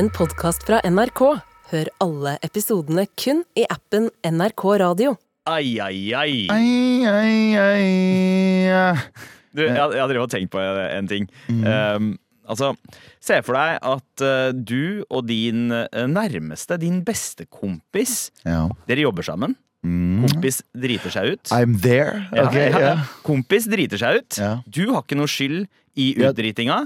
en 0.00 0.08
podkast 0.16 0.62
fra 0.64 0.78
NRK. 0.86 1.20
Hør 1.70 1.88
alle 2.00 2.36
episodene 2.46 3.04
kun 3.20 3.42
i 3.58 3.66
appen 3.70 4.08
NRK 4.24 4.62
Radio. 4.80 5.12
Ai, 5.50 5.76
ai, 5.82 5.98
ai. 6.16 6.32
Ai, 6.52 6.70
ai, 7.10 7.60
ai. 7.60 8.94
Du, 9.52 9.64
jeg, 9.66 9.74
jeg 9.76 10.00
har 10.00 10.08
drevet 10.08 10.24
og 10.24 10.30
tenkt 10.32 10.52
på 10.54 10.60
en 10.62 11.08
ting. 11.10 11.26
Um, 11.50 12.12
altså, 12.48 12.70
se 13.22 13.40
for 13.44 13.58
deg 13.58 13.80
at 13.92 14.24
uh, 14.24 14.52
du 14.54 15.02
og 15.10 15.26
din 15.28 15.68
eh, 15.74 16.06
nærmeste, 16.08 16.78
din 16.80 17.02
beste 17.06 17.44
kompis, 17.50 18.30
Ja. 18.46 18.68
dere 18.88 19.04
jobber 19.04 19.26
sammen. 19.26 19.56
Mm. 19.84 20.22
Kompis 20.28 20.60
driter 20.76 21.12
seg 21.12 21.34
ut. 21.34 21.52
I'm 21.56 21.76
there. 21.82 22.22
Ja, 22.36 22.46
Ok, 22.46 22.56
ja, 22.60 22.80
ja. 22.86 22.94
Kompis 23.26 23.68
driter 23.70 24.00
seg 24.00 24.22
ut. 24.22 24.40
Du 24.70 24.86
har 24.94 25.02
ikke 25.04 25.18
noe 25.18 25.28
skyld 25.30 25.66
i 26.00 26.12
utdritinga, 26.20 26.84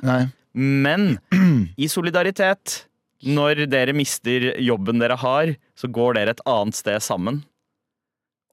men 0.56 1.14
i 1.84 1.90
solidaritet, 1.90 2.84
når 3.24 3.64
dere 3.70 3.94
mister 3.96 4.52
jobben 4.60 4.98
dere 5.02 5.16
har, 5.20 5.54
så 5.78 5.88
går 5.90 6.14
dere 6.18 6.34
et 6.34 6.40
annet 6.46 6.74
sted 6.78 7.00
sammen. 7.04 7.42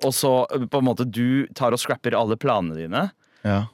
Og 0.06 0.14
så 0.18 0.32
eh, 0.56 0.66
på 0.72 0.82
en 0.82 0.88
måte 0.88 1.06
du 1.06 1.48
tar 1.58 1.74
og 1.76 1.82
scrapper 1.82 2.16
alle 2.18 2.38
planene 2.42 2.78
dine, 2.80 3.12
Ja. 3.46 3.66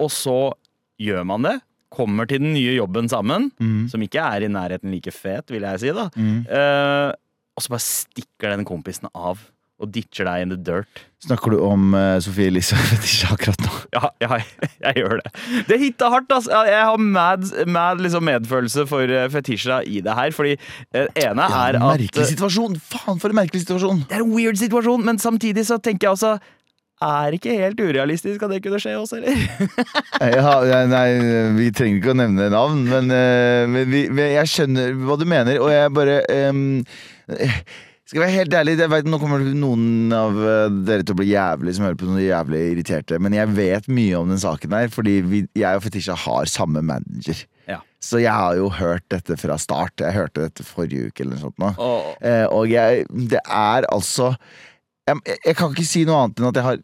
og 0.00 0.08
så 0.10 0.52
gjør 1.00 1.24
man 1.28 1.42
det. 1.42 1.60
Kommer 1.90 2.26
til 2.28 2.38
den 2.40 2.52
nye 2.54 2.76
jobben 2.76 3.08
sammen, 3.10 3.50
Mm. 3.60 3.88
som 3.90 4.00
ikke 4.00 4.20
er 4.22 4.44
i 4.44 4.48
nærheten 4.48 4.90
like 4.92 5.10
fet, 5.12 5.48
vil 5.50 5.62
jeg 5.62 5.80
si. 5.80 5.90
da 5.92 6.08
Mm. 6.16 6.46
Uh, 6.48 7.12
Og 7.56 7.62
så 7.64 7.68
bare 7.68 7.82
stikker 7.84 8.56
den 8.56 8.64
kompisen 8.64 9.08
av 9.14 9.38
og 9.80 9.88
ditcher 9.94 10.28
deg 10.28 10.44
in 10.44 10.52
the 10.52 10.58
dirt. 10.60 11.06
Snakker 11.20 11.52
du 11.52 11.58
om 11.64 11.92
uh, 11.92 12.16
Sofie 12.22 12.48
Elise 12.48 12.76
Fetisha 12.80 13.34
akkurat 13.34 13.60
nå? 13.64 13.72
Ja, 13.92 14.08
ja, 14.22 14.38
jeg 14.86 15.02
gjør 15.02 15.18
det. 15.20 15.32
Det 15.68 15.80
hitta 15.82 16.08
hardt, 16.12 16.30
altså. 16.32 16.62
Jeg 16.68 16.84
har 16.88 17.00
mad, 17.00 17.48
mad 17.68 18.00
liksom 18.00 18.24
medfølelse 18.28 18.86
for 18.88 19.04
fetisja 19.04 19.32
Fetisha 19.34 19.80
i 19.84 20.00
det 20.04 20.14
her. 20.16 20.32
Fordi 20.36 20.54
uh, 20.56 21.04
ene 21.04 21.48
Ja, 21.50 21.66
er 21.66 21.80
at 21.80 21.84
merkelig 21.84 22.30
situasjon! 22.32 22.78
Faen, 22.92 23.20
for 23.20 23.32
en 23.32 23.40
merkelig 23.40 23.66
situasjon! 23.66 24.06
Det 24.08 24.16
er 24.16 24.24
en 24.24 24.32
weird 24.32 24.60
situasjon, 24.60 25.04
men 25.04 25.20
samtidig 25.20 25.66
så 25.68 25.80
tenker 25.80 26.08
jeg 26.08 26.16
også 26.16 26.32
Er 27.00 27.36
ikke 27.36 27.56
helt 27.56 27.80
urealistisk 27.80 28.42
at 28.44 28.52
det 28.52 28.62
kunne 28.64 28.80
skje 28.80 28.96
oss, 29.00 29.12
eller? 29.16 29.36
Ja, 30.36 30.82
nei, 30.88 31.06
vi 31.56 31.68
trenger 31.72 32.00
ikke 32.00 32.12
å 32.12 32.18
nevne 32.20 32.48
navn, 32.52 32.82
men, 32.88 33.12
eh, 33.16 33.68
men, 33.68 33.88
vi, 33.88 34.02
jeg 34.34 34.50
skjønner 34.52 34.96
hva 35.04 35.16
du 35.20 35.24
mener, 35.28 35.60
og 35.64 35.72
jeg 35.72 35.94
bare 35.96 36.18
um, 36.50 36.60
eh, 37.32 37.62
Skal 38.10 38.24
jeg 38.24 38.26
være 38.26 38.38
helt 38.40 38.54
ærlig, 38.58 38.72
jeg 38.80 38.90
vet, 38.90 39.06
Nå 39.06 39.18
kommer 39.22 39.42
noen 39.54 40.10
av 40.10 40.34
eh, 40.42 40.72
dere 40.82 41.04
til 41.06 41.14
å 41.14 41.18
bli 41.20 41.28
jævlig 41.30 41.76
som 41.76 41.84
hører 41.86 41.98
på 42.00 42.08
noen 42.08 42.24
jævlig 42.24 42.62
irriterte, 42.72 43.20
men 43.22 43.36
jeg 43.36 43.52
vet 43.54 43.86
mye 43.86 44.18
om 44.18 44.32
den 44.32 44.40
saken 44.42 44.74
her, 44.74 44.88
fordi 44.90 45.12
vi, 45.22 45.42
jeg 45.54 45.78
og 45.78 45.84
Fetisha 45.84 46.16
har 46.18 46.50
samme 46.50 46.82
manager. 46.82 47.44
Ja. 47.70 47.76
Så 48.02 48.18
jeg 48.18 48.34
har 48.34 48.56
jo 48.58 48.66
hørt 48.74 49.06
dette 49.14 49.36
fra 49.38 49.54
start. 49.62 50.02
Jeg 50.02 50.16
hørte 50.16 50.48
dette 50.48 50.66
forrige 50.66 51.12
uke 51.12 51.22
eller 51.22 51.36
noe 51.36 51.44
sånt. 51.44 51.58
Nå. 51.62 51.70
Og, 51.78 52.10
Eh, 52.26 52.46
og 52.50 52.66
jeg 52.72 53.06
Det 53.30 53.38
er 53.46 53.86
altså 53.94 54.32
jeg, 55.06 55.38
jeg 55.46 55.56
kan 55.56 55.70
ikke 55.70 55.86
si 55.86 56.02
noe 56.08 56.24
annet 56.24 56.42
enn 56.42 56.50
at 56.50 56.58
jeg 56.58 56.66
har 56.66 56.82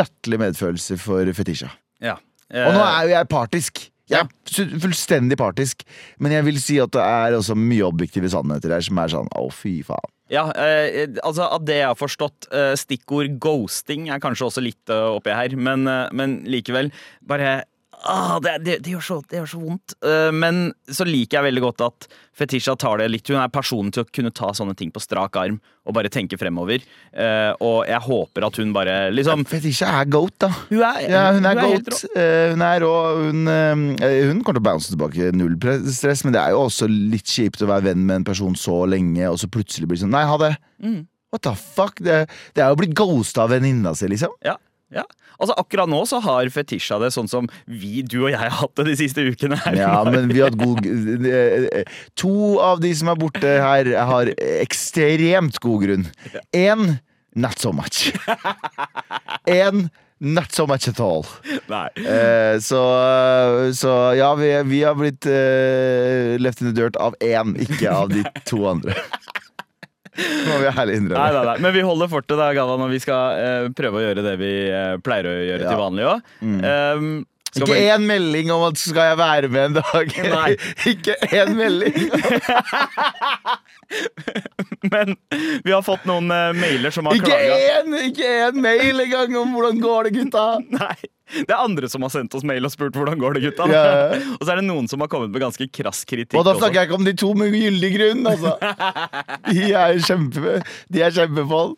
latterlig 0.00 0.40
medfølelse 0.46 0.96
for 1.04 1.36
Fetisha. 1.36 1.68
ja. 2.00 2.16
Og 2.48 2.72
nå 2.72 2.80
er 2.80 3.04
jo 3.04 3.12
jeg 3.12 3.28
partisk. 3.28 3.80
Jeg 4.08 4.24
er 4.24 4.78
fullstendig 4.82 5.38
partisk. 5.40 5.84
Men 6.18 6.34
jeg 6.34 6.46
vil 6.48 6.60
si 6.62 6.78
at 6.82 6.92
det 6.96 7.04
er 7.04 7.36
også 7.36 7.56
mye 7.58 7.86
objektive 7.86 8.30
sannheter 8.32 8.72
her 8.74 8.84
som 8.84 9.00
er 9.02 9.12
sånn 9.12 9.32
å, 9.36 9.48
fy 9.54 9.78
faen. 9.86 10.14
Ja, 10.28 10.44
eh, 10.60 11.08
altså 11.24 11.46
Av 11.48 11.64
det 11.64 11.78
jeg 11.78 11.88
har 11.88 11.96
forstått, 11.96 12.50
eh, 12.52 12.74
stikkord 12.76 13.38
ghosting 13.40 14.10
er 14.12 14.20
kanskje 14.20 14.48
også 14.50 14.64
litt 14.64 14.92
eh, 14.92 15.06
oppi 15.16 15.32
her, 15.32 15.56
men, 15.56 15.86
eh, 15.88 16.08
men 16.12 16.42
likevel 16.48 16.92
bare 17.24 17.62
ah, 18.04 18.38
det, 18.42 18.54
det, 18.64 18.76
det, 18.84 18.92
gjør 18.94 19.04
så, 19.04 19.16
det 19.30 19.40
gjør 19.40 19.50
så 19.52 19.60
vondt. 19.62 19.94
Uh, 20.04 20.30
men 20.34 20.68
så 20.86 21.06
liker 21.08 21.38
jeg 21.38 21.46
veldig 21.48 21.64
godt 21.64 21.84
at 21.86 22.06
Fetisha 22.38 22.76
tar 22.78 23.00
det 23.00 23.08
litt 23.10 23.26
Hun 23.26 23.40
er 23.40 23.50
personen 23.50 23.90
til 23.94 24.04
å 24.04 24.08
kunne 24.14 24.30
ta 24.34 24.52
sånne 24.54 24.76
ting 24.78 24.92
på 24.94 25.02
strak 25.02 25.34
arm 25.40 25.58
og 25.88 25.96
bare 25.96 26.10
tenke 26.12 26.36
fremover. 26.38 26.84
Uh, 27.16 27.52
og 27.64 27.78
jeg 27.88 28.00
håper 28.04 28.46
at 28.46 28.60
hun 28.60 28.74
bare 28.76 28.96
liksom 29.14 29.46
Fetisha 29.48 29.90
er 30.02 30.10
goat, 30.12 30.36
da. 30.44 30.52
Hun 30.68 30.82
er, 30.82 31.02
Ja, 31.08 31.26
hun 31.34 31.48
er 31.48 31.62
helt 31.64 31.88
goat. 31.88 32.04
rå. 32.04 32.22
Eh, 32.22 32.52
hun 32.52 32.64
er 32.66 32.82
rå. 32.84 32.94
Hun, 33.24 33.44
hun 33.48 34.42
kommer 34.42 34.58
til 34.58 34.62
å 34.62 34.66
bounce 34.68 34.92
tilbake 34.92 35.30
null 35.36 35.56
stress, 35.88 36.26
men 36.26 36.36
det 36.36 36.42
er 36.42 36.54
jo 36.54 36.66
også 36.66 36.90
litt 36.90 37.28
kjipt 37.32 37.64
å 37.64 37.70
være 37.70 37.90
venn 37.90 38.04
med 38.04 38.20
en 38.20 38.28
person 38.28 38.56
så 38.58 38.82
lenge, 38.90 39.24
og 39.30 39.40
så 39.40 39.48
plutselig 39.50 39.88
blir 39.88 39.98
det 39.98 40.04
sånn 40.04 40.12
Nei, 40.12 40.26
ha 40.28 40.36
det. 40.40 40.54
Mm. 40.84 41.06
What 41.32 41.44
the 41.44 41.54
fuck? 41.56 42.00
Det, 42.00 42.22
det 42.56 42.64
er 42.64 42.72
jo 42.72 42.78
blitt 42.80 42.96
ghosta 42.96 43.44
av 43.44 43.52
venninna 43.52 43.94
si, 43.96 44.08
liksom. 44.12 44.32
Ja, 44.44 44.56
ja. 44.94 45.04
Altså 45.38 45.54
Akkurat 45.60 45.90
nå 45.90 46.00
så 46.08 46.20
har 46.24 46.50
fetisja 46.52 46.98
det 47.02 47.12
sånn 47.14 47.30
som 47.30 47.48
vi, 47.66 48.02
du 48.02 48.20
og 48.24 48.32
jeg 48.32 48.40
har 48.40 48.56
hatt 48.60 48.74
det 48.80 48.88
de 48.90 48.96
siste 48.98 49.22
ukene. 49.22 49.58
her 49.64 49.78
Ja, 49.78 49.92
men 50.06 50.30
vi 50.32 50.42
har 50.42 50.50
hatt 50.50 50.58
god 50.60 50.86
eh, 50.88 51.68
eh, 51.80 52.00
To 52.18 52.58
av 52.62 52.82
de 52.82 52.90
som 52.98 53.12
er 53.12 53.20
borte 53.20 53.54
her, 53.62 53.92
har 54.10 54.32
ekstremt 54.58 55.60
god 55.62 55.86
grunn. 55.86 56.08
Én 56.56 56.98
not 57.38 57.58
so 57.62 57.72
much. 57.72 58.08
Én 59.46 59.88
not 60.18 60.52
so 60.52 60.66
much 60.66 60.88
at 60.88 61.00
all. 61.00 61.26
Nei. 61.70 61.86
Eh, 62.02 62.58
så, 62.64 62.82
så 63.78 63.94
ja, 64.18 64.32
vi, 64.34 64.50
vi 64.66 64.82
har 64.82 64.98
blitt 64.98 65.26
eh, 65.30 66.34
left 66.42 66.62
in 66.62 66.72
the 66.72 66.74
dirt 66.74 66.98
av 66.98 67.14
én, 67.22 67.54
ikke 67.62 67.92
av 67.94 68.10
de 68.10 68.24
to 68.48 68.64
andre. 68.70 68.98
Må 70.18 70.58
vi 70.60 70.68
ærlig 70.70 70.94
Nei, 70.94 71.00
innrømme. 71.00 71.32
nei, 71.38 71.44
nei. 71.52 71.56
Men 71.66 71.74
vi 71.76 71.82
holder 71.86 72.10
fortet 72.12 72.38
da, 72.40 72.48
Galvan, 72.56 72.82
og 72.86 72.90
vi 72.90 72.98
skal 73.02 73.38
uh, 73.38 73.68
prøve 73.78 74.00
å 74.00 74.04
gjøre 74.06 74.24
det 74.26 74.36
vi 74.40 74.52
uh, 74.72 74.96
pleier 75.04 75.28
å 75.30 75.34
gjøre 75.38 75.62
Ja. 75.66 75.72
til 75.72 75.82
vanlig 75.82 76.06
òg. 76.10 76.32
Um, 76.42 77.10
Ikke 77.64 77.78
én 77.94 78.02
melding 78.08 78.52
om 78.54 78.62
at 78.68 78.76
skal 78.80 79.04
jeg 79.12 79.18
være 79.20 79.48
med 79.52 79.62
en 79.66 79.74
dag. 79.78 80.06
Nei. 80.36 80.50
ikke 80.92 81.12
én 81.28 81.50
melding. 81.58 81.96
Men 84.92 85.16
vi 85.64 85.72
har 85.72 85.82
fått 85.84 86.04
noen 86.08 86.28
uh, 86.30 86.52
mailer 86.56 86.90
som 86.94 87.06
har 87.08 87.14
Ikke 87.16 87.30
klaga. 87.30 87.56
én, 87.78 87.88
ikke 88.10 88.26
én 88.48 88.56
mail 88.62 89.00
engang 89.06 89.30
om 89.40 89.48
hvordan 89.56 89.76
går 89.82 90.00
det, 90.08 90.12
gutta. 90.18 90.44
Nei. 90.74 90.96
Det 91.28 91.52
er 91.52 91.60
andre 91.60 91.88
som 91.92 92.00
har 92.06 92.12
sendt 92.12 92.32
oss 92.38 92.44
mail 92.46 92.64
og 92.64 92.72
spurt 92.72 92.94
hvordan 92.96 93.18
går 93.20 93.32
det 93.36 93.42
gutta. 93.48 93.62
Ja, 93.68 93.82
ja. 93.84 94.20
og 94.38 94.42
så 94.44 94.50
er 94.54 94.58
det 94.62 94.68
noen 94.68 94.86
som 94.88 94.98
har 95.04 95.10
kommet 95.12 95.30
med 95.32 95.40
ganske 95.44 95.66
krass 95.68 96.00
kritikk. 96.08 96.38
Og 96.38 96.42
da 96.46 96.50
også. 96.54 96.62
snakker 96.64 96.78
jeg 96.80 96.86
ikke 96.88 96.98
om 97.00 97.08
de 97.08 97.14
to 97.20 97.30
med 97.36 97.46
gyldig 97.52 97.90
grunn, 97.96 98.22
altså. 98.32 98.50
De 99.50 99.64
er 99.76 99.90
kjempe 100.08 100.60
De 100.88 100.98
er 101.04 101.12
kjempefold. 101.12 101.72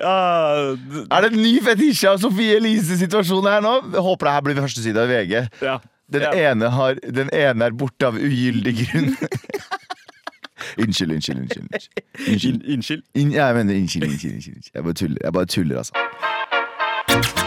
Er 0.00 1.24
det 1.24 1.32
en 1.32 1.42
ny 1.42 1.56
fetisje 1.64 2.10
av 2.10 2.22
Sofie 2.22 2.56
Elises 2.60 3.00
situasjon 3.02 3.46
her 3.50 3.64
nå? 3.64 3.76
Jeg 3.94 4.06
håper 4.06 4.28
det 4.28 4.34
her 4.36 4.46
blir 4.48 4.64
første 4.64 4.84
side 4.84 5.02
av 5.02 5.12
VG. 5.12 5.36
ja. 5.62 5.78
Den, 6.06 6.22
ja. 6.22 6.52
ene 6.52 6.68
har, 6.70 6.94
den 7.02 7.30
ene 7.34 7.66
er 7.66 7.74
borte 7.74 8.06
av 8.06 8.14
ugyldig 8.14 8.76
grunn. 8.78 9.16
Unnskyld, 10.78 11.12
unnskyld, 11.12 11.40
unnskyld. 11.40 11.68
unnskyld. 12.28 12.62
In, 12.62 12.72
unnskyld. 12.74 13.02
In, 13.14 13.32
jeg 13.32 13.54
mener 13.54 13.74
unnskyld, 13.74 14.04
unnskyld. 14.04 14.34
unnskyld. 14.34 14.70
Jeg 14.74 14.82
bare 14.84 14.94
tuller, 14.94 15.18
jeg 15.24 15.32
bare 15.32 15.46
tuller 15.46 15.78
altså. 15.78 17.45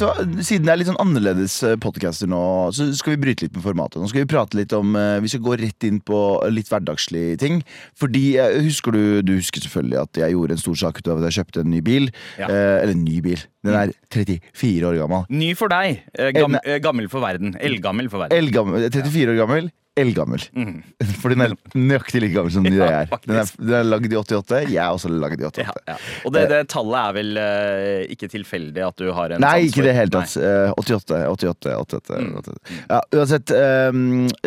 Vet 0.00 0.06
du 0.06 0.40
hva? 0.40 0.44
Siden 0.46 0.64
det 0.64 0.72
er 0.72 0.80
litt 0.80 0.88
sånn 0.88 1.00
annerledes 1.02 1.58
podcaster 1.82 2.28
nå, 2.30 2.40
så 2.72 2.86
skal 2.96 3.14
vi 3.14 3.20
bryte 3.26 3.44
litt 3.44 3.56
med 3.56 3.64
formatet. 3.64 4.00
Nå 4.00 4.08
skal 4.08 4.24
vi 4.24 4.30
prate 4.30 4.56
litt 4.56 4.72
om 4.76 4.94
eh, 4.96 5.18
Vi 5.20 5.28
skal 5.32 5.42
gå 5.44 5.56
rett 5.60 5.86
inn 5.86 6.00
på 6.00 6.20
litt 6.48 6.70
hverdagslige 6.72 7.36
ting. 7.42 7.60
Fordi 8.00 8.24
eh, 8.40 8.56
husker 8.64 8.96
du 8.96 9.02
Du 9.26 9.34
husker 9.36 9.60
selvfølgelig 9.64 10.00
at 10.00 10.22
jeg 10.22 10.36
gjorde 10.36 10.56
en 10.56 10.62
stor 10.62 10.80
sak 10.86 11.00
ut 11.00 11.10
av 11.10 11.20
at 11.20 11.28
jeg 11.28 11.40
kjøpte 11.40 11.64
en 11.64 11.72
ny 11.74 11.82
bil. 11.84 12.08
Ja. 12.40 12.48
Eh, 12.48 12.76
eller 12.80 12.96
en 12.96 13.04
ny 13.04 13.20
bil. 13.24 13.44
Den 13.66 13.76
er 13.76 13.92
34 14.14 14.88
år 14.88 14.96
gammel. 15.02 15.26
Ny 15.28 15.50
for 15.58 15.72
deg, 15.72 16.00
eh, 16.16 16.30
gam, 16.32 16.56
eh, 16.64 16.78
gammel 16.80 17.10
for 17.12 17.20
verden. 17.20 17.52
Eldgammel 17.60 18.08
for 18.08 18.24
verden. 18.24 18.36
Eldgammel, 18.38 18.88
34 18.88 19.34
år 19.34 19.40
gammel, 19.42 19.68
eldgammel. 19.98 20.42
Mm. 20.60 20.82
For 21.20 21.32
den 21.32 21.40
er 21.44 21.52
nøyaktig 21.74 22.20
like 22.22 22.34
gammel 22.34 22.52
som 22.52 22.66
Ja, 22.68 22.86
jeg 22.90 23.06
er. 23.08 23.20
Den 23.24 23.38
er, 23.40 23.48
den 23.58 23.74
er 23.78 23.86
lagd 23.88 24.12
i 24.12 24.16
88. 24.18 24.58
Jeg 24.70 24.80
er 24.82 24.92
også 24.94 25.08
lagd 25.12 25.40
i 25.40 25.46
88. 25.48 25.64
Ja, 25.64 25.74
ja. 25.88 25.96
Og 26.28 26.34
det, 26.34 26.42
det 26.50 26.58
tallet 26.72 26.98
er 27.00 27.14
vel 27.16 27.30
uh, 27.40 28.12
ikke 28.12 28.28
tilfeldig 28.32 28.84
at 28.86 29.00
du 29.00 29.08
har 29.16 29.34
en 29.36 29.42
Nei, 29.44 29.54
ikke 29.68 29.82
i 29.82 29.86
det 29.88 29.94
hele 29.96 30.12
tatt. 30.14 30.34
Uh, 30.36 30.74
88, 30.80 31.20
88, 31.32 31.74
88, 31.86 32.18
Mm. 32.20 32.34
88. 32.42 32.74
Ja, 32.90 33.00
uansett, 33.16 33.54
um, 33.56 34.02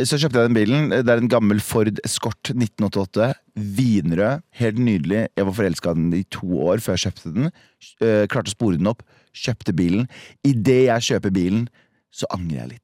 så 0.06 0.20
kjøpte 0.22 0.44
jeg 0.44 0.52
den 0.52 0.58
bilen. 0.60 0.90
Det 0.94 1.10
er 1.16 1.24
en 1.24 1.32
gammel 1.32 1.62
Ford 1.66 1.90
Escort 2.06 2.54
1988. 2.54 3.32
Vinrød. 3.78 4.44
Helt 4.62 4.80
nydelig. 4.82 5.24
Jeg 5.38 5.50
var 5.50 5.58
forelska 5.60 5.94
i 5.96 6.00
den 6.02 6.14
i 6.20 6.24
to 6.34 6.50
år 6.70 6.84
før 6.84 6.98
jeg 6.98 7.08
kjøpte 7.08 7.34
den. 7.40 7.52
Uh, 8.04 8.24
klarte 8.32 8.52
å 8.54 8.56
spore 8.58 8.80
den 8.82 8.92
opp. 8.94 9.02
Kjøpte 9.34 9.74
bilen. 9.78 10.06
Idet 10.46 10.84
jeg 10.92 11.08
kjøper 11.10 11.34
bilen, 11.34 11.66
så 12.14 12.30
angrer 12.36 12.60
jeg 12.64 12.72
litt. 12.76 12.83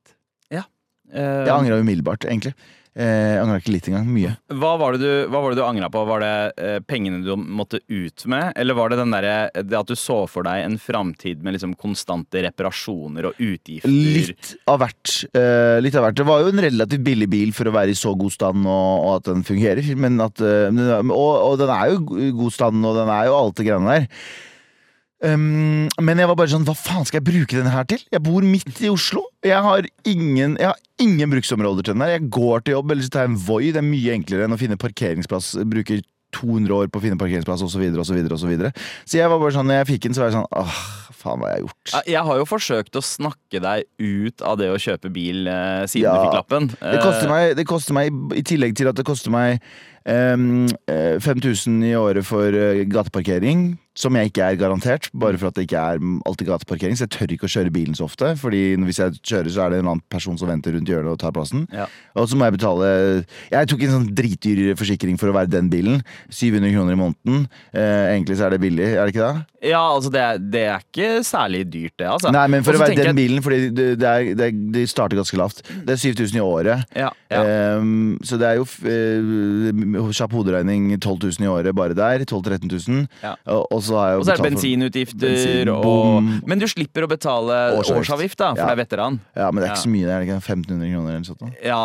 Eh, 1.14 1.46
Jeg 1.48 1.56
angra 1.56 1.80
umiddelbart, 1.82 2.26
egentlig. 2.30 2.54
Eh, 3.00 3.06
jeg 3.06 3.40
angra 3.44 3.60
ikke 3.62 3.72
litt 3.72 3.88
engang. 3.88 4.08
Mye. 4.12 4.32
Hva 4.60 4.72
var 4.82 4.96
det 4.98 5.00
du, 5.06 5.28
var 5.32 5.46
det 5.54 5.60
du 5.60 5.64
angra 5.64 5.88
på? 5.94 6.02
Var 6.10 6.24
det 6.24 6.32
eh, 6.58 6.80
pengene 6.90 7.22
du 7.24 7.30
måtte 7.38 7.80
ut 7.88 8.26
med? 8.28 8.50
Eller 8.60 8.76
var 8.76 8.90
det 8.92 8.98
den 9.00 9.14
derre- 9.14 9.64
det 9.64 9.78
at 9.78 9.88
du 9.88 9.96
så 9.96 10.18
for 10.28 10.44
deg 10.44 10.66
en 10.66 10.76
framtid 10.82 11.42
med 11.46 11.56
liksom 11.56 11.78
konstante 11.80 12.42
reparasjoner 12.44 13.30
og 13.30 13.40
utgifter? 13.40 13.94
Litt 13.94 14.56
av 14.68 14.82
hvert. 14.84 15.16
Eh, 15.32 15.78
litt 15.86 15.96
av 15.96 16.08
hvert. 16.10 16.18
Det 16.20 16.28
var 16.28 16.44
jo 16.44 16.52
en 16.52 16.64
relativt 16.66 17.06
billig 17.06 17.30
bil 17.32 17.54
for 17.56 17.70
å 17.72 17.76
være 17.78 17.94
i 17.96 18.02
så 18.02 18.12
god 18.20 18.36
stand 18.36 18.66
og, 18.68 19.06
og 19.06 19.16
at 19.22 19.32
den 19.32 19.46
fungerer. 19.48 19.94
Men 19.96 20.20
at, 20.26 20.42
eh, 20.42 20.68
og, 20.74 21.34
og 21.46 21.58
den 21.62 21.72
er 21.78 21.94
jo 21.96 22.20
i 22.20 22.34
god 22.36 22.58
stand, 22.58 22.84
og 22.90 22.98
den 23.00 23.14
er 23.16 23.30
jo 23.30 23.38
alt 23.40 23.56
det 23.62 23.70
greiene 23.70 23.96
der. 24.02 24.10
Um, 25.22 25.90
men 26.00 26.22
jeg 26.22 26.30
var 26.32 26.38
bare 26.40 26.52
sånn, 26.54 26.64
hva 26.68 26.76
faen 26.80 27.04
skal 27.08 27.20
jeg 27.20 27.28
bruke 27.28 27.58
denne 27.58 27.74
her 27.74 27.84
til? 27.92 28.00
Jeg 28.14 28.24
bor 28.24 28.46
midt 28.48 28.78
i 28.86 28.92
Oslo. 28.92 29.26
Jeg 29.44 29.60
har 29.66 29.84
ingen, 30.08 30.56
jeg 30.60 30.70
har 30.72 30.80
ingen 31.04 31.34
bruksområder 31.34 31.84
til 31.90 31.98
den 31.98 32.06
her. 32.06 32.14
Jeg 32.16 32.30
går 32.32 32.64
til 32.64 32.78
jobb, 32.78 32.94
eller 32.96 33.04
så 33.04 33.12
tar 33.18 33.26
jeg 33.28 33.34
en 33.34 33.42
Voi. 33.50 33.66
Det 33.76 33.82
er 33.84 33.90
mye 33.90 34.16
enklere 34.16 34.48
enn 34.48 34.56
å 34.56 34.62
finne 34.62 34.80
parkeringsplass. 34.80 35.58
Bruker 35.68 36.00
200 36.38 36.72
år 36.78 36.90
på 36.94 37.00
å 37.02 37.04
finne 37.04 37.18
parkeringsplass, 37.20 37.64
osv., 37.66 37.82
videre, 37.82 38.00
og 38.04 38.06
Så, 38.08 38.46
videre. 38.48 38.70
så 39.04 39.18
jeg 39.18 39.30
var 39.32 39.40
bare 39.42 39.56
sånn, 39.56 39.66
når 39.66 39.80
jeg 39.82 39.88
fikk 39.96 40.04
den, 40.06 40.14
så 40.14 40.22
var 40.22 40.28
jeg 40.30 40.36
sånn 40.38 40.52
åh, 40.62 40.76
faen, 41.20 41.40
hva 41.42 41.48
har 41.50 41.56
jeg 41.56 41.64
gjort? 41.66 41.94
Jeg 42.14 42.24
har 42.30 42.38
jo 42.38 42.46
forsøkt 42.46 43.00
å 43.00 43.02
snakke 43.04 43.62
deg 43.66 43.88
ut 43.98 44.44
av 44.46 44.60
det 44.62 44.70
å 44.70 44.78
kjøpe 44.78 45.10
bil 45.12 45.50
eh, 45.50 45.88
siden 45.90 46.06
Ja. 46.06 46.14
du 46.14 46.28
fikk 46.30 46.38
lappen. 46.38 46.70
Det 46.78 47.02
koster 47.02 47.26
Eh, 47.26 47.34
meg, 47.34 47.56
det 47.58 47.66
koster 47.68 47.98
meg 47.98 48.14
i 48.38 48.44
tillegg 48.46 48.78
til 48.78 48.92
at 48.94 48.96
det 49.02 49.08
koster 49.10 49.34
meg 49.34 49.58
um, 50.06 50.68
eh, 50.88 51.18
5000 51.20 51.82
i 51.90 51.96
året 51.98 52.24
for 52.30 52.46
eh, 52.54 52.86
gateparkering, 52.86 53.80
som 54.00 54.16
jeg 54.16 54.30
ikke 54.32 54.46
er 54.48 54.56
garantert, 54.60 55.10
bare 55.14 55.36
for 55.42 55.50
at 55.52 55.58
det 55.60 55.66
ikke 55.68 55.80
er 55.82 56.00
alltid 56.30 56.48
gateparkering. 56.48 56.96
Så 56.96 57.04
jeg 57.04 57.12
tør 57.18 57.34
ikke 57.36 57.50
å 57.50 57.52
kjøre 57.52 57.74
bilen 57.76 57.98
så 58.00 58.06
ofte, 58.08 58.30
Fordi 58.40 58.62
hvis 58.88 59.00
jeg 59.02 59.18
kjører, 59.20 59.50
så 59.52 59.66
er 59.66 59.74
det 59.74 59.80
en 59.84 59.90
annen 59.92 60.04
person 60.10 60.38
som 60.40 60.48
venter 60.48 60.72
rundt 60.78 60.88
hjørnet 60.88 61.12
og 61.12 61.20
tar 61.20 61.34
plassen. 61.36 61.66
Ja. 61.76 61.90
Og 62.16 62.30
så 62.32 62.38
må 62.40 62.48
jeg 62.48 62.56
betale 62.56 62.92
Jeg 63.52 63.68
tok 63.74 63.84
en 63.84 63.96
sånn 63.98 64.08
dritdyr 64.16 64.72
forsikring 64.80 65.20
for 65.20 65.30
å 65.32 65.36
være 65.36 65.52
den 65.52 65.68
bilen. 65.74 66.00
700 66.32 66.72
kroner 66.78 66.96
i 66.96 67.00
måneden. 67.04 67.44
Eh, 67.74 68.16
egentlig 68.16 68.40
så 68.40 68.48
er 68.48 68.56
det 68.56 68.62
billig, 68.64 68.88
er 68.96 69.04
det 69.06 69.14
ikke 69.16 69.28
det? 69.28 69.46
Ja, 69.74 69.82
altså 69.92 70.08
det, 70.14 70.22
er- 70.24 70.40
det 70.40 70.62
er 70.72 70.80
ikke 70.86 71.10
særlig 71.28 71.66
dyrt, 71.68 71.98
det. 72.00 72.08
altså. 72.08 72.32
Nei, 72.32 72.46
men 72.48 72.64
for 72.64 72.72
Også 72.72 72.80
å 72.80 72.88
være 72.88 72.96
den 72.96 73.10
jeg- 73.12 73.16
bilen, 73.20 73.44
fordi 73.44 73.60
det, 73.76 74.08
er, 74.08 74.30
det, 74.40 74.50
det 74.72 74.86
starter 74.88 75.20
ganske 75.20 75.36
lavt. 75.36 75.60
Det 75.84 75.98
er 75.98 76.00
7000 76.00 76.40
i 76.40 76.44
året. 76.46 76.86
ja, 76.96 77.10
ja. 77.30 77.44
Ehm, 77.44 78.18
så 78.24 78.40
det 78.40 78.48
er 78.48 78.56
jo 78.62 78.64
uh, 78.64 80.10
kjapp 80.16 80.32
hoderegning 80.34 80.94
12 81.00 81.20
000 81.40 81.46
i 81.46 81.50
året 81.52 81.76
bare 81.76 81.94
der. 81.98 82.24
12 82.26 82.42
000-13 82.48 82.88
000. 82.88 83.08
Ja. 83.24 83.36
Og, 83.52 83.68
og 83.76 83.84
så 83.90 84.34
er 84.34 84.38
det 84.40 84.46
bensinutgifter 84.46 85.34
Bensin, 85.34 85.70
og. 85.74 86.24
Men 86.48 86.60
du 86.62 86.66
slipper 86.70 87.06
å 87.06 87.10
betale 87.12 87.58
Årsavgift. 87.80 88.38
da, 88.38 88.54
for 88.54 88.62
Ja. 88.62 88.68
det 88.70 88.76
er 88.76 88.82
veteran. 88.84 89.20
Ja, 89.36 89.50
men 89.52 89.62
det 89.64 89.70
er 89.70 89.74
ikke 89.76 89.84
så 89.86 89.94
mye, 89.94 90.06
det 90.06 90.14
er 90.16 90.26
ikke 90.28 90.38
1500 90.40 90.94
kroner 90.94 91.10
eller 91.16 91.28
sånt. 91.30 91.56
Ja, 91.66 91.80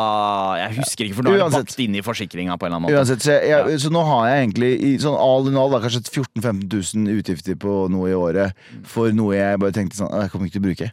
jeg 0.61 0.77
husker 0.79 1.05
ikke, 1.09 1.15
for 1.19 1.23
nå 1.29 1.35
er 1.35 1.43
det 1.45 1.53
bakt 1.59 1.79
inn 1.81 1.95
i 1.95 2.03
forsikringa 2.03 2.59
på 2.59 2.67
en 2.67 2.73
eller 2.73 2.77
annen 2.77 2.89
måte. 2.91 2.99
Uansett, 3.01 3.23
så, 3.25 3.33
jeg, 3.41 3.49
jeg, 3.71 3.81
så 3.81 3.91
nå 3.95 4.05
har 4.05 4.29
jeg 4.29 4.45
egentlig 4.49 4.71
i 4.83 4.93
sånn 4.99 5.17
all 5.19 5.49
in 5.49 5.57
all 5.57 5.71
da, 5.71 5.81
kanskje 5.81 6.05
14 6.11 6.43
000-15 6.43 6.95
000 7.07 7.19
utgifter 7.19 7.55
på 7.57 7.89
noe 7.91 8.11
i 8.11 8.15
året 8.15 8.53
for 8.85 9.11
noe 9.13 9.35
jeg 9.35 9.59
bare 9.59 9.73
tenkte 9.73 9.97
sånn 10.03 10.13
Jeg 10.23 10.31
kommer 10.31 10.47
ikke 10.47 10.59
til 10.61 10.63
å 10.65 10.69
bruke. 10.71 10.93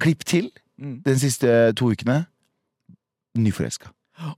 Klipp 0.00 0.24
til 0.24 0.50
Mm. 0.80 1.02
den 1.04 1.18
siste 1.20 1.74
to 1.76 1.90
ukene. 1.92 2.22
Nyforelska. 3.36 3.90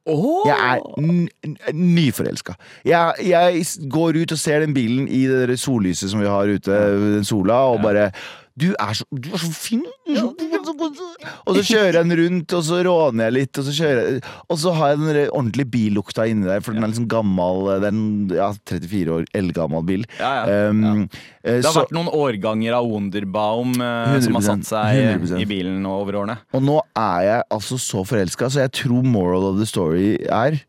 Åh! 0.06 0.44
Jeg 0.46 0.78
er 0.78 1.72
nyforelska. 1.74 2.54
Jeg, 2.84 3.14
jeg 3.26 3.64
går 3.90 4.22
ut 4.22 4.32
og 4.32 4.38
ser 4.38 4.62
den 4.64 4.74
bilen 4.74 5.08
i 5.08 5.24
det 5.30 5.48
der 5.48 5.56
sollyset 5.60 6.12
som 6.12 6.22
vi 6.22 6.30
har 6.30 6.52
ute, 6.52 6.78
den 7.18 7.26
sola, 7.26 7.64
og 7.72 7.82
bare 7.84 8.10
du 8.58 8.72
er, 8.74 8.92
så, 8.92 9.06
du 9.10 9.30
er 9.32 9.40
så 9.40 9.48
fin! 9.54 9.82
Og 10.12 11.56
så 11.56 11.62
kjører 11.64 11.96
jeg 11.96 12.04
den 12.04 12.14
rundt, 12.18 12.54
og 12.56 12.64
så 12.66 12.80
råner 12.84 13.28
jeg 13.28 13.34
litt, 13.36 13.60
og 13.60 13.64
så, 13.66 13.74
kjører 13.76 14.00
jeg, 14.02 14.22
og 14.52 14.58
så 14.60 14.74
har 14.76 14.92
jeg 14.92 15.00
den 15.00 15.20
ordentlige 15.32 15.70
billukta 15.72 16.26
inni 16.28 16.48
der, 16.48 16.60
for 16.64 16.76
den 16.76 16.84
er 16.84 16.92
liksom 16.92 17.08
gammel. 17.10 17.70
Det 17.82 17.88
er 17.88 17.94
en 17.94 18.34
ja, 18.36 18.50
34 18.68 19.14
år 19.16 19.24
eldgammel 19.40 19.86
bil. 19.88 20.06
Ja, 20.20 20.32
ja, 20.42 20.60
Um, 20.72 21.08
Det 21.42 21.64
har 21.64 21.72
så, 21.72 21.82
vært 21.82 21.94
noen 21.96 22.10
årganger 22.12 22.74
av 22.76 22.86
Wunderbaum 22.86 23.72
uh, 23.80 24.18
som 24.22 24.36
har 24.38 24.44
satt 24.46 24.66
seg 24.68 25.00
100%. 25.22 25.40
i 25.42 25.46
bilen 25.48 25.86
over 25.88 26.20
årene. 26.20 26.36
og 26.54 26.62
nå 26.62 26.76
er 26.98 27.24
jeg 27.26 27.46
altså 27.56 27.78
så 27.80 28.04
forelska, 28.06 28.50
så 28.52 28.66
jeg 28.66 28.74
tror 28.82 29.02
moral 29.06 29.48
of 29.48 29.56
the 29.58 29.66
story 29.66 30.14
er 30.28 30.60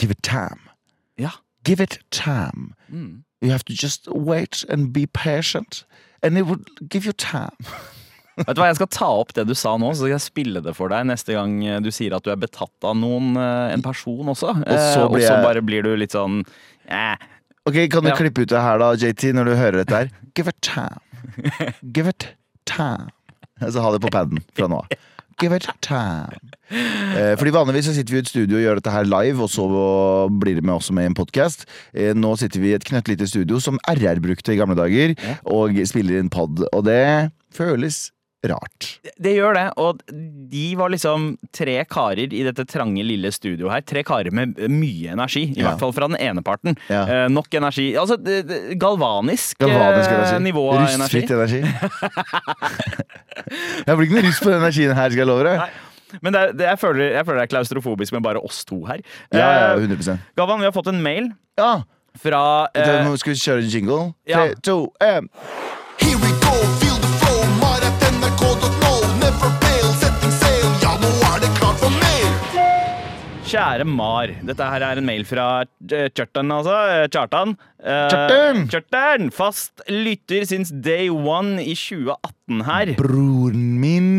give 0.00 0.10
it 0.10 0.22
time. 0.26 0.72
Ja. 1.20 1.36
Give 1.64 1.82
it 1.82 1.98
time. 2.10 2.74
Mm. 2.88 3.22
You 3.42 3.50
have 3.50 3.64
to 3.64 3.74
just 3.74 4.08
wait 4.08 4.64
and 4.68 4.92
be 4.92 5.06
patient. 5.06 5.84
And 6.22 6.38
it 6.38 6.46
would 6.46 6.64
give 6.88 7.04
you 7.06 7.12
time. 7.12 7.56
Vet 8.36 8.52
du 8.56 8.60
hva, 8.60 8.66
Jeg 8.68 8.76
skal 8.76 8.88
ta 8.92 9.06
opp 9.22 9.30
det 9.36 9.46
du 9.48 9.54
sa 9.56 9.76
nå, 9.80 9.90
så 9.94 10.02
skal 10.04 10.12
jeg 10.16 10.20
spille 10.26 10.60
det 10.64 10.74
for 10.76 10.92
deg 10.92 11.06
neste 11.08 11.32
gang 11.32 11.54
eh, 11.64 11.78
du 11.80 11.88
sier 11.94 12.12
at 12.16 12.22
du 12.26 12.30
er 12.30 12.36
betatt 12.36 12.84
av 12.84 12.96
noen, 12.98 13.30
eh, 13.40 13.72
en 13.72 13.82
person 13.84 14.28
også. 14.28 14.52
så 14.60 14.66
Eh, 14.66 15.08
blir 15.08 15.08
og 15.08 15.16
så 15.22 15.32
jeg- 15.36 15.44
bare 15.46 15.62
blir 15.64 15.82
du 15.82 15.94
litt 15.96 16.12
sånn 16.12 16.42
eh. 16.88 17.16
Ok, 17.66 17.88
Kan 17.90 18.04
du 18.04 18.10
Ja. 18.10 18.16
klippe 18.16 18.42
ut 18.44 18.48
det 18.48 18.60
her, 18.60 18.78
da, 18.78 18.92
JT, 18.94 19.32
når 19.34 19.44
du 19.44 19.54
hører 19.56 19.76
dette 19.84 19.90
her? 19.96 20.10
Give 20.36 20.48
it 20.48 20.60
time. 20.62 21.00
Give 21.92 22.06
it 22.12 22.28
time. 22.66 23.08
Så 23.60 23.80
ha 23.80 23.90
det 23.90 24.02
på 24.04 24.10
paden 24.12 24.38
fra 24.54 24.68
nå 24.68 24.82
av. 24.84 24.88
Give 25.38 25.52
it 25.52 25.68
time. 25.84 26.40
Eh, 26.72 27.34
fordi 27.36 27.52
Vanligvis 27.52 27.90
så 27.90 27.94
sitter 27.94 28.14
vi 28.14 28.18
i 28.18 28.24
et 28.24 28.30
studio 28.30 28.56
og 28.56 28.62
gjør 28.64 28.78
dette 28.80 28.94
her 28.94 29.04
live, 29.04 29.42
og 29.44 29.50
så 29.52 29.66
blir 30.40 30.56
det 30.56 30.64
med 30.64 30.78
også 30.78 30.96
med 30.96 31.04
i 31.04 31.10
en 31.12 31.18
podkast. 31.18 31.66
Eh, 31.92 32.14
nå 32.16 32.32
sitter 32.40 32.62
vi 32.62 32.72
i 32.72 32.76
et 32.78 32.86
knøttlite 32.88 33.28
studio 33.28 33.60
som 33.60 33.76
RR 33.84 34.22
brukte 34.24 34.54
i 34.54 34.58
gamle 34.58 34.78
dager, 34.78 35.12
og 35.44 35.76
spiller 35.84 36.22
inn 36.22 36.32
pod. 36.32 36.64
Og 36.72 36.86
det 36.88 37.30
føles 37.54 38.06
rart. 38.46 39.00
Det 39.18 39.32
gjør 39.34 39.54
det, 39.56 39.64
og 39.80 40.02
de 40.52 40.64
var 40.78 40.90
liksom 40.92 41.32
tre 41.56 41.78
karer 41.90 42.28
i 42.36 42.42
dette 42.46 42.66
trange, 42.68 43.02
lille 43.02 43.32
studioet 43.34 43.72
her. 43.72 43.80
Tre 43.88 44.02
karer 44.06 44.30
med 44.30 44.58
mye 44.70 45.10
energi, 45.16 45.46
i 45.50 45.60
Ja. 45.62 45.70
hvert 45.70 45.80
fall 45.80 45.92
fra 45.96 46.06
den 46.08 46.16
ene 46.20 46.42
parten. 46.46 46.76
Ja. 46.92 47.02
Eh, 47.06 47.28
nok 47.32 47.48
energi. 47.54 47.94
Altså 47.96 48.18
galvanisk, 48.78 49.58
Galvanisk 49.58 50.10
eh, 50.10 50.14
energi. 50.20 50.44
nivå 50.50 50.66
av 50.72 50.84
energi. 50.84 51.02
Rustfritt 51.02 51.30
energi. 51.30 51.62
Jeg 53.86 53.96
blir 53.96 54.06
ikke 54.08 54.16
noe 54.18 54.26
rust 54.28 54.42
på 54.44 54.50
den 54.52 54.60
energien 54.62 54.94
her, 54.96 55.10
skal 55.12 55.22
jeg 55.24 55.28
love 55.28 55.44
deg. 55.46 55.58
Nei. 55.60 56.18
Men 56.22 56.32
det, 56.32 56.40
er- 56.40 56.52
det, 56.56 56.66
jeg, 56.70 56.78
føler, 56.80 57.08
jeg 57.16 57.26
føler 57.26 57.40
det 57.42 57.46
er 57.48 57.52
klaustrofobisk 57.56 58.14
med 58.14 58.22
bare 58.24 58.40
oss 58.46 58.62
to 58.64 58.78
her. 58.88 59.02
Ja, 59.34 59.74
ja, 59.74 59.76
100% 59.76 60.22
Galvan, 60.38 60.62
vi 60.62 60.68
har 60.68 60.72
fått 60.76 60.88
en 60.92 61.02
mail 61.02 61.32
Ja. 61.58 61.82
fra 62.22 62.68
eh, 62.74 63.02
må- 63.04 63.16
Skal 63.18 63.34
vi 63.34 63.40
kjøre 63.42 63.64
en 63.64 63.70
jingle? 63.74 64.14
Tre, 64.28 64.54
to, 64.62 64.76
en. 65.02 65.28
Kjære 73.46 73.84
Mar. 73.86 74.32
Dette 74.42 74.66
her 74.66 74.82
er 74.82 74.98
en 74.98 75.06
mail 75.06 75.22
fra 75.28 75.44
eh, 75.62 76.08
Kjartan, 76.10 76.50
altså. 76.50 76.74
eh, 76.90 77.04
Kjartan. 77.14 77.52
Eh, 77.78 78.08
Kjartan! 78.10 78.64
Kjartan! 78.72 79.28
Fast 79.34 79.84
lytter 79.92 80.42
since 80.50 80.72
day 80.82 81.06
one 81.12 81.60
i 81.62 81.76
2018 81.78 82.64
her. 82.66 82.90
Broren 82.98 83.68
min. 83.82 84.10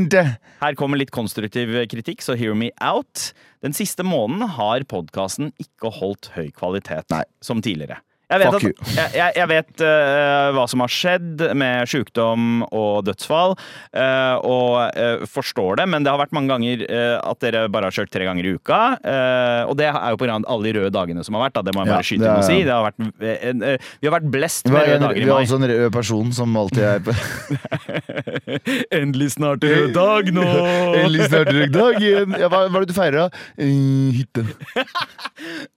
Her 0.61 0.77
kommer 0.79 1.01
litt 1.01 1.11
konstruktiv 1.15 1.75
kritikk, 1.91 2.23
så 2.23 2.37
hear 2.39 2.55
me 2.55 2.71
out. 2.79 3.31
Den 3.65 3.75
siste 3.75 4.05
måneden 4.07 4.47
har 4.55 4.87
podkasten 4.87 5.51
ikke 5.59 5.91
holdt 5.99 6.31
høy 6.37 6.47
kvalitet 6.55 7.11
Nei. 7.11 7.25
som 7.43 7.59
tidligere. 7.65 7.99
Jeg 8.27 8.41
vet, 8.43 8.55
at, 8.57 9.15
jeg, 9.15 9.31
jeg, 9.37 9.47
vet 9.53 9.83
uh, 9.87 10.49
hva 10.57 10.65
som 10.67 10.83
har 10.83 10.91
skjedd 10.91 11.43
med 11.55 11.87
sykdom 11.87 12.65
og 12.67 13.05
dødsfall, 13.07 13.55
uh, 13.95 14.35
og 14.43 14.73
uh, 14.97 15.23
forstår 15.31 15.79
det, 15.79 15.87
men 15.93 16.03
det 16.03 16.11
har 16.11 16.19
vært 16.19 16.35
mange 16.35 16.51
ganger 16.51 16.83
at 16.87 17.39
dere 17.43 17.65
bare 17.71 17.87
har 17.87 17.95
kjørt 17.95 18.11
tre 18.11 18.27
ganger 18.27 18.45
i 18.47 18.51
uka. 18.57 18.79
og 19.67 19.73
det 19.79 19.87
er 19.87 20.11
jo 20.13 20.19
pga. 20.19 20.37
alle 20.43 20.67
de 20.67 20.73
røde 20.77 20.91
dagene 20.93 21.23
som 21.23 21.37
har 21.37 21.47
vært. 21.47 21.55
Da. 21.57 21.63
Det 21.67 21.73
må 21.75 21.83
jeg 21.83 21.87
Ja, 21.87 21.95
bare 21.95 22.07
skyte 22.07 22.27
inn 22.27 22.33
og 22.33 22.45
si. 22.47 22.57
Det 22.67 22.73
har 22.73 22.85
vært, 22.85 22.99
en, 23.47 23.65
vi 24.01 24.09
har 24.09 24.15
vært 24.17 24.29
blest 24.33 24.69
med 24.69 24.77
røde 24.77 24.87
røde 24.87 25.05
en, 25.05 25.07
dager 25.07 25.23
vi 25.23 25.31
har 25.31 25.41
også 25.41 25.55
en 25.55 25.67
rød 25.71 25.91
person 25.91 26.33
som 26.33 26.57
alltid 26.57 26.83
er 26.83 26.99
på 27.05 27.15
Endelig 28.99 29.31
snart 29.35 29.63
rød 29.63 29.93
dag 29.95 30.31
nå! 30.35 30.45
Endelig 31.01 31.29
snart 31.29 31.51
rød 31.53 31.73
dag 31.75 31.99
igjen. 32.01 32.35
Ja, 32.39 32.49
hva, 32.51 32.63
hva 32.67 32.81
er 32.81 32.85
det 32.85 32.91
du 32.91 32.97
feirer, 32.97 33.27
da? 33.27 33.29
Hytte. 34.17 34.47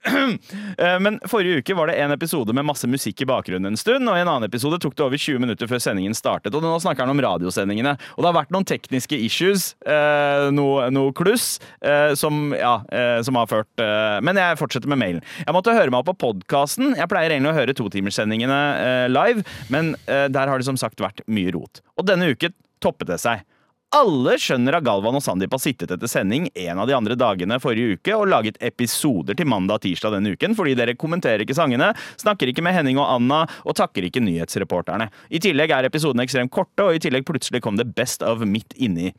Eh, 0.01 0.97
Men 1.03 1.19
forrige 1.29 1.61
uke 1.61 1.75
var 1.77 1.89
det 1.91 1.97
en 2.01 2.13
episode 2.15 2.40
med 2.49 2.65
masse 2.65 2.87
musikk 2.89 3.21
i 3.21 3.27
bakgrunnen 3.29 3.69
en 3.69 3.77
stund, 3.79 4.09
og 4.09 4.17
i 4.17 4.23
en 4.23 4.31
annen 4.31 4.47
episode 4.49 4.79
tok 4.81 4.95
det 4.97 5.05
over 5.05 5.21
20 5.21 5.43
minutter 5.43 5.69
før 5.69 5.81
sendingen 5.83 6.15
startet. 6.17 6.55
Og 6.57 6.65
nå 6.65 6.71
snakker 6.81 7.05
han 7.05 7.13
om 7.13 7.21
radiosendingene. 7.21 7.93
Og 8.17 8.23
det 8.23 8.29
har 8.31 8.37
vært 8.39 8.55
noen 8.55 8.65
tekniske 8.67 9.19
issues, 9.21 9.75
eh, 9.85 10.49
noe, 10.55 10.89
noe 10.89 11.13
kluss, 11.13 11.59
eh, 11.85 12.15
som, 12.17 12.51
ja, 12.57 12.79
eh, 12.91 13.21
som 13.21 13.37
har 13.37 13.45
ført 13.51 13.85
eh, 13.85 14.17
Men 14.25 14.41
jeg 14.41 14.57
fortsetter 14.57 14.89
med 14.89 14.99
mailen. 15.03 15.21
Jeg 15.45 15.53
måtte 15.53 15.77
høre 15.77 15.93
meg 15.93 16.01
opp 16.01 16.11
på 16.11 16.17
podkasten. 16.25 16.95
Jeg 16.97 17.11
pleier 17.11 17.35
egentlig 17.35 17.53
å 17.53 17.59
høre 17.61 17.77
totimerssendingene 17.77 18.59
eh, 18.81 19.07
live, 19.13 19.45
men 19.69 19.93
eh, 20.07 20.25
der 20.33 20.49
har 20.49 20.57
det 20.57 20.67
som 20.67 20.79
sagt 20.79 21.01
vært 21.03 21.21
mye 21.29 21.53
rot. 21.53 21.83
Og 22.01 22.09
denne 22.09 22.33
uken 22.33 22.57
toppet 22.81 23.13
det 23.13 23.21
seg. 23.21 23.45
Alle 23.91 24.37
skjønner 24.39 24.77
at 24.77 24.85
Galvan 24.87 25.17
og 25.17 25.23
Sandeep 25.23 25.51
har 25.51 25.59
sittet 25.59 25.91
etter 25.91 26.07
sending 26.07 26.45
en 26.47 26.79
av 26.79 26.87
de 26.87 26.93
andre 26.95 27.17
dagene 27.19 27.57
forrige 27.59 27.97
uke 27.97 28.13
og 28.15 28.29
laget 28.31 28.55
episoder 28.63 29.35
til 29.35 29.49
mandag 29.51 29.81
og 29.81 29.83
tirsdag 29.83 30.13
denne 30.15 30.31
uken, 30.31 30.55
fordi 30.55 30.77
dere 30.79 30.95
kommenterer 30.95 31.43
ikke 31.43 31.57
sangene, 31.57 31.89
snakker 32.21 32.47
ikke 32.47 32.63
med 32.63 32.77
Henning 32.77 33.01
og 33.01 33.09
Anna 33.17 33.41
og 33.65 33.75
takker 33.75 34.07
ikke 34.07 34.23
nyhetsreporterne. 34.23 35.09
I 35.27 35.43
tillegg 35.43 35.75
er 35.75 35.89
episodene 35.89 36.23
ekstremt 36.23 36.53
korte, 36.55 36.87
og 36.87 36.95
i 36.95 37.03
tillegg 37.03 37.27
plutselig 37.27 37.59
kom 37.65 37.75
det 37.81 37.89
Best 37.97 38.23
of 38.23 38.45
midt 38.47 38.77
inni. 38.79 39.11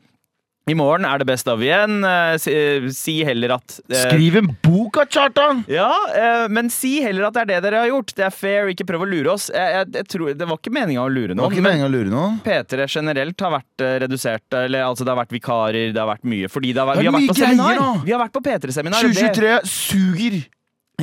I 0.71 0.73
morgen 0.79 1.03
er 1.03 1.19
det 1.19 1.25
Best 1.27 1.47
of 1.51 1.59
igjen. 1.59 1.97
Eh, 2.07 2.37
Si, 2.39 2.53
si 2.95 3.15
heller 3.27 3.51
at 3.57 3.73
eh, 3.91 3.97
Skriv 4.05 4.37
en 4.39 4.47
bok 4.63 4.95
av 5.01 5.09
Kjartan! 5.11 5.63
ja, 5.67 5.89
eh, 6.15 6.45
men 6.47 6.69
si 6.71 7.01
heller 7.03 7.27
at 7.27 7.35
det 7.35 7.41
er 7.43 7.49
det 7.51 7.57
dere 7.65 7.81
har 7.83 7.89
gjort. 7.91 8.13
Det 8.15 8.23
er 8.29 8.31
fair, 8.31 8.69
ikke 8.71 8.87
prøv 8.87 9.03
å 9.03 9.09
lure 9.11 9.33
oss. 9.33 9.49
Jeg, 9.51 9.73
jeg, 9.75 9.91
jeg 9.99 10.07
tror, 10.13 10.31
det 10.39 10.47
var 10.47 10.61
ikke 10.61 10.71
meninga 10.79 11.03
å 11.03 11.11
lure 11.11 11.33
Det 11.33 11.41
var 11.41 11.51
noen. 11.51 11.67
ikke 11.67 11.89
å 11.89 11.91
lure 11.91 12.13
noen. 12.13 12.39
P3 12.47 12.87
generelt 12.95 13.43
har 13.43 13.55
vært 13.57 13.83
eh, 13.83 13.95
redusert. 14.05 14.47
Eller 14.63 14.87
altså, 14.87 15.03
det 15.03 15.11
har 15.11 15.19
vært 15.25 15.35
vikarer, 15.35 15.91
det 15.91 15.99
har 15.99 16.07
vært 16.13 16.23
mye. 16.31 16.47
Fordi 16.55 16.71
det 16.71 16.79
har 16.79 16.87
vært, 16.93 17.01
Det 17.03 17.03
vi 17.03 17.11
er 17.11 17.17
har 17.17 17.27
vært 17.27 17.43
greier. 17.43 18.03
Vi 18.07 18.15
har 18.15 18.23
vært 18.23 18.37
på 18.39 18.43
P3-seminar. 18.47 19.09
2023 19.11 19.55
suger! 19.67 20.43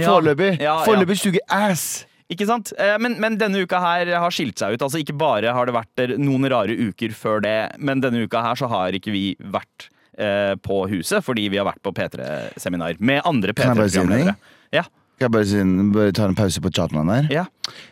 Foreløpig. 0.01 0.55
ja, 0.63 0.65
ja. 0.71 0.77
Foreløpig 0.87 1.19
suger 1.21 1.43
ass. 1.53 2.07
Ikke 2.31 2.47
sant? 2.47 2.71
Eh, 2.79 2.95
Men, 3.03 3.17
men 3.23 3.37
denne 3.41 3.63
uka 3.65 3.81
her 3.83 4.11
har 4.23 4.31
skilt 4.35 4.61
seg 4.63 4.77
ut. 4.77 4.83
Altså 4.87 5.01
Ikke 5.03 5.17
bare 5.19 5.51
har 5.57 5.67
det 5.67 5.75
vært 5.75 6.05
eh, 6.05 6.17
noen 6.21 6.47
rare 6.53 6.77
uker 6.79 7.11
før 7.17 7.43
det, 7.43 7.57
men 7.83 8.01
denne 8.05 8.23
uka 8.27 8.43
her 8.47 8.55
så 8.61 8.69
har 8.71 8.95
ikke 8.95 9.11
vi 9.15 9.25
vært 9.41 9.89
eh, 10.19 10.55
på 10.63 10.85
huset 10.93 11.25
fordi 11.27 11.49
vi 11.51 11.59
har 11.59 11.67
vært 11.67 11.83
på 11.83 11.93
P3-seminar 11.97 13.01
med 13.03 13.23
andre 13.27 13.53
Kan 13.57 13.73
jeg 13.75 13.83
bare 13.83 13.91
si 13.91 13.99
en 13.99 14.09
ting? 14.15 14.31
P3-programledere. 14.31 14.57
Ja, 14.79 14.85
Skal 15.19 15.27
jeg 15.27 15.33
bare, 15.35 15.49
si, 15.51 15.65
bare 15.97 16.13
ta 16.17 16.29
en 16.31 16.39
pause 16.39 16.63
på 16.65 16.71
chatten 16.73 17.11
her? 17.13 17.27
ja. 17.35 17.47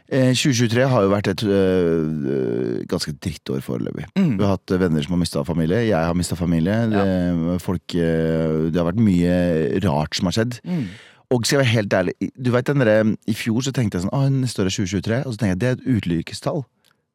Eh, 0.09 0.31
2023 0.33 0.87
har 0.89 1.03
jo 1.05 1.11
vært 1.13 1.29
et 1.35 1.43
øh, 1.45 2.79
ganske 2.89 3.13
drittår 3.21 3.61
foreløpig. 3.63 4.07
Mm. 4.17 4.31
Vi 4.39 4.43
har 4.47 4.55
hatt 4.57 4.73
venner 4.81 5.05
som 5.05 5.13
har 5.15 5.21
mista 5.21 5.43
familie. 5.45 5.83
Jeg 5.87 5.99
har 6.09 6.17
mista 6.17 6.39
familie. 6.39 6.79
Det, 6.95 7.59
folk, 7.63 7.85
det 7.93 8.75
har 8.81 8.89
vært 8.89 9.03
mye 9.05 9.35
rart 9.85 10.17
som 10.19 10.31
har 10.31 10.39
skjedd. 10.39 10.57
Mm. 10.65 10.87
Og 11.31 11.45
skal 11.45 11.59
jeg 11.59 11.65
være 11.67 11.75
helt 11.75 11.93
ærlig, 11.93 12.15
du 12.41 12.51
vet 12.55 12.67
den 12.67 12.81
der, 12.81 13.05
I 13.29 13.35
fjor 13.37 13.61
så 13.61 13.73
tenkte 13.77 13.99
jeg 13.99 14.07
sånn 14.07 14.15
Å, 14.17 14.29
neste 14.33 14.63
år 14.65 14.71
er 14.71 14.77
2023. 14.79 15.19
Og 15.27 15.35
så 15.35 15.39
tenkte 15.43 15.53
jeg 15.53 15.61
det 15.61 15.69
er 15.69 15.77
et 15.77 15.87
ulykkestall. 15.99 16.65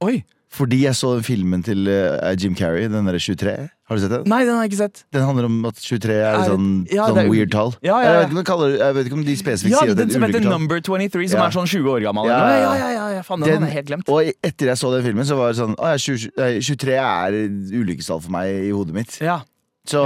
Oi! 0.05 0.24
Fordi 0.53 0.84
jeg 0.84 0.93
så 0.93 1.15
filmen 1.25 1.63
til 1.65 1.88
uh, 1.89 2.29
Jim 2.38 2.53
Carrey, 2.53 2.84
den 2.86 3.08
derre 3.10 3.17
23. 3.17 3.53
Har 3.89 3.98
du 3.98 4.01
sett 4.03 4.12
den? 4.13 4.27
Nei, 4.29 4.43
den 4.46 4.53
har 4.53 4.67
jeg 4.67 4.70
ikke 4.70 4.82
sett. 4.84 5.00
Den 5.15 5.24
handler 5.25 5.48
om 5.48 5.55
at 5.65 5.79
23 5.82 6.13
er 6.13 6.27
Er- 6.27 6.36
et 6.43 6.51
sånn, 6.51 6.67
ja, 6.93 7.08
sånn 7.10 7.17
er- 7.24 7.29
weird 7.32 7.50
tall. 7.55 7.74
Ja, 7.82 7.96
ja, 8.03 8.12
ja. 8.12 8.20
Jeg, 8.22 8.36
vet 8.38 8.46
kaller, 8.46 8.75
jeg 8.77 8.93
vet 9.00 9.10
ikke 9.10 9.17
om 9.17 9.24
de 9.25 9.34
spesifikt 9.39 9.74
Ja, 9.74 9.79
sier 9.82 9.96
det 9.96 9.98
den 10.03 10.12
er 10.12 10.13
som 10.13 10.25
heter. 10.27 10.46
Number 10.46 10.77
23, 10.86 11.25
som 11.34 11.39
Ja. 11.41 11.48
er 11.48 11.55
sånn 11.58 11.65
20 11.74 11.89
år 11.96 12.05
gammel. 12.05 12.29
Ja, 12.29 12.38
Ja, 12.38 12.53
ja, 12.53 12.60
ja, 12.62 12.75
ja. 12.77 12.91
ja, 12.93 13.08
ja, 13.17 13.22
faen, 13.25 13.41
den 13.41 13.50
Den- 13.50 13.63
er 13.65 13.74
helt 13.74 13.88
glemt. 13.89 14.10
Og 14.13 14.29
etter 14.43 14.65
jeg 14.70 14.77
så 14.77 14.93
den 14.93 15.03
filmen, 15.10 15.25
så 15.25 15.39
var 15.41 15.50
det 15.50 15.58
sånn 15.58 15.74
Å 15.74 15.89
ja, 15.89 15.98
20, 15.98 16.62
23 16.62 17.00
er 17.01 17.32
ulykkestall 17.82 18.22
for 18.22 18.29
meg 18.38 18.53
i 18.53 18.70
hodet 18.70 18.93
mitt. 18.93 19.17
Ja, 19.25 19.39
Så 19.89 20.05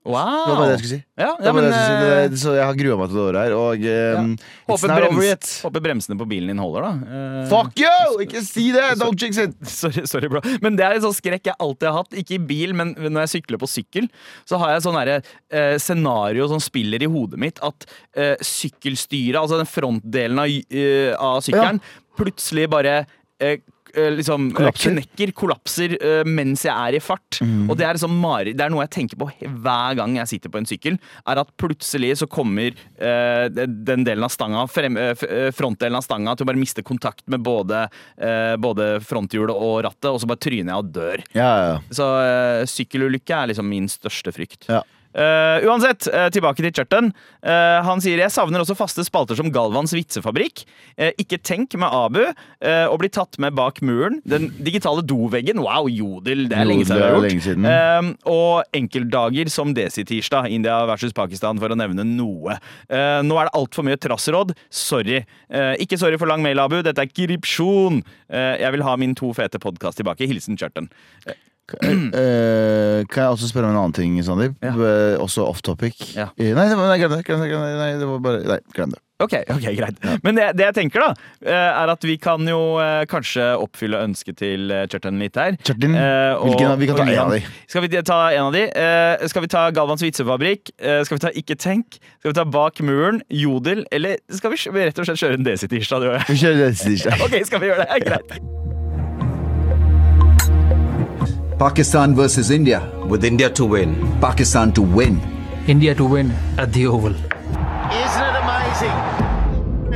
ja. 0.00 0.44
det 0.48 0.54
var 0.56 0.62
det 0.64 0.72
jeg 0.72 0.80
skulle 0.80 0.92
si. 0.94 1.00
Ja, 1.20 1.30
ja, 1.44 1.52
men 1.52 1.66
jeg 1.66 1.74
skulle 1.76 1.98
si. 2.00 2.20
eh, 2.20 2.36
Så 2.40 2.54
jeg 2.56 2.64
har 2.64 2.78
grua 2.78 2.96
meg 2.96 3.10
til 3.10 3.18
det 3.18 3.24
året 3.26 3.44
her, 3.44 3.54
og 3.58 3.82
um, 3.84 4.30
it's 4.32 4.70
håper, 4.72 4.94
brems, 4.96 5.50
håper 5.66 5.84
bremsene 5.84 6.16
på 6.20 6.28
bilen 6.30 6.52
din 6.54 6.62
holder, 6.62 6.86
da. 6.86 7.18
Eh, 7.18 7.42
Fuck 7.50 7.82
you! 7.82 8.16
Ikke 8.24 8.42
si 8.46 8.70
det! 8.72 8.86
Don't 9.02 9.20
jinx 9.20 9.40
it! 9.42 9.56
Sorry, 9.80 10.06
sorry, 10.08 10.30
bro. 10.32 10.40
Men 10.64 10.78
det 10.80 10.86
er 10.86 10.96
en 10.96 11.04
sånn 11.04 11.16
skrekk 11.18 11.52
jeg 11.52 11.58
alltid 11.60 11.90
har 11.90 11.98
hatt. 12.00 12.16
Ikke 12.22 12.38
i 12.38 12.42
bil, 12.52 12.72
men 12.78 12.94
når 12.96 13.26
jeg 13.26 13.34
sykler 13.36 13.60
på 13.60 13.68
sykkel, 13.70 14.08
så 14.48 14.60
har 14.62 14.74
jeg 14.76 14.86
sånn 14.88 15.00
eh, 15.04 15.76
scenario 15.82 16.48
som 16.48 16.62
spiller 16.64 17.04
i 17.04 17.10
hodet 17.10 17.40
mitt. 17.42 17.60
At 17.64 17.84
eh, 18.16 18.36
sykkelstyret, 18.40 19.40
altså 19.42 19.60
den 19.60 19.68
frontdelen 19.68 20.40
av, 20.40 20.48
uh, 20.48 21.12
av 21.20 21.44
sykkelen, 21.44 21.84
plutselig 22.20 22.66
bare 22.72 23.02
eh, 23.40 23.58
eh, 23.58 23.58
liksom 24.16 24.48
eh, 24.50 24.56
Kollapser. 24.56 24.94
knekker, 24.94 25.32
kollapser 25.36 25.94
eh, 25.96 26.22
mens 26.28 26.64
jeg 26.66 26.74
er 26.74 26.98
i 26.98 27.02
fart. 27.02 27.40
Og 27.40 27.76
det 27.78 27.86
er 27.86 27.98
liksom 27.98 28.18
Det 28.50 28.60
er 28.64 28.70
noe 28.72 28.84
jeg 28.84 28.94
tenker 28.94 29.20
på 29.20 29.30
hver 29.30 29.96
gang 29.98 30.16
jeg 30.16 30.28
sitter 30.34 30.52
på 30.52 30.60
en 30.60 30.68
sykkel. 30.68 30.98
Er 31.26 31.42
at 31.42 31.50
plutselig 31.60 32.16
så 32.20 32.28
kommer 32.30 32.74
eh, 32.98 33.46
den 33.50 34.04
delen 34.06 34.24
av 34.24 34.32
stanga, 34.34 34.66
frem, 34.70 34.96
eh, 34.96 35.14
eh, 35.28 35.50
frontdelen 35.56 35.98
av 35.98 36.06
stanga, 36.06 36.36
til 36.36 36.46
å 36.46 36.50
bare 36.52 36.60
miste 36.60 36.84
kontakt 36.86 37.24
med 37.30 37.42
både, 37.46 37.86
eh, 38.20 38.54
både 38.60 39.00
fronthjulet 39.04 39.54
og 39.56 39.82
rattet, 39.86 40.10
og 40.12 40.20
så 40.22 40.30
bare 40.30 40.42
tryner 40.42 40.74
jeg 40.74 40.84
og 40.84 40.94
dør. 40.94 41.24
Ja, 41.34 41.50
ja, 41.50 41.66
ja. 41.74 41.82
Så 41.94 42.08
eh, 42.24 42.64
sykkelulykke 42.70 43.36
er 43.42 43.52
liksom 43.52 43.68
min 43.70 43.88
største 43.90 44.34
frykt. 44.34 44.68
Ja. 44.70 44.82
Eh, 45.10 45.64
uansett, 45.66 46.06
uh, 46.12 46.28
tilbake 46.30 46.62
til 46.62 46.72
Churton. 46.72 47.10
Uh, 47.42 47.80
han 47.86 48.00
sier 48.02 48.20
jeg 48.22 48.30
savner 48.30 48.62
også 48.62 48.76
faste 48.78 49.02
spalter 49.06 49.34
som 49.38 49.50
Galvans 49.50 49.94
vitsefabrikk. 49.96 50.64
Eh, 50.96 51.10
ikke 51.18 51.38
tenk 51.42 51.74
med 51.80 51.90
Abu. 51.90 52.20
eh, 52.60 52.86
og 52.86 52.98
bli 53.00 53.08
tatt 53.08 53.38
med 53.38 53.54
bak 53.56 53.80
muren. 53.82 54.20
Den 54.28 54.50
digitale 54.62 55.02
doveggen. 55.02 55.58
Wow, 55.64 55.88
jodel! 55.88 56.46
Det 56.50 56.58
er 56.58 56.68
lenge 56.68 56.86
siden. 56.86 57.02
er 57.02 57.20
lenge 57.24 57.44
siden. 57.44 57.66
Eh, 57.66 58.10
og 58.30 58.64
enkeltdager 58.76 59.50
som 59.50 59.74
Desi-tirsdag. 59.74 60.50
India 60.50 60.78
versus 60.86 61.12
Pakistan, 61.16 61.58
for 61.58 61.72
å 61.72 61.78
nevne 61.78 62.04
noe. 62.06 62.58
Eh, 62.88 63.20
nå 63.26 63.40
er 63.40 63.50
det 63.50 63.56
altfor 63.58 63.86
mye 63.86 63.98
trassråd. 64.00 64.54
Sorry. 64.70 65.24
Eh, 65.50 65.74
ikke 65.82 65.98
sorry 65.98 66.20
for 66.20 66.30
lang 66.30 66.42
mail, 66.42 66.60
Abu. 66.60 66.82
Dette 66.82 67.02
er 67.02 67.10
korrupsjon. 67.10 68.02
Eh, 68.30 68.56
jeg 68.62 68.72
vil 68.76 68.86
ha 68.86 68.96
min 69.00 69.14
to 69.14 69.32
fete 69.34 69.58
podkast 69.58 69.98
tilbake. 69.98 70.28
Hilsen 70.30 70.58
Churton. 70.60 70.90
Eh, 71.80 73.04
kan 73.10 73.24
jeg 73.24 73.34
også 73.36 73.50
spørre 73.50 73.68
om 73.68 73.74
en 73.74 73.80
annen 73.84 73.94
ting, 73.96 74.16
Sandeep? 74.24 74.56
Ja. 74.64 74.72
Uh, 74.74 75.20
også 75.22 75.44
off 75.46 75.62
topic. 75.66 75.96
Ja. 76.16 76.30
Uh, 76.38 76.50
nei, 76.56 76.66
nei, 76.74 76.98
glem 77.00 77.14
det. 77.16 77.22
Glem 77.28 77.44
det. 77.44 77.52
Nei, 77.78 77.92
det 78.00 78.08
var 78.08 78.20
bare 78.24 78.42
Nei, 78.48 78.58
glem 78.74 78.94
det. 78.94 79.00
Ok, 79.20 79.34
ok, 79.52 79.64
greit. 79.76 79.98
Men 80.24 80.38
det, 80.38 80.46
det 80.56 80.64
jeg 80.64 80.74
tenker, 80.78 81.02
da, 81.04 81.10
er 81.44 81.90
at 81.92 82.04
vi 82.08 82.14
kan 82.16 82.40
jo 82.48 82.60
kanskje 83.10 83.50
oppfylle 83.60 83.98
ønsket 84.06 84.38
til 84.40 84.72
eh, 84.72 84.86
litt 85.20 85.36
her. 85.36 85.58
Kjartin, 85.60 85.92
Eh, 85.92 86.38
og- 86.38 86.46
hvilken 86.54 86.78
vi 86.80 86.88
kan 86.88 86.96
ta 86.96 87.04
en 87.04 87.18
av 87.26 87.34
de. 87.34 87.42
Skal 87.68 87.84
vi 87.84 88.00
ta 88.00 88.20
en 88.32 88.46
av 88.48 88.56
de? 88.56 88.64
Skal 89.28 89.42
vi 89.44 89.52
ta 89.52 89.66
Galvans 89.76 90.00
vitsefabrikk? 90.00 90.72
Skal 91.04 91.18
vi 91.18 91.20
ta 91.20 91.34
Ikke 91.36 91.58
tenk? 91.60 92.00
Skal 92.22 92.32
vi 92.32 92.38
ta 92.40 92.44
Bak 92.48 92.80
muren? 92.80 93.20
Jodel? 93.28 93.84
Eller 93.92 94.16
skal 94.32 94.56
vi 94.56 94.56
rett 94.88 94.98
og 94.98 95.04
slett 95.04 95.20
kjøre 95.20 95.36
en 95.36 95.44
Desi-tirsdag? 95.44 96.00
du 96.00 96.08
og 96.08 96.16
jeg? 96.16 96.24
Vi 96.30 96.40
kjører 96.46 96.74
siste. 96.80 97.12
Ok, 97.28 97.36
skal 97.44 97.60
vi 97.60 97.72
gjøre 97.74 97.84
det? 97.84 98.02
Greit. 98.08 98.69
Pakistan 101.60 102.14
versus 102.14 102.50
India. 102.50 102.80
with 103.06 103.22
India 103.22 103.50
to 103.50 103.66
win. 103.66 103.92
Pakistan 104.18 104.72
to 104.72 104.80
win. 104.80 105.20
India 105.66 105.94
to 105.94 106.06
win 106.06 106.32
at 106.56 106.72
the 106.72 106.86
Oval. 106.86 107.12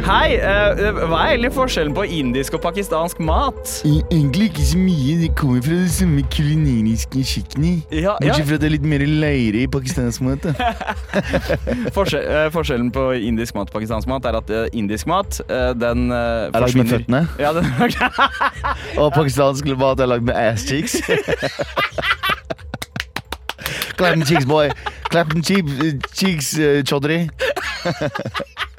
Hei, 0.04 0.34
eh, 0.36 0.90
hva 1.08 1.18
er 1.24 1.30
egentlig 1.30 1.48
forskjellen 1.54 1.94
på 1.96 2.02
indisk 2.12 2.58
og 2.58 2.60
pakistansk 2.66 3.22
mat? 3.24 3.70
Egentlig 3.88 4.50
ikke 4.50 4.64
så 4.68 4.76
mye. 4.76 5.14
Det 5.22 5.30
kommer 5.38 5.62
fra 5.64 5.78
det 5.80 5.92
samme 5.94 6.24
kulinariske 6.34 7.22
kjøkkenet. 7.30 7.86
Ja, 7.88 8.02
ja. 8.02 8.12
Bortsett 8.20 8.50
fra 8.50 8.58
at 8.58 8.60
det 8.60 8.68
er 8.68 8.74
litt 8.74 8.84
mer 8.92 9.04
leire 9.08 9.62
i 9.62 9.66
pakistansk 9.72 10.20
mat. 10.26 10.44
Forskjell, 11.96 12.20
eh, 12.20 12.50
forskjellen 12.52 12.90
på 12.92 13.06
indisk 13.16 13.56
mat 13.56 13.72
og 13.72 13.78
pakistansk 13.78 14.10
mat 14.12 14.28
er 14.28 14.36
at 14.42 14.52
eh, 14.52 14.66
indisk 14.76 15.08
mat, 15.08 15.40
den 15.80 16.12
Er 16.12 16.52
lagd 16.52 16.76
med 16.76 16.92
føttene. 16.92 17.24
Ja, 17.40 17.54
den, 17.56 17.64
Og 19.00 19.08
pakistansk 19.16 19.72
mat 19.72 20.04
er 20.04 20.12
lagd 20.12 20.28
med 20.28 20.36
ass 20.36 20.68
cheeks. 20.68 21.00
Clap 23.96 24.20
cheeks, 24.26 24.44
boy. 24.44 24.68
Clap 25.08 25.32
cheeks, 25.40 25.72
cheeks 26.12 26.58
uh, 26.58 26.82
chaudhry. 26.84 27.28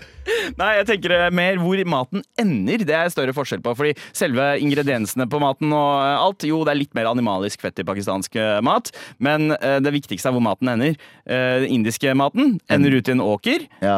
Nei, 0.60 0.72
jeg 0.79 0.88
tenker 0.89 1.13
eh, 1.15 1.27
mer 1.36 1.60
hvor 1.62 1.82
maten 1.89 2.24
ender. 2.41 2.84
Det 2.88 2.96
er 2.98 3.12
større 3.13 3.36
forskjell 3.36 3.63
på. 3.65 3.75
Fordi 3.77 3.94
selve 4.15 4.48
ingrediensene 4.63 5.27
på 5.32 5.41
maten 5.44 5.74
og 5.75 5.91
eh, 6.01 6.25
alt, 6.25 6.48
jo, 6.48 6.62
det 6.65 6.75
er 6.75 6.82
litt 6.82 6.96
mer 6.98 7.10
animalisk 7.12 7.63
fett 7.65 7.82
i 7.82 7.88
pakistansk 7.88 8.38
eh, 8.39 8.60
mat. 8.65 8.91
Men 9.24 9.53
det 9.55 9.91
viktigste 9.94 10.29
er 10.29 10.36
hvor 10.36 10.44
maten 10.44 10.70
ender. 10.72 10.96
Den 11.27 11.65
indiske 11.72 12.12
maten 12.17 12.55
ender 12.72 12.96
ut 12.98 13.10
i 13.10 13.13
en 13.13 13.24
åker. 13.24 13.65
Ja. 13.84 13.98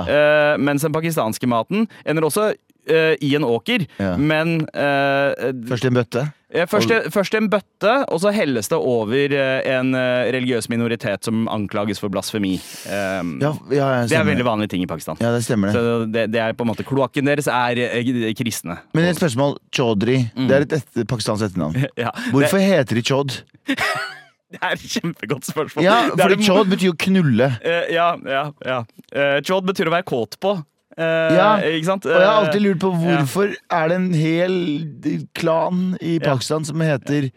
Mens 0.62 0.86
den 0.86 0.94
pakistanske 0.96 1.50
maten 1.50 1.88
ender 2.08 2.28
også 2.28 2.50
i 2.88 3.32
en 3.36 3.48
åker. 3.48 3.86
Ja. 4.00 4.16
Men 4.18 4.62
Først 4.74 5.88
i 5.88 5.92
en 5.92 5.98
bøtte. 5.98 6.28
Eh, 6.48 6.64
Først, 6.72 6.92
først 7.12 7.34
en 7.36 7.50
bøtte, 7.52 7.94
og 8.08 8.22
så 8.24 8.32
helles 8.32 8.70
det 8.72 8.78
over 8.80 9.34
eh, 9.36 9.66
en 9.68 9.90
eh, 10.00 10.30
religiøs 10.32 10.70
minoritet 10.72 11.28
som 11.28 11.42
anklages 11.52 12.00
for 12.00 12.08
blasfemi. 12.14 12.54
Um, 12.88 13.34
Ja, 13.44 13.52
ja, 13.76 13.88
det 14.08 14.16
er 14.16 14.24
veldig 14.30 14.46
vanlige 14.48 14.72
ting 14.72 14.86
i 14.86 14.88
Pakistan. 14.88 15.20
Ja, 15.20 15.34
det 15.36 15.44
stemmer 15.44 15.68
det. 15.68 15.76
Så 15.76 16.06
det, 16.08 16.24
det 16.32 16.40
er 16.40 16.56
på 16.56 16.64
en 16.64 16.72
måte 16.72 16.86
Kloakken 16.88 17.28
deres 17.28 17.50
er 17.52 17.82
kristne. 18.40 18.78
Men 18.96 19.10
et 19.10 19.20
spørsmål. 19.20 19.58
Chaudhry. 19.76 20.22
Det 20.38 20.56
er 20.56 20.64
et 20.70 20.78
etter, 20.80 21.04
pakistansk 21.10 21.50
etternavn. 21.50 21.76
Ja, 22.00 22.14
Hvorfor 22.32 22.64
heter 22.64 22.96
de 22.96 23.04
chaud? 23.04 23.42
det, 23.68 24.62
er 24.62 24.72
et 24.78 24.88
kjempegodt 24.88 25.52
spørsmål. 25.52 25.84
Ja, 25.84 25.98
fordi 26.16 26.40
det- 26.40 26.48
chaud 26.48 26.72
betyr 26.72 26.94
jo 26.94 26.96
knulle. 27.10 27.52
Uh, 27.60 27.84
ja, 27.92 28.08
ja, 28.24 28.46
ja. 28.64 28.80
Uh, 29.12 29.38
Chod 29.44 29.68
betyr 29.68 29.92
å 29.92 29.98
være 30.00 30.08
kåt 30.08 30.40
på. 30.40 30.56
Eh, 30.98 31.36
Ja, 31.38 31.50
Ikke 31.62 31.86
sant? 31.86 32.06
Og 32.06 32.12
jeg 32.16 32.26
har 32.26 32.32
Eh, 32.42 32.48
alltid 32.48 32.62
lurt 32.66 32.80
på 32.82 32.92
hvorfor 32.98 33.52
er 33.70 33.88
det 33.92 33.96
en 34.00 34.14
hel 34.14 34.56
klan 35.38 35.98
i 36.02 36.18
Pakistan 36.20 36.66
som 36.66 36.80
heter 36.82 37.30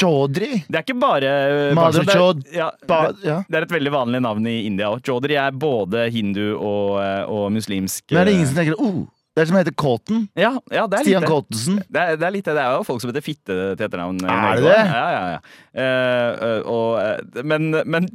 chaudhry? 0.00 0.62
Det 0.68 0.78
er 0.78 0.84
ikke 0.86 0.98
bare 1.00 1.32
eh, 1.32 1.74
Chod. 2.06 2.44
det 2.44 2.54
er- 2.54 2.58
ja, 2.58 2.70
det, 2.86 3.24
ja. 3.26 3.42
det 3.48 3.58
er 3.58 3.62
et 3.66 3.74
veldig 3.74 3.92
vanlig 3.92 4.22
navn 4.22 4.46
i 4.46 4.66
India. 4.66 4.86
òg. 4.90 5.02
Chaudhry 5.04 5.34
er 5.36 5.50
både 5.52 6.10
hindu 6.14 6.56
og, 6.58 7.00
eh, 7.02 7.24
og 7.28 7.50
muslimsk. 7.52 8.04
Men 8.10 8.20
er 8.20 8.24
det 8.24 8.32
eh, 8.32 8.36
ingen 8.38 8.46
som 8.48 8.56
tenker 8.62 8.78
oh, 8.78 9.06
det 9.32 9.42
er 9.42 9.48
som 9.48 9.56
heter 9.56 9.72
Kåten. 9.72 10.26
Ja, 10.36 10.50
ja, 10.68 10.84
det 10.90 10.98
er 10.98 11.06
Stian 11.06 11.24
Kåtensen. 11.24 11.78
det. 11.88 12.00
Er, 12.00 12.18
det 12.20 12.26
er 12.28 12.34
litt 12.34 12.44
det. 12.44 12.52
Det 12.58 12.64
er 12.66 12.74
jo 12.76 12.84
folk 12.84 13.00
som 13.00 13.08
heter 13.08 13.24
Fitte 13.24 13.54
til 13.78 13.86
etternavn. 13.86 14.18
Er 14.28 14.58
det 14.60 14.66
det? 14.66 14.80
Ja, 14.92 15.04
ja, 15.14 15.22
ja. 15.32 15.38
Uh, 15.72 16.42
uh, 16.42 16.58
og, 16.68 16.88
eh, 17.00 17.44
men, 17.48 17.70
men 17.88 18.10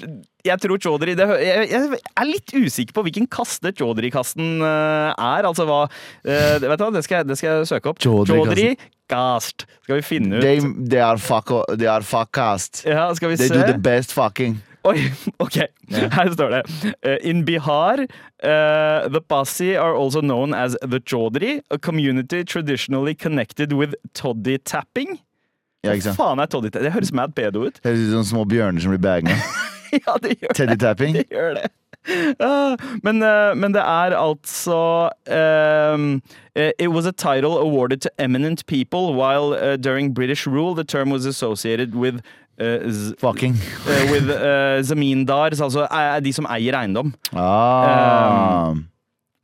jeg 0.46 0.62
tror 0.62 0.78
Chaudhry 0.78 1.16
jeg, 1.18 1.66
jeg 1.72 1.98
er 1.98 2.28
litt 2.30 2.54
usikker 2.54 2.94
på 2.94 3.04
hvilken 3.08 3.26
kaste 3.34 3.74
Chaudhry-kasten 3.74 4.62
eh, 4.62 5.10
er. 5.10 5.48
Altså 5.50 5.66
hva 5.68 5.80
eh, 5.88 6.62
Vet 6.62 6.78
du 6.78 6.86
hva, 6.86 6.92
det 6.94 7.04
skal, 7.08 7.26
det 7.28 7.40
skal 7.40 7.64
jeg 7.64 7.72
søke 7.74 7.92
opp. 7.92 8.02
Chaudhry-kasten. 8.04 8.54
Chaudhry-cast. 8.54 9.68
Skal 9.88 10.00
vi 10.00 10.06
finne 10.06 10.38
ut 10.38 10.46
They, 10.46 10.62
they 10.94 11.02
are 11.02 11.18
fuck, 11.18 11.50
they 11.74 11.90
are 11.90 12.06
fuckcast. 12.06 12.86
Ja, 12.86 13.10
skal 13.18 13.34
vi 13.34 13.42
They 13.42 13.50
se? 13.50 13.58
do 13.58 13.66
the 13.66 13.80
best 13.82 14.14
fucking. 14.14 14.60
Oi, 14.88 14.98
ok. 15.46 15.58
Her 15.92 16.32
står 16.34 16.54
det. 16.56 16.62
Uh, 17.04 17.18
in 17.22 17.44
Bihar, 17.46 18.06
uh, 18.44 19.08
the 19.12 19.22
Pasi 19.22 19.76
are 19.76 19.96
also 19.96 20.22
known 20.22 20.54
as 20.54 20.78
the 20.82 21.00
Chaudhry, 21.00 21.62
a 21.72 21.78
community 21.78 22.44
traditionally 22.44 23.16
connected 23.16 23.74
with 23.74 23.96
toddy 24.14 24.58
tapping. 24.58 25.20
Ja, 25.84 25.92
ikke 25.94 26.10
sant? 26.10 26.18
Faen 26.18 26.40
er 26.40 26.46
toddy 26.52 26.72
tapping? 26.72 26.88
Det 26.88 26.94
høres 26.94 27.14
mad 27.14 27.36
pedo 27.36 27.68
ut. 27.68 27.82
Høres 27.84 28.08
ut 28.08 28.14
som 28.20 28.30
små 28.32 28.46
bjørner 28.50 28.84
som 28.84 28.96
blir 28.96 29.04
baga. 29.04 29.36
ja, 30.06 30.16
det 30.24 30.38
gjør 30.40 30.56
Teddy 30.62 30.80
tapping. 30.80 31.20
Det 31.20 31.28
gjør 31.32 31.60
det. 31.60 31.68
Ah, 32.40 32.78
men, 33.04 33.22
eh, 33.22 33.56
men 33.56 33.74
det 33.76 33.82
er 33.82 34.16
altså 34.16 35.10
eh, 35.28 35.98
It 36.80 36.88
was 36.88 37.06
a 37.06 37.12
title 37.12 37.58
awarded 37.58 38.02
to 38.02 38.10
eminent 38.18 38.66
people 38.66 39.14
while 39.14 39.54
uh, 39.54 39.76
during 39.76 40.14
British 40.14 40.48
rule 40.48 40.74
the 40.74 40.86
term 40.86 41.10
was 41.10 41.26
associated 41.26 41.96
with 41.96 42.22
Fucking. 43.22 43.54
eh, 43.92 44.12
with 44.12 44.30
uh, 44.34 44.82
zamindars, 44.82 45.62
altså 45.62 45.86
eh, 45.86 46.20
de 46.26 46.34
som 46.34 46.48
eier 46.50 46.80
eiendom. 46.80 47.14
Ah. 47.38 48.74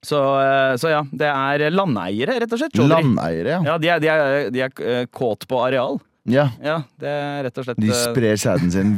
Så, 0.03 0.19
eh, 0.41 0.75
så 0.75 0.91
ja, 0.91 1.03
det 1.15 1.29
er 1.31 1.69
landeiere, 1.71 2.39
rett 2.43 2.51
og 2.51 2.59
slett. 2.59 2.75
Landeiere, 2.81 3.55
ja. 3.55 3.61
Ja, 3.63 3.77
de 3.79 3.93
er, 3.93 4.01
de 4.03 4.09
er, 4.11 4.49
de 4.51 4.65
er 4.65 4.83
eh, 4.83 5.05
kåt 5.07 5.47
på 5.47 5.61
areal. 5.63 6.01
ja. 6.27 6.49
Ja, 6.63 6.81
det 6.99 7.07
er 7.07 7.43
rett 7.47 7.57
og 7.59 7.65
slett 7.67 7.79
De 7.79 7.89
eh, 7.89 8.03
sprer 8.09 8.35
sæden 8.39 8.71
sin, 8.73 8.93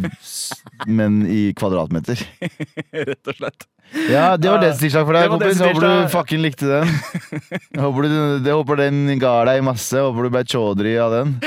men 0.97 1.21
i 1.29 1.53
kvadratmeter. 1.57 2.25
Rett 2.41 3.29
og 3.29 3.37
slett. 3.37 3.69
Ja, 4.09 4.33
det 4.41 4.49
var 4.49 4.63
det 4.63 4.71
tirsdag 4.79 5.05
for 5.05 5.13
deg, 5.13 5.27
det 5.27 5.33
kompis. 5.35 5.61
Håper 5.61 5.85
du 5.85 6.07
fucking 6.09 6.41
likte 6.41 6.65
den. 6.71 6.89
Håper, 7.85 8.09
du, 8.09 8.17
det, 8.41 8.55
håper 8.57 8.81
den 8.81 9.19
ga 9.21 9.37
deg 9.51 9.61
masse. 9.63 10.01
Håper 10.01 10.25
du 10.25 10.33
ble 10.33 10.45
chaudhry 10.49 10.97
av 11.05 11.13
den. 11.19 11.37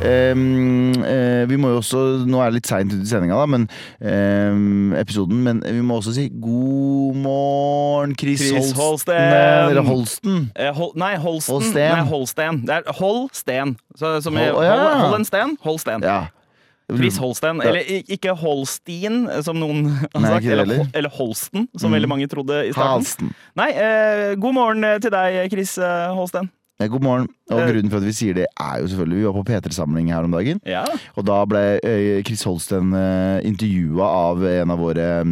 Vi 0.00 1.56
må 1.60 1.70
jo 1.74 1.80
også 1.80 2.00
Nå 2.28 2.40
er 2.40 2.50
det 2.50 2.58
litt 2.60 2.70
seint 2.70 2.92
ute 2.94 3.04
i 3.04 3.08
sendinga, 3.10 3.36
da, 3.40 3.46
men 3.50 3.66
ehm, 4.00 4.94
episoden. 5.00 5.42
Men 5.44 5.60
vi 5.66 5.82
må 5.84 5.98
også 6.00 6.14
si 6.16 6.28
god 6.40 7.18
morgen, 7.20 8.14
Chris, 8.20 8.42
Chris 8.48 8.72
Holsten. 8.78 9.14
Eller 9.20 9.84
Holsten. 9.86 10.50
Eh, 10.56 10.72
Hol, 10.76 10.92
nei, 11.00 11.14
Holsten. 11.20 11.54
Holsten. 11.58 11.80
Nei, 11.94 12.04
Holsten. 12.10 12.60
Det 12.68 12.76
er 12.80 12.92
Holsten. 13.00 13.76
Så, 14.00 14.16
som 14.24 14.36
i 14.40 14.46
Hol- 14.48 14.64
ja. 14.64 14.76
hold 15.04 15.18
en 15.20 15.28
sten. 15.28 15.56
Holsten. 15.64 16.04
Ja. 16.06 16.20
Chris 16.90 17.20
Holsten. 17.22 17.60
Eller 17.62 17.84
ikke 18.10 18.32
Holstein, 18.34 19.20
som 19.46 19.60
noen 19.62 19.84
har 20.14 20.24
sagt. 20.26 20.46
Eller, 20.50 20.86
eller 20.90 21.12
Holsten, 21.20 21.68
som 21.78 21.90
Mm. 21.92 21.98
veldig 21.98 22.08
mange 22.10 22.26
trodde 22.32 22.64
i 22.66 22.72
starten. 22.72 22.96
Halsten. 22.96 23.34
Nei, 23.60 23.68
eh, 23.76 24.34
god 24.40 24.54
morgen 24.56 24.84
eh, 24.88 24.96
til 25.02 25.12
deg, 25.14 25.44
Chris 25.52 25.76
eh, 25.78 26.08
Holsten. 26.16 26.50
Eh, 26.80 26.88
God 26.88 27.02
morgen. 27.04 27.28
Og 27.50 27.60
Eh. 27.60 27.66
grunnen 27.68 27.90
for 27.90 27.98
at 28.00 28.06
vi 28.06 28.12
sier 28.12 28.34
det, 28.34 28.46
er 28.58 28.80
jo 28.80 28.86
selvfølgelig 28.88 29.18
Vi 29.18 29.26
var 29.26 29.32
på 29.32 29.44
P3-samling 29.50 30.12
her 30.12 30.24
om 30.24 30.32
dagen. 30.32 30.60
Ja. 30.64 30.84
Og 31.16 31.26
da 31.26 31.44
ble 31.44 31.78
eh, 31.84 32.22
Chris 32.24 32.42
Holsten 32.44 32.94
uh, 32.94 33.38
intervjua 33.44 34.06
av 34.06 34.44
en 34.44 34.70
av 34.70 34.78
våre 34.78 35.20
eh, 35.20 35.24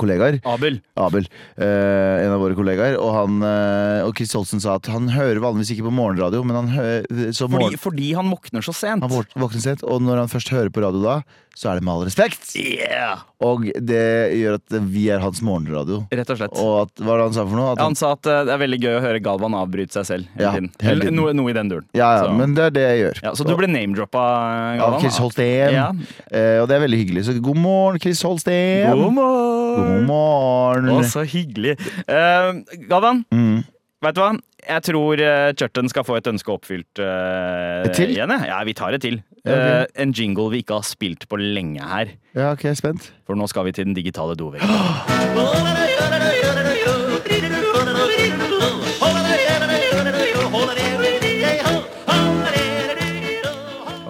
kollegaer. 0.00 0.40
Abel. 0.48 0.80
Abel. 0.96 1.26
eh, 1.58 2.24
en 2.26 2.32
av 2.34 2.40
våre 2.42 2.56
kollegaer. 2.58 2.96
Og, 3.00 3.12
han, 3.16 3.38
eh, 3.46 4.06
og 4.06 4.16
Chris 4.18 4.32
Holsten 4.38 4.62
sa 4.62 4.76
at 4.80 4.88
han 4.92 5.08
hører 5.12 5.42
vanligvis 5.42 5.74
ikke 5.76 5.86
på 5.88 5.94
morgenradio, 5.98 6.42
men 6.46 6.60
han 6.62 6.72
hører 6.74 7.32
så 7.36 7.48
Fordi, 7.52 7.76
fordi 7.80 8.12
han 8.18 8.30
våkner 8.32 8.64
så 8.64 8.74
sent. 8.76 9.02
han 9.04 9.10
våkner 9.42 9.60
sent. 9.62 9.82
Og 9.84 10.02
når 10.04 10.24
han 10.24 10.32
først 10.32 10.52
hører 10.54 10.70
på 10.72 10.84
radio 10.84 11.02
da, 11.04 11.16
så 11.52 11.68
er 11.68 11.76
det 11.76 11.84
med 11.84 11.92
all 11.92 12.04
respekt. 12.08 12.54
Yeah. 12.56 13.18
Og 13.44 13.66
det 13.76 14.00
gjør 14.40 14.54
at 14.56 14.76
vi 14.88 15.02
er 15.12 15.20
hans 15.20 15.42
morgenradio. 15.44 15.98
Rett 16.08 16.30
og 16.32 16.38
slett. 16.40 16.54
Og 16.56 16.70
at, 16.86 16.92
hva 17.02 17.10
var 17.10 17.20
det 17.20 17.26
han 17.26 17.34
sa 17.36 17.44
for 17.44 17.58
noe? 17.60 17.72
At 17.74 17.82
han, 17.82 17.90
han 17.92 17.98
sa 17.98 18.12
at 18.16 18.28
eh, 18.30 18.38
det 18.48 18.54
er 18.54 18.60
veldig 18.62 18.78
gøy 18.80 18.94
å 18.96 19.02
høre 19.04 19.20
Galvan 19.20 19.56
avbryte 19.58 19.98
seg 19.98 20.06
selv 20.08 20.40
Ja. 20.40 20.54
Eller 20.80 21.12
noe, 21.12 21.34
noe 21.36 21.52
i 21.52 21.56
den 21.58 21.68
duren. 21.68 21.84
ja, 21.92 22.08
ja, 22.16 22.22
så. 22.24 22.32
men 22.38 22.54
det 22.56 22.64
er 22.70 22.74
det 22.78 22.84
jeg 22.86 23.02
gjør. 23.02 23.20
Ja, 23.26 23.34
så 23.36 23.44
du 23.44 23.52
ble 23.58 23.68
name-droppa, 23.68 24.22
Av 24.22 24.80
Galvan? 24.80 25.00
Chris 25.04 25.18
Holsten. 25.20 25.76
Ja. 25.76 25.90
Eh, 26.32 26.56
og 26.62 26.70
det 26.72 26.78
er 26.78 26.84
veldig 26.86 27.00
hyggelig. 27.02 27.26
Så 27.28 27.36
god 27.44 27.60
morgen, 27.60 28.00
Chris 28.00 28.22
Holsten. 28.24 28.88
God 28.88 29.12
morgen! 29.20 29.71
God 29.76 30.06
morgen. 30.08 30.88
Å, 30.92 31.02
så 31.08 31.24
hyggelig. 31.28 31.76
Uh, 32.06 32.62
Galvan, 32.90 33.24
Mm. 33.32 33.62
vet 34.02 34.14
du 34.16 34.20
hva? 34.22 34.32
Jeg 34.62 34.82
tror 34.86 35.18
uh, 35.18 35.50
Churton 35.58 35.88
skal 35.90 36.04
få 36.06 36.16
et 36.20 36.28
ønske 36.30 36.52
oppfylt 36.54 37.00
uh, 37.02 37.88
til? 37.96 38.12
igjen. 38.14 38.30
jeg. 38.30 38.46
Ja, 38.52 38.60
vi 38.68 38.74
tar 38.78 38.94
et 38.94 39.02
til. 39.02 39.22
Ja. 39.42 39.56
Eh, 39.82 39.86
en 39.98 40.12
jingle 40.14 40.52
vi 40.52 40.60
ikke 40.62 40.76
har 40.78 40.86
spilt 40.86 41.24
på 41.26 41.34
lenge 41.40 41.82
her. 41.82 42.12
Ja, 42.38 42.52
ok, 42.54 42.68
spent. 42.78 43.08
For 43.26 43.34
nå 43.34 43.48
skal 43.50 43.66
vi 43.66 43.72
til 43.74 43.88
den 43.88 43.96
digitale 43.98 44.36
doveggen. 44.38 44.70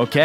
Ok. 0.02 0.16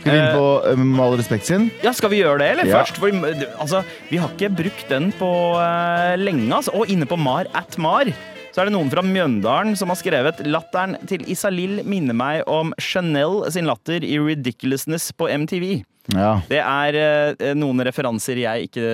Skal 0.00 0.14
vi 0.14 0.18
inn 0.18 0.26
Eh, 0.30 0.36
på 0.36 0.48
uh, 0.64 0.80
Med 0.80 1.04
all 1.04 1.16
respekt 1.20 1.48
sin? 1.48 1.68
Ja, 1.84 1.92
Skal 1.96 2.12
vi 2.12 2.22
gjøre 2.22 2.40
det, 2.42 2.50
eller? 2.54 2.68
Ja. 2.70 2.80
Først, 2.80 3.00
for, 3.00 3.12
altså, 3.60 3.82
Vi 4.10 4.20
har 4.20 4.32
ikke 4.32 4.52
brukt 4.62 4.88
den 4.88 5.10
på 5.18 5.30
uh, 5.60 6.16
lenge. 6.20 6.48
Altså. 6.56 6.74
Og 6.76 6.90
inne 6.90 7.08
på 7.08 7.18
Mar 7.20 7.50
at 7.54 7.78
Mar 7.78 8.10
så 8.50 8.64
er 8.64 8.66
det 8.66 8.72
noen 8.74 8.88
fra 8.90 9.02
Mjøndalen 9.06 9.76
som 9.78 9.92
har 9.92 9.98
skrevet 10.00 10.40
Latteren 10.42 10.96
til 11.06 11.22
Isalill 11.30 11.84
minner 11.86 12.16
meg 12.18 12.40
om 12.50 12.72
Chanel 12.82 13.44
sin 13.54 13.68
latter 13.70 14.02
i 14.02 14.16
Ridiculousness 14.18 15.12
på 15.14 15.28
MTV. 15.30 15.84
Ja. 16.16 16.32
Det 16.50 16.58
er 16.58 16.98
uh, 17.38 17.44
noen 17.54 17.84
referanser 17.86 18.40
jeg 18.42 18.66
ikke 18.66 18.88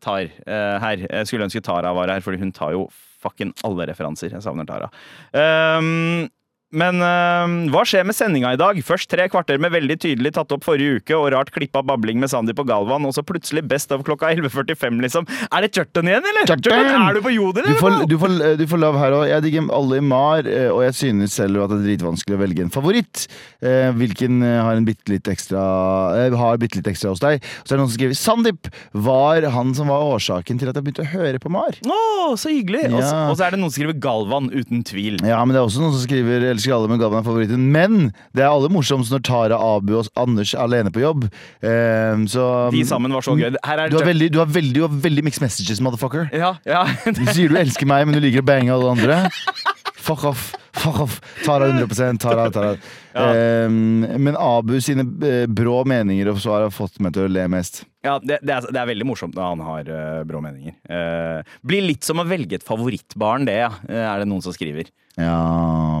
tar 0.00 0.30
her. 0.48 1.04
Jeg 1.04 1.28
skulle 1.28 1.50
ønske 1.50 1.60
Tara 1.66 1.92
var 1.92 2.14
her, 2.14 2.24
fordi 2.24 2.40
hun 2.40 2.54
tar 2.56 2.72
jo 2.72 2.86
fucking 3.20 3.52
alle 3.68 3.90
referanser. 3.92 4.32
Jeg 4.32 4.44
savner 4.44 4.64
Tara. 4.68 4.88
Um, 5.36 6.30
men 6.74 6.96
øh, 7.04 7.52
hva 7.70 7.82
skjer 7.86 8.02
med 8.08 8.16
sendinga 8.16 8.54
i 8.54 8.58
dag? 8.58 8.78
Først 8.82 9.06
tre 9.12 9.28
kvarter 9.30 9.60
med 9.62 9.70
veldig 9.74 9.94
tydelig 10.02 10.32
tatt 10.34 10.50
opp 10.56 10.64
forrige 10.66 10.98
uke 11.02 11.14
og 11.14 11.28
rart 11.34 11.52
klippa 11.54 11.82
babling 11.86 12.18
med 12.22 12.30
Sandeep 12.32 12.58
og 12.64 12.66
Galvan, 12.66 13.04
og 13.06 13.12
så 13.14 13.22
plutselig 13.26 13.62
Best 13.70 13.92
of 13.94 14.02
klokka 14.06 14.30
11.45, 14.34 14.96
liksom. 15.04 15.28
Er 15.54 15.62
det 15.66 15.70
Churton 15.76 16.08
igjen, 16.10 16.24
eller? 16.32 16.48
Churton! 16.48 16.88
Er 17.04 17.14
du 17.14 17.20
på 17.22 17.30
Jodel, 17.34 17.68
Du 17.68 17.78
får, 17.78 17.98
du, 18.10 18.16
får, 18.18 18.34
du 18.58 18.64
får 18.72 18.82
love 18.82 18.98
her 19.02 19.14
òg. 19.20 19.26
Jeg 19.30 19.44
digger 19.46 19.68
alle 19.76 20.00
i 20.00 20.04
Mar, 20.04 20.48
eh, 20.50 20.66
og 20.72 20.82
jeg 20.88 20.96
synes 20.98 21.36
selv 21.38 21.62
at 21.66 21.70
det 21.74 21.78
er 21.82 21.86
dritvanskelig 21.92 22.38
å 22.38 22.42
velge 22.42 22.66
en 22.66 22.72
favoritt. 22.74 23.26
Eh, 23.62 23.92
Hvilken 23.94 24.42
har 24.42 24.74
en 24.74 24.88
bitte 24.88 25.12
litt 25.12 25.28
ekstra 25.30 25.60
Har 26.34 26.58
bitte 26.60 26.80
litt 26.80 26.88
ekstra 26.90 27.12
hos 27.14 27.22
deg. 27.22 27.44
Så 27.62 27.74
er 27.74 27.76
det 27.76 27.80
noen 27.84 27.92
som 27.92 27.98
skriver 28.00 28.18
Sandeep 28.18 28.68
var 29.06 29.46
han 29.54 29.70
som 29.78 29.88
var 29.92 30.02
årsaken 30.16 30.58
til 30.58 30.70
at 30.70 30.76
jeg 30.78 30.86
begynte 30.88 31.04
å 31.06 31.12
høre 31.14 31.38
på 31.42 31.52
Mar. 31.54 31.78
Å, 31.86 32.34
så 32.40 32.50
hyggelig! 32.50 32.86
Ja. 32.90 33.28
Og 33.30 33.38
så 33.38 33.46
er 33.46 33.54
det 33.54 33.60
noen 33.62 33.70
som 33.70 33.78
skriver 33.78 33.98
Galvan, 34.02 34.50
uten 34.50 34.82
tvil. 34.86 35.20
Ja, 35.22 35.38
men 35.46 35.54
det 35.54 35.62
er 35.62 35.68
også 35.68 35.82
noen 35.84 35.94
som 35.94 36.02
skriver 36.04 36.50
Elsker 36.64 36.74
alle, 36.78 36.88
men 36.88 37.00
Galvan 37.00 37.20
er 37.20 37.26
favoritten. 37.26 37.64
Men 37.72 38.12
det 38.34 38.44
er 38.44 38.48
aller 38.48 38.72
morsomst 38.72 39.12
når 39.12 39.22
Tara, 39.26 39.58
Abu 39.76 39.98
og 39.98 40.08
Anders 40.16 40.54
er 40.54 40.62
alene 40.64 40.92
på 40.94 41.02
jobb. 41.02 41.26
Um, 41.60 42.24
så 42.30 42.70
De 42.72 42.84
sammen 42.88 43.12
var 43.12 43.24
så 43.26 43.36
gøy. 43.36 43.52
Er 43.52 43.88
du 43.92 43.98
har 43.98 44.08
veldig, 44.08 44.32
du 44.32 44.40
har 44.40 44.48
veldig, 44.48 44.74
du 44.74 44.82
har 44.86 44.98
veldig 45.04 45.24
mixed 45.28 45.44
messages, 45.44 45.82
motherfucker. 45.84 46.30
Ja, 46.32 46.54
ja. 46.64 46.86
Du 47.04 47.24
sier 47.28 47.52
du 47.52 47.58
elsker 47.60 47.88
meg, 47.88 48.06
men 48.08 48.16
du 48.16 48.24
liker 48.24 48.44
å 48.44 48.48
bange 48.48 48.72
alle 48.72 48.96
andre. 48.96 49.24
Fuck 50.04 50.24
off. 50.28 50.52
Fuck 50.72 51.00
off. 51.00 51.20
Tara 51.44 51.68
100% 51.68 52.20
Tara, 52.20 52.76
Ja. 53.14 53.34
Ehm, 53.34 54.00
men 54.00 54.36
Abu 54.36 54.80
sine 54.80 55.04
eh, 55.28 55.46
brå 55.46 55.78
meninger 55.88 56.28
og 56.28 56.40
svar 56.42 56.64
har 56.66 56.74
fått 56.74 56.98
meg 57.00 57.14
til 57.14 57.24
å 57.24 57.30
le 57.32 57.46
mest. 57.48 57.84
Ja, 58.04 58.18
det, 58.20 58.42
det, 58.42 58.52
er, 58.52 58.66
det 58.68 58.82
er 58.82 58.90
veldig 58.90 59.06
morsomt 59.08 59.38
når 59.38 59.46
han 59.54 59.62
har 59.64 59.88
uh, 59.88 60.20
brå 60.28 60.42
meninger. 60.44 60.74
Eh, 60.92 61.56
blir 61.64 61.86
litt 61.86 62.04
som 62.04 62.20
å 62.20 62.26
velge 62.28 62.58
et 62.58 62.66
favorittbarn, 62.66 63.48
det, 63.48 63.56
ja. 63.62 63.70
er 63.88 64.20
det 64.20 64.28
noen 64.28 64.44
som 64.44 64.52
skriver. 64.52 64.92
Ja, 65.16 65.38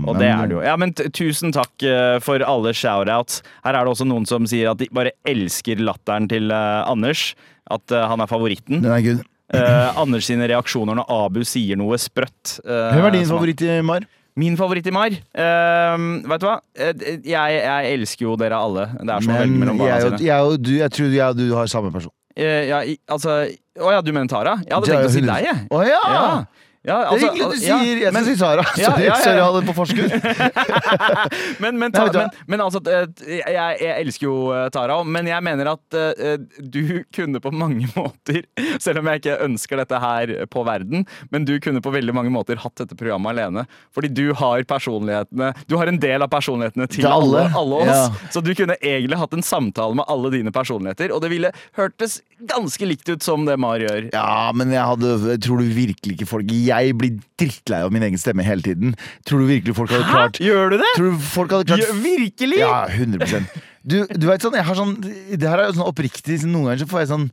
Og 0.02 0.18
det 0.20 0.28
er 0.28 0.50
det 0.50 0.58
jo. 0.58 0.62
Ja, 0.66 0.74
men 0.76 0.92
tusen 0.92 1.54
takk 1.54 1.86
for 2.26 2.42
alle 2.44 2.74
shoutouts. 2.74 3.44
Her 3.64 3.78
er 3.78 3.86
det 3.86 3.94
også 3.94 4.08
noen 4.10 4.26
som 4.28 4.44
sier 4.50 4.72
at 4.72 4.82
de 4.82 4.90
bare 4.92 5.14
elsker 5.30 5.80
latteren 5.80 6.26
til 6.28 6.50
Anders. 6.50 7.30
At 7.70 7.94
han 7.94 8.20
er 8.20 8.28
favoritten. 8.28 8.82
Den 8.82 8.90
er 8.90 9.06
good. 9.06 9.22
Eh, 9.54 10.00
Anders 10.02 10.26
sine 10.28 10.48
reaksjoner 10.50 10.98
når 10.98 11.06
Abu 11.14 11.40
sier 11.46 11.76
noe 11.80 11.96
sprøtt. 12.00 12.58
eh, 12.64 12.90
Hvem 12.94 13.06
er 13.08 13.14
din 13.16 13.26
favoritt 13.30 13.62
i 13.62 13.80
Mar? 13.86 14.06
Min 14.36 14.56
favoritt 14.58 14.86
i 14.90 14.90
Mar? 14.94 15.14
Eh, 15.14 16.04
vet 16.26 16.40
du 16.42 16.46
hva? 16.48 16.56
Jeg, 16.74 17.22
jeg 17.22 17.92
elsker 17.94 18.26
jo 18.26 18.34
dere 18.40 18.58
alle. 18.58 18.88
Det 18.98 19.08
er 19.14 19.20
som 19.22 19.32
å 19.34 19.38
velge 19.38 19.60
mellom 19.62 19.78
barna 19.78 19.92
jeg, 19.94 20.08
sine. 20.08 20.20
jeg, 20.26 20.58
du, 20.66 20.72
jeg 20.80 20.90
tror 20.96 21.14
jeg 21.14 21.28
og 21.28 21.36
du 21.38 21.46
har 21.54 21.70
samme 21.70 21.92
person. 21.94 22.10
Eh, 22.34 22.64
ja, 22.66 22.80
i- 22.82 22.98
altså 23.08 23.44
Å 23.78 23.90
ja, 23.94 24.00
du 24.02 24.10
mener 24.12 24.26
Tara? 24.30 24.56
Jeg 24.66 24.74
hadde 24.74 24.86
tenkt 24.90 25.06
å 25.06 25.10
si 25.14 25.20
deg, 25.22 25.44
jeg. 25.46 25.60
Å 25.70 25.80
ja! 25.86 26.00
Ja. 26.14 26.44
Ja, 26.84 26.98
Det 26.98 27.04
er 27.04 27.12
altså, 27.14 27.28
hyggelig 27.32 27.44
du 27.48 27.64
ja, 27.64 27.76
sier 27.80 28.00
Jeg 28.02 28.12
men- 28.12 28.24
skal 28.24 28.34
si 28.34 28.40
Sara. 28.40 28.64
Sorry, 28.76 29.04
ja, 29.06 29.14
sorry, 29.16 29.38
jeg 29.40 29.54
den 29.54 29.68
på 29.70 29.74
forskudd. 29.78 30.10
Men, 31.64 31.78
men, 31.78 31.92
ta, 31.94 32.04
men, 32.12 32.28
men 32.50 32.60
altså 32.60 32.80
eh, 32.90 33.06
jeg, 33.38 33.76
jeg 33.80 33.94
elsker 34.02 34.26
jo 34.26 34.34
eh, 34.52 34.66
Tara, 34.74 34.96
men 35.06 35.26
jeg 35.28 35.42
mener 35.44 35.68
at 35.70 35.96
uh, 35.96 36.34
du 36.60 37.04
kunne 37.14 37.40
på 37.42 37.50
mange 37.54 37.86
måter 37.96 38.42
Selv 38.82 39.00
om 39.00 39.08
jeg 39.10 39.22
ikke 39.22 39.36
ønsker 39.44 39.80
dette 39.80 40.00
her 40.02 40.32
på 40.50 40.64
verden, 40.66 41.04
men 41.32 41.46
du 41.48 41.54
kunne 41.62 41.80
på 41.84 41.92
veldig 41.94 42.14
mange 42.16 42.32
måter 42.34 42.58
hatt 42.60 42.74
dette 42.80 42.96
programmet 42.98 43.32
alene. 43.34 43.64
Fordi 43.94 44.10
du 44.12 44.34
har 44.36 44.64
personlighetene 44.68 45.52
Du 45.70 45.76
har 45.80 45.90
en 45.90 46.00
del 46.02 46.24
av 46.24 46.30
personlighetene 46.32 46.88
til 46.90 47.06
alle. 47.08 47.46
alle, 47.54 47.62
alle 47.62 47.80
oss. 47.94 48.20
Så 48.34 48.42
du 48.44 48.52
kunne 48.58 48.76
egentlig 48.80 49.18
hatt 49.20 49.36
en 49.36 49.44
samtale 49.46 49.96
med 49.98 50.08
alle 50.10 50.32
dine 50.34 50.52
personligheter, 50.54 51.14
og 51.14 51.22
det 51.24 51.32
ville 51.32 51.52
hørtes 51.78 52.20
ganske 52.50 52.88
likt 52.88 53.08
ut 53.08 53.24
som 53.24 53.46
det 53.48 53.56
Mar 53.62 53.80
gjør. 53.82 54.10
Ja, 54.12 54.50
men 54.56 54.72
jeg 54.74 54.84
hadde 54.84 55.38
Tror 55.44 55.62
du 55.62 55.70
virkelig 55.74 56.18
ikke 56.18 56.28
folk 56.28 56.50
Jeg 56.82 56.96
blir 56.98 57.18
drittlei 57.38 57.80
av 57.86 57.92
min 57.94 58.02
egen 58.02 58.18
stemme 58.18 58.42
hele 58.46 58.62
tiden. 58.62 58.94
Tror 59.24 59.38
du 59.44 59.46
virkelig 59.46 59.74
folk 59.76 59.90
hadde 59.94 60.08
klart 60.10 60.38
Hæ? 60.40 60.44
Gjør 60.48 60.70
du 60.74 60.76
det? 60.82 60.90
Tror 60.96 61.10
du 61.12 61.18
folk 61.18 61.50
hadde 61.54 61.68
klart 61.70 61.84
Gjør- 61.84 62.02
virkelig? 62.02 62.58
Ja, 62.58 62.86
100% 62.88 63.46
Du, 63.84 63.98
du 64.08 64.26
vet 64.26 64.40
sånn, 64.40 64.54
jeg 64.56 64.64
har 64.64 64.74
sånn 64.78 64.94
Det 65.04 65.44
her 65.48 65.58
er 65.60 65.66
jo 65.68 65.76
sånn 65.78 65.88
oppriktig 65.90 66.40
Noen 66.48 66.70
ganger 66.70 66.82
så 66.84 66.88
får 66.88 67.00
jeg 67.04 67.10
sånn 67.12 67.26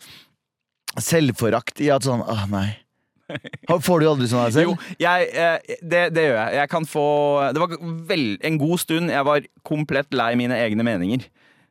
selvforakt 1.00 1.80
i 1.84 1.90
at 1.94 2.04
sånn 2.08 2.24
Åh, 2.28 2.46
nei. 2.52 2.70
Får 3.72 4.02
du 4.04 4.08
aldri 4.10 4.28
sånn 4.28 4.42
av 4.44 4.52
selv? 4.52 4.74
Jo, 4.74 4.96
jeg, 5.00 5.30
eh, 5.40 5.78
det, 5.80 6.02
det 6.12 6.26
gjør 6.28 6.36
jeg. 6.42 6.56
Jeg 6.60 6.70
kan 6.74 6.84
få 6.90 7.06
Det 7.56 7.62
var 7.64 7.76
vel, 8.10 8.26
en 8.44 8.58
god 8.60 8.82
stund 8.84 9.14
jeg 9.14 9.24
var 9.24 9.46
komplett 9.64 10.12
lei 10.20 10.34
mine 10.36 10.58
egne 10.60 10.84
meninger. 10.84 11.24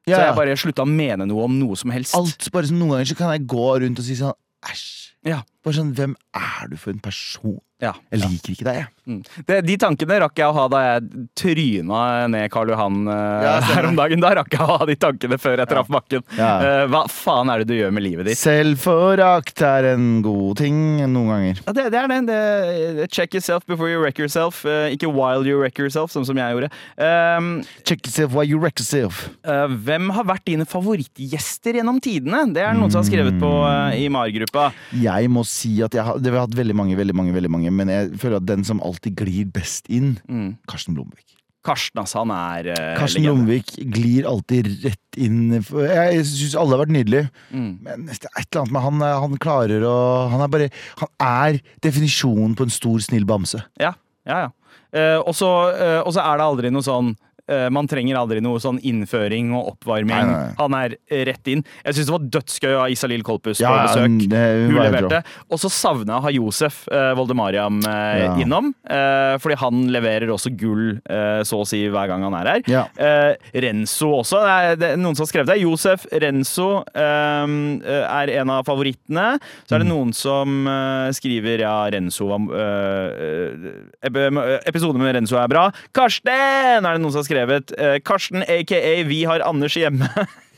Så 0.08 0.14
Ja. 0.16 0.22
jeg 0.30 0.36
bare 0.38 0.56
slutta 0.56 0.86
å 0.86 0.88
mene 0.88 1.26
noe 1.28 1.44
om 1.44 1.58
noe 1.60 1.76
som 1.76 1.90
helst. 1.92 2.14
Alt, 2.16 2.48
bare 2.50 2.66
som 2.70 2.78
Noen 2.80 2.94
ganger 2.96 3.10
så 3.12 3.16
kan 3.18 3.34
jeg 3.34 3.44
gå 3.46 3.66
rundt 3.84 4.00
og 4.00 4.04
si 4.06 4.16
sånn 4.16 4.32
æsj. 4.64 5.09
Ja. 5.26 5.42
Bare 5.64 5.76
sånn, 5.76 5.94
Hvem 5.96 6.14
er 6.36 6.70
du 6.70 6.76
for 6.80 6.94
en 6.94 7.02
person? 7.04 7.60
Ja. 7.80 7.94
Jeg 8.12 8.20
liker 8.26 8.52
ikke 8.54 8.66
deg, 8.66 8.80
jeg. 8.82 8.88
Mm. 9.10 9.20
Det, 9.48 9.56
de 9.66 9.74
tankene 9.80 10.18
rakk 10.22 10.38
jeg 10.38 10.52
å 10.52 10.54
ha 10.54 10.64
da 10.70 10.80
jeg 10.84 11.24
tryna 11.40 12.00
ned 12.30 12.50
Karl 12.52 12.68
Johan 12.70 12.98
uh, 13.08 13.14
Ja, 13.42 13.54
her 13.72 13.88
om 13.88 13.96
dagen. 13.98 14.20
Da 14.22 14.34
rakk 14.36 14.52
jeg 14.54 14.62
å 14.62 14.76
ha 14.76 14.86
de 14.86 14.94
tankene 15.00 15.38
før 15.40 15.62
jeg 15.62 15.70
traff 15.70 15.88
bakken. 15.90 16.22
Ja. 16.36 16.50
Eh, 16.60 16.82
hva 16.92 17.00
faen 17.10 17.50
er 17.50 17.62
det 17.62 17.70
du 17.70 17.74
gjør 17.78 17.94
med 17.96 18.04
livet 18.04 18.28
ditt? 18.28 18.38
Selvforakt 18.38 19.62
er 19.66 19.88
en 19.94 20.20
god 20.24 20.60
ting 20.60 20.76
noen 21.10 21.32
ganger. 21.32 21.62
Det, 21.70 21.86
det 21.94 21.98
er 22.02 22.12
det. 22.12 22.20
det. 22.28 23.08
Check 23.10 23.34
yourself 23.34 23.64
before 23.66 23.90
you 23.90 23.98
wreck 24.02 24.20
yourself. 24.20 24.62
Uh, 24.64 24.92
ikke 24.92 25.10
while 25.10 25.46
you 25.48 25.58
wreck 25.58 25.80
yourself, 25.80 26.12
sånn 26.14 26.28
som 26.28 26.38
jeg 26.38 26.54
gjorde. 26.56 26.70
Um, 27.00 27.50
Check 27.88 28.04
yourself 28.06 28.36
while 28.36 28.46
you 28.46 28.60
wreck 28.60 28.78
yourself. 28.78 29.24
eh, 29.48 29.66
hvem 29.86 30.10
har 30.14 30.26
vært 30.28 30.44
dine 30.46 30.66
favorittgjester 30.68 31.80
gjennom 31.80 31.98
tidene? 32.04 32.44
Det 32.54 32.62
er 32.62 32.76
noen 32.76 32.92
som 32.92 33.00
har 33.02 33.08
skrevet 33.08 33.40
på 33.40 33.50
i 33.96 34.06
MAR-gruppa. 34.12 34.70
Jeg 35.00 35.30
må 35.32 35.42
si 35.48 35.76
at 35.84 35.94
jeg 35.96 36.04
har, 36.06 36.20
det 36.20 36.32
har 36.34 36.44
hatt 36.44 36.56
veldig 36.56 36.76
mange, 36.76 36.96
veldig 36.98 37.16
mange, 37.16 37.34
veldig 37.36 37.50
mange 37.52 37.69
men 37.72 37.88
jeg 37.92 38.12
føler 38.20 38.36
at 38.40 38.46
den 38.48 38.64
som 38.66 38.80
alltid 38.84 39.16
glir 39.20 39.46
best 39.50 39.86
inn, 39.90 40.18
Mm. 40.28 40.56
Karsten 40.68 40.94
Blomvik. 40.94 41.26
Karsten, 41.62 42.00
altså. 42.00 42.22
han 42.24 42.30
er 42.32 42.70
uh, 42.72 42.98
Karsten 42.98 43.22
Blomvik 43.26 43.74
glir 43.92 44.24
alltid 44.28 44.70
rett 44.84 45.18
inn. 45.20 45.50
Jeg 45.60 46.22
syns 46.24 46.54
alle 46.56 46.72
har 46.76 46.86
vært 46.86 46.94
nydelige, 46.94 47.30
Mm. 47.52 47.78
men 47.84 48.06
det 48.06 48.16
er 48.24 48.40
et 48.40 48.46
eller 48.48 48.62
annet 48.62 48.72
med 48.72 48.82
han. 48.82 49.00
Han 49.26 49.36
klarer 49.38 49.84
å 49.84 50.30
Han 50.30 50.40
er 50.40 50.48
bare 50.48 50.70
Han 51.02 51.08
er 51.20 51.60
definisjonen 51.82 52.56
på 52.56 52.64
en 52.64 52.70
stor, 52.72 52.98
snill 53.04 53.24
bamse. 53.28 53.60
Ja, 53.78 53.92
ja, 54.26 54.46
ja. 54.46 54.50
Uh, 54.90 55.20
og 55.22 55.34
så 55.38 55.46
uh, 55.70 56.02
er 56.02 56.36
det 56.40 56.42
aldri 56.48 56.70
noe 56.74 56.82
sånn 56.82 57.12
eh, 57.14 57.29
man 57.72 57.86
trenger 57.90 58.16
aldri 58.20 58.40
noe 58.44 58.60
sånn 58.62 58.78
innføring 58.86 59.52
og 59.56 59.72
oppvarming. 59.74 60.10
Nei, 60.10 60.24
nei, 60.28 60.40
nei. 60.46 60.54
Han 60.60 60.74
er 60.78 60.94
rett 61.30 61.50
inn. 61.52 61.64
Jeg 61.84 61.96
syns 61.98 62.06
det 62.10 62.14
var 62.14 62.26
dødsgøy 62.36 62.74
ha 62.78 62.86
Isalill 62.92 63.22
Kolpus 63.26 63.60
Ja, 63.62 63.70
på 63.70 63.88
besøk. 63.88 64.28
det 64.30 64.44
Hun 64.68 64.76
leverte. 64.78 65.22
Og 65.50 65.58
så 65.62 65.70
savna 65.72 66.16
jeg 66.16 66.20
å 66.20 66.24
ha 66.26 66.32
Josef 66.34 66.80
eh, 66.90 67.12
Voldemariam 67.18 67.80
eh, 67.86 68.20
Ja. 68.24 68.34
innom. 68.44 68.72
Eh, 68.88 69.36
fordi 69.42 69.56
han 69.60 69.82
leverer 69.94 70.30
også 70.32 70.52
gull 70.56 71.00
eh, 71.08 71.40
så 71.46 71.60
å 71.62 71.66
si 71.68 71.82
hver 71.88 72.08
gang 72.10 72.22
han 72.26 72.34
er 72.40 72.50
her. 72.54 72.62
Ja. 72.70 72.84
Eh, 72.96 73.34
Renzo 73.66 74.10
også. 74.20 74.40
Det 74.44 74.54
er, 74.56 74.76
det 74.80 74.90
er 74.94 75.00
noen 75.02 75.16
som 75.18 75.24
har 75.26 75.30
skrevet 75.32 75.52
det. 75.52 75.58
Josef 75.62 76.06
Renzo 76.12 76.68
eh, 76.94 77.56
er 78.04 78.34
en 78.40 78.50
av 78.50 78.64
favorittene. 78.68 79.38
Så 79.66 79.74
er 79.76 79.78
det 79.84 79.88
Mm. 79.90 79.94
noen 79.96 80.12
som 80.14 80.66
eh, 80.68 81.10
skriver 81.16 81.62
ja, 81.64 81.74
Renzo 81.90 82.28
var 82.30 82.44
eh, 82.54 83.70
eh, 84.06 84.60
Episoden 84.68 85.00
med 85.02 85.14
Renzo 85.16 85.38
er 85.40 85.48
bra. 85.50 85.68
Karsten 85.96 86.30
er 86.30 86.80
det 86.84 87.00
noen 87.00 87.10
som 87.12 87.20
har 87.22 87.26
skrevet. 87.26 87.39
Eh, 87.46 87.98
Karsten 88.04 88.42
aka 88.42 88.80
Vi 89.08 89.22
har 89.28 89.40
Anders 89.46 89.76
hjemme. 89.78 90.08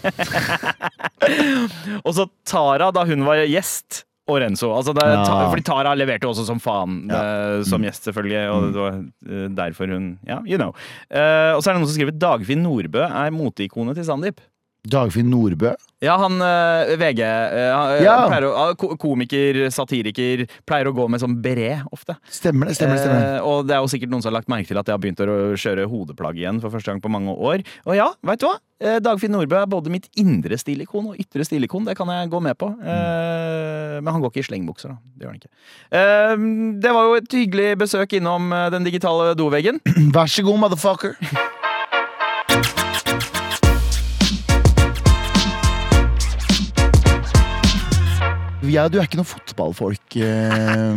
Og 2.05 2.13
så 2.15 2.27
Tara, 2.47 2.91
da 2.95 3.03
hun 3.07 3.25
var 3.27 3.43
gjest. 3.49 4.03
Og 4.29 4.37
Renzo. 4.39 4.69
Altså 4.71 4.93
det, 4.95 5.03
Ja. 5.03 5.23
ta, 5.25 5.49
fordi 5.49 5.63
Tara 5.65 5.95
leverte 5.97 6.27
også 6.29 6.45
som 6.45 6.59
faen 6.61 7.09
Ja. 7.09 7.21
uh, 7.57 7.63
som 7.67 7.81
gjest, 7.83 8.03
selvfølgelig. 8.07 8.43
Og 8.53 8.67
det 8.71 8.79
var 8.79 8.93
uh, 9.01 9.47
derfor 9.57 9.87
hun 9.91 10.19
Ja, 10.27 10.39
you 10.45 10.57
know. 10.57 10.71
Uh, 11.11 11.55
og 11.57 11.63
så 11.63 11.69
er 11.69 11.73
det 11.73 11.79
noen 11.81 11.87
som 11.89 11.97
skriver 11.97 12.15
Dagfinn 12.17 12.61
Nordbø 12.63 13.01
er 13.03 13.31
moteikonet 13.33 13.95
til 13.97 14.05
Sandeep. 14.05 14.39
Dagfinn 14.87 15.29
Nordbø. 15.29 15.75
Ja, 16.01 16.15
han 16.17 16.41
eh, 16.41 16.95
VG 16.97 17.19
eh, 17.21 17.67
han, 17.69 17.99
Ja. 18.01 18.15
å, 18.49 18.95
Komiker, 18.97 19.67
satiriker, 19.69 20.47
pleier 20.65 20.89
å 20.89 20.93
gå 20.97 21.05
med 21.11 21.21
sånn 21.21 21.35
beret 21.43 21.83
ofte. 21.93 22.15
Stemmer 22.25 22.71
det. 22.71 22.79
stemmer 22.79 22.97
det, 22.97 23.03
stemmer 23.03 23.19
det. 23.21 23.35
Eh, 23.37 23.45
og 23.45 23.67
det 23.69 23.75
er 23.77 23.83
jo 23.85 23.91
sikkert 23.93 24.09
noen 24.09 24.23
som 24.25 24.31
har 24.31 24.39
lagt 24.39 24.49
merke 24.49 24.65
til 24.71 24.79
at 24.81 24.89
jeg 24.89 24.97
har 24.97 25.03
begynt 25.03 25.21
å 25.21 25.53
kjøre 25.53 25.85
hodeplagg 25.91 26.41
igjen 26.41 26.61
for 26.63 26.73
første 26.73 26.89
gang 26.89 27.03
på 27.03 27.13
mange 27.13 27.35
år. 27.37 27.61
Og 27.85 27.93
ja, 27.99 28.09
veit 28.25 28.41
du 28.41 28.47
hva? 28.49 28.55
Eh, 28.81 28.97
Dagfinn 29.05 29.35
Nordbø 29.37 29.61
er 29.61 29.69
både 29.69 29.93
mitt 29.93 30.09
indre 30.17 30.57
stilikon 30.57 31.11
og 31.13 31.21
ytre 31.21 31.45
stilikon. 31.45 31.85
Det 31.85 31.93
kan 32.01 32.09
jeg 32.09 32.33
gå 32.33 32.41
med 32.41 32.57
på. 32.57 32.71
Eh, 32.81 34.01
men 34.01 34.09
han 34.15 34.25
går 34.25 34.33
ikke 34.33 34.41
i 34.41 34.49
slengbukser, 34.49 34.95
da. 34.95 34.97
Det 35.13 35.27
gjør 35.27 35.35
han 35.35 35.41
ikke. 35.43 35.53
Eh, 36.01 36.35
det 36.81 36.97
var 36.97 37.05
jo 37.11 37.17
et 37.21 37.37
hyggelig 37.37 37.69
besøk 37.85 38.17
innom 38.17 38.49
eh, 38.49 38.71
den 38.73 38.89
digitale 38.89 39.35
doveggen. 39.37 39.77
Vær 40.17 40.25
så 40.25 40.41
god, 40.49 40.63
motherfucker. 40.65 41.19
Ja, 48.61 48.83
du 48.85 48.99
er 48.99 49.07
ikke 49.07 49.17
noen 49.17 49.25
fotballfolk, 49.25 50.15
eh, 50.21 50.91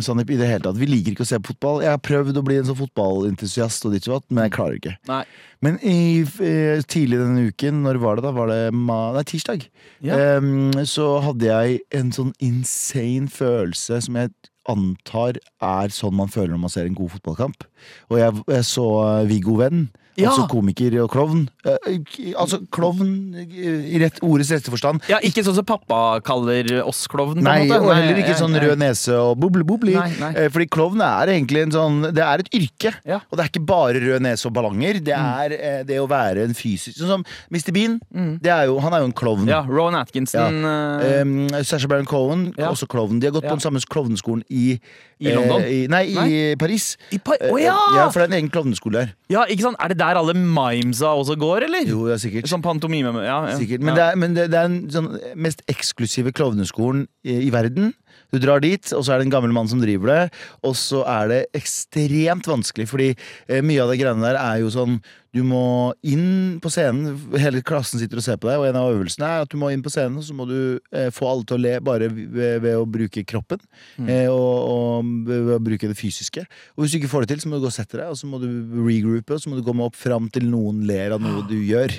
Sandeep, 0.00 0.30
i 0.32 0.38
det 0.40 0.46
hele 0.48 0.64
tatt. 0.64 0.78
Vi 0.80 0.86
liker 0.88 1.12
ikke 1.12 1.26
å 1.26 1.28
se 1.28 1.36
på 1.36 1.52
fotball. 1.52 1.82
Jeg 1.84 1.92
har 1.92 2.00
prøvd 2.00 2.38
å 2.40 2.42
bli 2.46 2.56
en 2.56 2.64
sånn 2.64 2.78
fotballentusiast, 2.78 3.84
og 3.84 3.92
ditt 3.92 4.08
og 4.08 4.14
datt, 4.14 4.26
men 4.30 4.46
jeg 4.46 4.54
klarer 4.54 4.78
ikke. 4.78 4.94
Nei. 5.10 5.20
Men 5.60 5.76
i, 5.84 6.22
eh, 6.24 6.80
tidlig 6.80 7.20
denne 7.20 7.44
uken, 7.52 7.82
når 7.84 8.00
var 8.00 8.16
det 8.16 8.24
da? 8.24 8.32
Var 8.32 8.46
det 8.48 8.72
ma 8.72 9.12
nei, 9.12 9.22
tirsdag? 9.28 9.68
Ja. 10.00 10.16
Eh, 10.16 10.40
så 10.88 11.20
hadde 11.20 11.44
jeg 11.44 11.80
en 11.92 12.10
sånn 12.10 12.32
insane 12.40 13.28
følelse 13.28 14.00
som 14.00 14.16
jeg 14.16 14.32
antar 14.66 15.36
er 15.60 15.92
sånn 15.92 16.16
man 16.16 16.28
føler 16.28 16.54
når 16.54 16.64
man 16.64 16.72
ser 16.72 16.86
en 16.86 16.96
god 16.96 17.10
fotballkamp. 17.18 17.68
Og 18.10 18.16
jeg, 18.16 18.32
jeg 18.48 18.64
så 18.64 19.20
eh, 19.20 19.26
Viggo 19.28 19.58
Venn. 19.60 19.90
Ja. 20.20 20.30
Altså 20.30 20.46
komiker 20.50 20.94
og 21.04 21.10
klovn. 21.12 21.46
Eh, 21.64 21.76
eh, 21.94 22.32
altså 22.38 22.60
klovn 22.72 23.10
i 23.40 23.98
rett, 24.02 24.20
ordets 24.26 24.50
rette 24.54 24.70
forstand. 24.72 25.02
Ja, 25.10 25.18
ikke 25.24 25.42
sånn 25.46 25.56
som 25.58 25.66
pappa 25.68 26.20
kaller 26.26 26.68
oss 26.84 27.06
klovn, 27.10 27.40
på 27.40 27.46
Nei, 27.46 27.66
og 27.72 27.88
heller 27.94 28.20
ikke 28.20 28.36
sånn 28.38 28.54
rød 28.60 28.78
nese 28.82 29.16
og 29.18 29.38
boble-bobli. 29.42 29.96
Eh, 30.34 30.48
Fordi 30.52 30.68
klovn 30.72 31.00
er 31.04 31.32
egentlig 31.34 31.62
en 31.66 31.72
sånn 31.74 31.98
Det 32.14 32.22
er 32.24 32.44
et 32.44 32.50
yrke. 32.56 32.94
Ja. 33.08 33.20
Og 33.30 33.36
det 33.38 33.44
er 33.46 33.50
ikke 33.52 33.64
bare 33.66 34.00
rød 34.02 34.22
nese 34.26 34.46
og 34.50 34.54
ballonger. 34.56 35.00
Det 35.04 35.14
er 35.16 35.56
eh, 35.58 35.82
det 35.88 35.98
å 36.02 36.08
være 36.10 36.44
en 36.48 36.54
fysisk 36.56 36.98
Sånn 37.00 37.08
som 37.16 37.24
Mr. 37.50 37.72
Bean. 37.74 37.98
Det 38.40 38.50
er 38.52 38.66
jo, 38.70 38.78
han 38.84 38.92
er 38.96 39.04
jo 39.04 39.10
en 39.10 39.16
klovn. 39.16 39.48
Ja, 39.50 39.62
Rowan 39.68 39.96
Atkinson 39.98 40.60
Ja. 40.62 41.20
Um, 41.22 41.48
Sasha 41.64 41.88
Baron 41.90 42.06
Cohen, 42.08 42.48
også 42.56 42.86
klovn. 42.90 43.20
De 43.20 43.28
har 43.28 43.32
gått 43.36 43.46
på 43.48 43.56
den 43.56 43.62
samme 43.64 43.80
klovneskolen 43.90 44.42
i 44.50 44.78
I 45.20 45.34
London? 45.34 45.60
eh, 45.62 45.70
i, 45.84 45.86
nei, 45.92 46.02
i 46.08 46.14
Nei. 46.16 46.28
Paris. 46.56 46.96
I 47.12 47.18
Pa- 47.18 47.36
oh, 47.50 47.58
ja! 47.60 47.76
For 48.10 48.20
det 48.22 48.28
er 48.28 48.32
en 48.32 48.38
egen 48.40 48.50
klovneskole 48.52 49.02
der. 49.02 49.10
Ja, 49.30 49.44
ikke 49.52 49.66
sant? 49.66 49.76
Er 49.82 49.92
det 49.92 49.98
der 50.00 50.09
alle 50.18 50.34
mimesa 50.34 51.12
også 51.14 51.36
går, 51.38 51.66
eller? 51.68 51.86
Jo, 51.86 52.06
ja, 52.10 52.16
sikkert. 52.20 52.48
Sånn 52.50 52.64
pantomime 52.64 53.12
ja, 53.22 53.38
ja. 53.52 53.56
Sikkert. 53.58 53.84
Men, 53.84 53.94
det 53.98 54.04
er, 54.06 54.18
men 54.18 54.36
det, 54.36 54.48
det 54.50 54.58
er 54.58 54.68
den 54.70 54.80
sånn, 54.90 55.10
mest 55.38 55.62
eksklusive 55.70 56.32
klovneskolen 56.34 57.06
i, 57.22 57.36
i 57.46 57.50
verden. 57.54 57.92
Du 58.30 58.38
drar 58.42 58.62
dit, 58.62 58.92
og 58.96 59.04
så 59.04 59.14
er 59.14 59.20
det 59.20 59.28
en 59.28 59.34
gammel 59.34 59.54
mann 59.54 59.70
som 59.70 59.80
driver 59.82 60.12
det. 60.12 60.20
Og 60.66 60.76
så 60.78 61.02
er 61.08 61.30
det 61.30 61.40
ekstremt 61.56 62.48
vanskelig, 62.50 62.86
fordi 62.90 63.08
eh, 63.12 63.62
mye 63.66 63.82
av 63.82 63.90
det 63.90 63.98
greiene 64.00 64.24
der 64.24 64.38
er 64.40 64.60
jo 64.62 64.70
sånn 64.74 65.00
Du 65.30 65.44
må 65.46 65.92
inn 66.02 66.58
på 66.58 66.72
scenen, 66.74 67.14
hele 67.38 67.60
klassen 67.62 68.00
sitter 68.00 68.18
og 68.18 68.24
ser 68.26 68.38
på 68.42 68.48
deg, 68.48 68.58
og 68.58 68.66
en 68.66 68.78
av 68.80 68.88
øvelsene 68.96 69.28
er 69.28 69.44
at 69.44 69.52
du 69.52 69.60
må 69.62 69.68
inn 69.70 69.84
på 69.84 69.92
scenen, 69.94 70.18
og 70.18 70.26
så 70.26 70.34
må 70.34 70.46
du 70.48 70.80
eh, 70.90 71.06
få 71.14 71.28
alle 71.30 71.46
til 71.46 71.54
å 71.58 71.62
le 71.62 71.74
bare 71.86 72.08
ved, 72.10 72.64
ved 72.64 72.74
å 72.74 72.88
bruke 72.88 73.22
kroppen. 73.22 73.62
Eh, 74.02 74.26
og, 74.26 74.56
og 74.72 75.12
ved 75.28 75.52
å 75.54 75.60
bruke 75.62 75.90
det 75.90 75.98
fysiske. 75.98 76.42
Og 76.74 76.82
hvis 76.82 76.96
du 76.96 76.98
ikke 76.98 77.12
får 77.12 77.26
det 77.26 77.36
til, 77.36 77.44
så 77.44 77.50
må 77.52 77.60
du 77.60 77.66
gå 77.66 77.70
og 77.70 77.76
sette 77.78 78.00
deg, 78.00 78.10
og 78.10 78.18
så 78.18 78.30
må 78.30 78.42
du 78.42 78.48
regroupe, 78.82 79.36
og 79.36 79.42
så 79.42 79.52
må 79.52 79.60
du 79.60 79.66
komme 79.66 79.86
opp 79.86 79.98
fram 79.98 80.26
til 80.34 80.50
noen 80.50 80.82
ler 80.90 81.14
av 81.14 81.22
noe 81.22 81.46
du 81.46 81.60
gjør. 81.62 81.94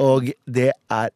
Og 0.00 0.30
det 0.48 0.70
er 0.92 1.10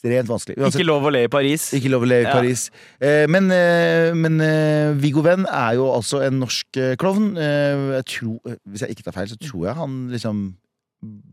ekstremt 0.00 0.28
vanskelig. 0.28 0.56
Uansett, 0.58 0.80
Ikke 0.80 0.86
lov 0.88 1.04
å 1.04 1.12
le 1.12 1.24
i 1.24 1.28
Paris. 1.28 1.70
ikke 1.74 1.90
lov 1.90 2.02
å 2.02 2.08
le 2.08 2.20
i 2.20 2.24
Ja. 2.24 2.32
Paris. 2.32 2.70
Eh, 3.00 3.26
men 3.28 3.50
eh, 3.50 4.12
men 4.14 4.40
eh, 4.40 4.92
Viggo 4.96 5.22
Venn 5.22 5.46
er 5.46 5.74
jo 5.74 5.90
altså 5.92 6.22
en 6.24 6.40
norsk 6.40 6.76
eh, 6.76 6.96
klovn. 6.96 7.36
Eh, 7.36 8.00
jeg 8.00 8.04
tror, 8.06 8.40
eh, 8.48 8.56
hvis 8.66 8.80
jeg 8.82 8.90
ikke 8.96 9.04
tar 9.04 9.12
feil, 9.12 9.28
så 9.28 9.36
tror 9.36 9.66
jeg 9.66 9.76
han 9.76 10.08
liksom 10.10 10.54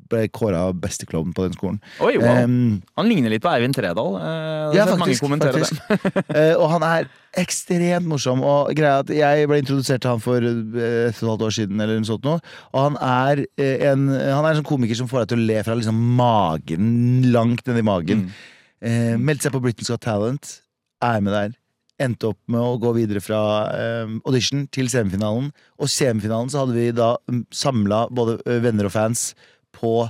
ble 0.08 0.30
kåra 0.32 0.72
beste 0.72 1.06
klovn 1.06 1.34
på 1.36 1.44
den 1.44 1.54
skolen. 1.58 1.82
Oi, 2.00 2.16
wow. 2.16 2.46
um, 2.46 2.82
Han 2.96 3.10
ligner 3.10 3.30
litt 3.30 3.44
på 3.44 3.50
Eivind 3.52 3.76
Tredal. 3.76 4.14
Uh, 4.16 4.72
ja, 4.72 4.86
faktisk. 4.88 5.26
faktisk. 5.28 5.82
uh, 5.92 6.56
og 6.62 6.70
han 6.72 6.86
er 6.88 7.10
ekstremt 7.36 8.08
morsom. 8.08 8.40
Og 8.48 8.72
greia 8.78 9.02
at 9.04 9.12
Jeg 9.12 9.50
ble 9.52 9.60
introdusert 9.60 10.02
til 10.02 10.14
han 10.14 10.24
for 10.24 10.40
et 10.40 11.20
og 11.20 11.34
et 11.36 11.44
år 11.50 11.52
siden, 11.52 11.82
eller 11.84 12.00
noe 12.00 12.08
sånt 12.08 12.24
nå. 12.24 12.38
Og 12.72 12.80
han 12.80 12.96
er, 13.04 13.44
en, 13.60 14.08
han 14.08 14.46
er 14.46 14.54
en 14.54 14.62
sånn 14.62 14.72
komiker 14.72 14.96
som 14.96 15.12
får 15.12 15.26
deg 15.26 15.34
til 15.34 15.44
å 15.44 15.48
le 15.52 15.64
fra 15.68 15.76
liksom 15.76 16.00
magen, 16.16 16.88
langt 17.36 17.68
nedi 17.68 17.84
magen. 17.84 18.30
Eh, 18.84 19.16
meldte 19.18 19.48
seg 19.48 19.56
på 19.56 19.62
Britain's 19.64 19.90
Got 19.92 20.04
Talent, 20.06 20.52
er 21.04 21.24
med 21.24 21.34
der. 21.34 21.56
Endte 22.02 22.30
opp 22.30 22.40
med 22.52 22.62
å 22.62 22.78
gå 22.82 22.92
videre 22.94 23.22
fra 23.26 23.42
eh, 23.74 24.16
audition 24.30 24.68
til 24.74 24.90
semifinalen. 24.92 25.50
Og 25.82 25.90
semifinalen 25.90 26.52
så 26.54 26.64
hadde 26.64 26.78
vi 26.78 26.92
da 26.94 27.16
samla 27.54 28.06
både 28.14 28.38
eh, 28.46 28.60
venner 28.62 28.90
og 28.90 28.94
fans 28.94 29.32
på 29.76 30.08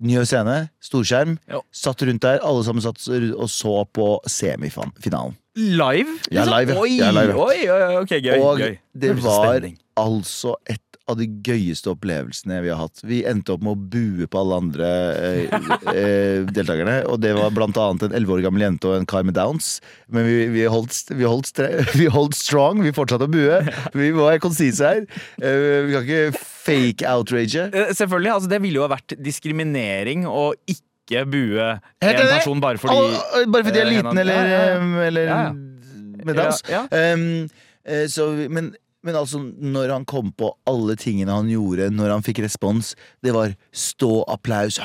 Njø 0.00 0.22
scene, 0.24 0.70
storskjerm. 0.80 1.34
Jo. 1.52 1.58
Satt 1.76 2.00
rundt 2.08 2.22
der, 2.24 2.38
alle 2.40 2.64
sammen 2.64 2.80
satt 2.80 3.02
og 3.10 3.50
så 3.52 3.82
på 3.92 4.06
semifinalen. 4.32 5.34
Live? 5.60 6.14
Ja, 6.32 6.46
liksom? 6.46 6.54
live. 6.54 6.76
Oi, 6.80 6.94
Ja, 6.96 7.10
live, 7.12 7.34
ja. 7.34 7.44
oi, 7.44 7.58
oi, 7.68 7.98
ok, 8.00 8.14
gøy. 8.24 8.38
Og 8.40 8.62
gøy. 8.62 8.78
det 8.96 9.10
var 9.20 9.66
altså 10.00 10.54
et 10.64 10.80
av 11.10 11.18
de 11.20 11.26
gøyeste 11.46 11.90
opplevelsene 11.92 12.60
vi 12.64 12.70
har 12.72 12.80
hatt. 12.80 13.02
Vi 13.06 13.20
endte 13.28 13.54
opp 13.54 13.64
med 13.66 13.74
å 13.74 13.88
bue 13.92 14.28
på 14.30 14.40
alle 14.40 14.58
andre 14.62 14.90
eh, 15.18 15.56
eh, 15.94 16.46
deltakerne. 16.48 17.00
Og 17.10 17.20
det 17.22 17.34
var 17.36 17.52
blant 17.56 17.78
annet 17.80 18.06
en 18.08 18.14
elleve 18.16 18.38
år 18.38 18.44
gammel 18.46 18.64
jente 18.66 18.88
og 18.90 18.98
en 18.98 19.08
kar 19.10 19.26
med 19.26 19.36
downs. 19.38 19.78
Men 20.10 20.26
vi, 20.28 20.38
vi, 20.54 20.64
holdt, 20.70 21.02
vi, 21.12 21.26
holdt 21.28 21.60
vi 22.00 22.08
holdt 22.12 22.38
strong. 22.38 22.82
Vi 22.86 22.94
fortsatte 22.96 23.28
å 23.28 23.32
bue. 23.32 23.60
Vi 23.96 24.12
må 24.16 24.26
være 24.28 24.42
konsise 24.42 24.94
her. 24.94 25.04
Eh, 25.42 25.80
vi 25.88 25.96
kan 25.96 26.06
ikke 26.06 26.44
fake 26.64 27.08
outrage. 27.10 27.66
Eh, 27.72 27.92
Selvfølgelig, 27.96 28.32
altså 28.36 28.50
Det 28.50 28.62
ville 28.62 28.80
jo 28.80 28.86
ha 28.86 28.92
vært 28.92 29.16
diskriminering 29.20 30.26
å 30.28 30.50
ikke 30.70 31.24
bue 31.26 31.64
en 32.06 32.20
person 32.30 32.60
bare 32.62 32.78
fordi 32.78 32.94
All, 32.94 33.48
bare 33.50 33.66
fordi 33.66 33.80
de 33.80 33.82
er 33.82 33.88
eh, 33.88 33.96
liten 33.96 34.12
en 34.12 34.20
eller, 34.22 34.52
eh, 34.54 35.08
eller 35.08 35.26
Ja, 35.26 35.40
ja. 35.48 36.22
med 36.28 36.38
downs. 36.38 36.62
Ja, 36.70 36.84
Um, 36.90 37.48
eh, 37.84 38.06
så, 38.12 38.28
men, 38.52 38.70
men 39.02 39.16
altså, 39.16 39.40
når 39.60 39.92
han 39.94 40.04
kom 40.04 40.32
på 40.36 40.52
alle 40.68 40.96
tingene 41.00 41.32
han 41.32 41.48
gjorde, 41.48 41.90
når 41.94 42.10
han 42.18 42.22
fikk 42.26 42.42
respons, 42.44 42.94
det 43.24 43.32
var 43.36 43.54
stå, 43.72 44.24
applaus. 44.28 44.80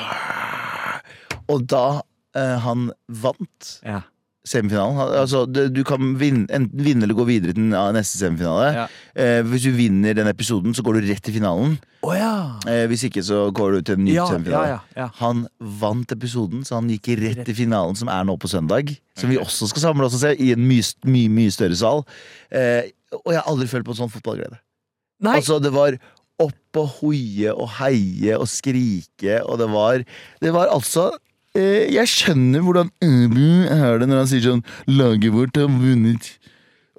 Og 1.48 1.64
da 1.70 2.00
eh, 2.36 2.56
han 2.64 2.90
vant 3.08 3.72
Ja. 3.86 4.00
semifinalen 4.46 4.98
Altså, 5.18 5.44
du 5.50 5.80
kan 5.86 6.14
vinne, 6.20 6.46
enten 6.54 6.82
vinne 6.86 7.02
eller 7.06 7.16
gå 7.18 7.24
videre 7.26 7.54
til 7.56 7.66
neste 7.70 8.18
semifinale. 8.20 8.66
Ja. 8.76 8.86
Eh, 9.18 9.42
hvis 9.46 9.64
du 9.66 9.72
vinner 9.74 10.14
den 10.14 10.28
episoden, 10.30 10.74
så 10.74 10.82
går 10.86 11.00
du 11.00 11.08
rett 11.10 11.22
til 11.26 11.34
finalen. 11.34 11.78
Oh, 12.06 12.14
ja. 12.14 12.58
Eh, 12.70 12.84
hvis 12.86 13.02
ikke, 13.08 13.22
så 13.26 13.48
går 13.54 13.72
du 13.72 13.80
til 13.88 13.98
en 13.98 14.04
ny 14.06 14.14
Ja, 14.14 14.26
semifinale. 14.30 14.68
ja, 14.68 14.78
ja, 14.94 15.02
ja. 15.02 15.08
Han 15.18 15.46
vant 15.60 16.12
episoden, 16.14 16.62
så 16.66 16.78
han 16.78 16.90
gikk 16.90 17.10
rett 17.18 17.44
til 17.46 17.54
finalen, 17.58 17.96
som 17.98 18.08
er 18.08 18.22
nå 18.24 18.36
på 18.38 18.50
søndag. 18.50 18.94
Som 19.18 19.30
vi 19.30 19.38
også 19.40 19.66
skal 19.72 19.82
samle 19.88 20.06
oss 20.06 20.14
og 20.14 20.20
se, 20.22 20.34
i 20.38 20.52
en 20.54 20.62
mye, 20.68 20.84
mye, 21.10 21.28
mye 21.32 21.50
større 21.54 21.74
sal. 21.78 22.04
Eh, 22.52 22.92
og 23.14 23.32
jeg 23.32 23.38
har 23.40 23.50
aldri 23.50 23.68
følt 23.70 23.86
på 23.86 23.96
sånn 23.96 24.10
fotballglede. 24.12 24.58
Nei, 25.24 25.38
Altså, 25.38 25.58
det 25.62 25.72
var 25.72 25.96
opp 26.42 26.80
og 26.80 26.88
hoie 26.98 27.52
og 27.54 27.70
heie 27.78 28.36
og 28.36 28.48
skrike, 28.50 29.38
og 29.44 29.60
det 29.62 29.68
var 29.72 30.02
Det 30.42 30.52
var 30.52 30.68
altså 30.68 31.06
eh, 31.56 31.88
Jeg 31.88 32.10
skjønner 32.12 32.60
hvordan 32.60 32.90
Øbu 33.00 33.64
er 33.72 34.02
det 34.02 34.10
når 34.10 34.20
han 34.20 34.28
sier 34.28 34.44
sånn 34.44 34.64
Laget 34.90 35.32
vårt 35.32 35.56
har 35.56 35.70
vunnet 35.72 36.28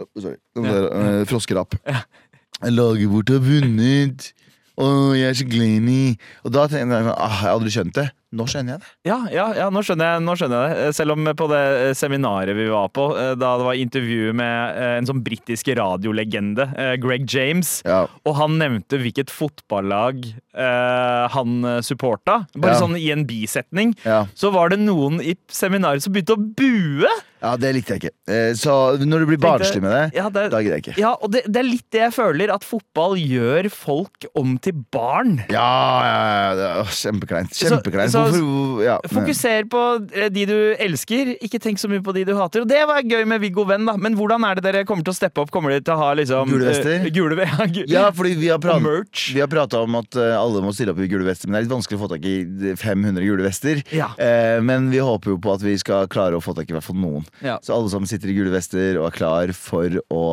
oh, 0.01 0.07
Sorry. 0.17 0.39
Det 0.57 0.63
var, 0.65 0.89
eh, 0.89 1.21
Froskerap. 1.29 1.77
Laget 2.79 3.11
vårt 3.13 3.29
har 3.29 3.43
vunnet. 3.45 4.31
Å, 4.77 4.87
jeg 5.17 5.29
er 5.29 5.37
så 5.37 5.45
glad 5.49 5.89
i 5.93 6.01
Og 6.41 6.53
da 6.53 6.65
tenkte 6.65 6.97
jeg 6.97 7.05
sånn, 7.05 7.13
ah, 7.13 7.37
jeg 7.37 7.43
har 7.43 7.53
aldri 7.53 7.73
skjønt 7.73 7.97
det. 7.97 8.07
Nå 8.35 8.43
skjønner 8.43 8.73
jeg 8.75 8.81
det. 8.83 8.89
Ja, 9.07 9.17
ja, 9.31 9.45
ja 9.55 9.65
nå, 9.71 9.79
skjønner 9.87 10.09
jeg, 10.17 10.23
nå 10.25 10.33
skjønner 10.35 10.63
jeg 10.67 10.79
det. 10.81 10.87
Selv 10.97 11.13
om 11.15 11.29
på 11.39 11.45
det 11.47 11.61
eh, 11.79 11.91
seminaret 11.95 12.57
vi 12.57 12.65
var 12.67 12.89
på, 12.91 13.05
eh, 13.15 13.29
da 13.39 13.53
det 13.61 13.67
var 13.69 13.79
intervju 13.79 14.33
med 14.35 14.81
eh, 14.81 14.95
en 14.97 15.07
sånn 15.07 15.21
britisk 15.23 15.71
radiolegende, 15.79 16.65
Greg 16.99 17.23
James, 17.31 17.77
Ja. 17.87 18.01
og 18.27 18.35
han 18.35 18.57
nevnte 18.59 18.99
hvilket 18.99 19.31
fotballag 19.31 20.25
eh, 20.27 21.23
han 21.37 21.55
supporta, 21.85 22.41
bare 22.59 22.75
sånn 22.81 22.97
i 22.99 23.07
en 23.15 23.23
bisetning, 23.29 23.95
så 24.35 24.51
var 24.51 24.75
det 24.75 24.81
noen 24.83 25.21
i 25.23 25.37
seminaret 25.47 26.03
som 26.03 26.11
begynte 26.15 26.35
å 26.35 26.43
bue! 26.43 27.07
ja, 27.37 27.51
det 27.61 27.69
likte 27.75 27.93
jeg 27.93 28.01
ikke. 28.01 28.37
Så 28.57 28.73
når 29.05 29.21
du 29.21 29.25
blir 29.29 29.37
barnslig 29.37 29.77
med 29.83 29.91
det, 29.93 30.05
Ja, 30.17 30.23
det, 30.33 30.47
da 30.49 30.57
gidder 30.63 30.79
jeg 30.79 30.85
ikke. 30.87 30.95
ja 30.97 31.11
og 31.21 31.29
det, 31.35 31.43
det 31.45 31.59
er 31.61 31.67
litt 31.67 31.85
det 31.93 32.01
jeg 32.01 32.15
føler, 32.15 32.49
at 32.49 32.65
fotball 32.65 33.13
gjør 33.21 33.69
folk 33.71 34.25
om 34.41 34.55
til 34.57 34.79
barn. 34.91 35.35
Ja, 35.53 35.67
ja, 36.01 36.47
ja, 36.57 36.85
kjempekleint. 36.89 37.53
Så- 37.53 37.69
Kjempekleint. 38.17 38.41
så- 38.41 38.83
ja, 38.83 38.97
Fokuser 39.11 39.67
på 39.69 39.81
eh, 40.13 40.29
de 40.29 40.45
du 40.45 40.75
elsker, 40.79 41.33
ikke 41.43 41.59
tenk 41.63 41.77
så 41.81 41.89
mye 41.91 42.01
på 42.03 42.13
de 42.13 42.23
du 42.25 42.33
hater. 42.35 42.61
Og 42.61 42.67
det 42.67 42.81
var 42.87 43.01
gøy 43.01 43.25
med 43.25 43.41
Viggo 43.41 43.63
Venn, 43.65 43.85
da. 43.85 43.95
Men 43.97 44.15
hvordan 44.15 44.43
er 44.47 44.55
det 44.59 44.63
dere 44.63 44.85
kommer 44.85 45.03
til 45.03 45.13
å 45.13 45.17
steppe 45.17 45.41
opp? 45.43 45.51
Kommer 45.51 45.69
dere 45.73 45.83
til 45.83 45.93
å 45.95 45.97
ha 45.97 46.13
liksom 46.17 46.47
Gule 46.51 46.65
vester? 46.69 47.05
Uh, 47.05 47.09
gule, 47.13 47.37
ja, 47.45 47.65
gule, 47.65 47.87
Ja, 47.91 48.05
fordi 48.11 48.35
vi 48.37 48.47
har 48.53 48.59
merch. 48.81 49.33
Vi 49.33 49.39
har 49.41 49.47
prata 49.51 49.81
om 49.83 49.95
at 49.95 50.15
eh, 50.15 50.35
alle 50.37 50.61
må 50.61 50.73
stille 50.73 50.91
opp 50.95 50.99
i 50.99 51.07
gule 51.11 51.25
vester, 51.27 51.47
men 51.49 51.57
det 51.57 51.61
er 51.61 51.67
litt 51.67 51.75
vanskelig 51.77 51.99
å 51.99 52.03
få 52.05 52.11
tak 52.15 52.25
i 52.25 52.73
500 52.77 53.25
gule 53.25 53.43
vester. 53.47 53.83
Ja. 53.95 54.11
Uh, 54.19 54.61
men 54.61 54.89
vi 54.91 54.99
håper 55.03 55.33
jo 55.35 55.37
på 55.37 55.53
at 55.53 55.61
vi 55.65 55.75
skal 55.77 56.07
klare 56.07 56.37
å 56.37 56.43
få 56.43 56.55
tak 56.57 56.69
i 56.69 56.75
hvert 56.75 56.85
fall 56.85 56.97
noen. 57.01 57.25
Så 57.41 57.73
alle 57.75 57.89
som 57.91 58.05
sitter 58.07 58.29
i 58.31 58.35
gule 58.37 58.51
vester 58.53 58.97
og 59.01 59.07
er 59.11 59.17
klar 59.17 59.53
for 59.57 59.89
å 60.13 60.23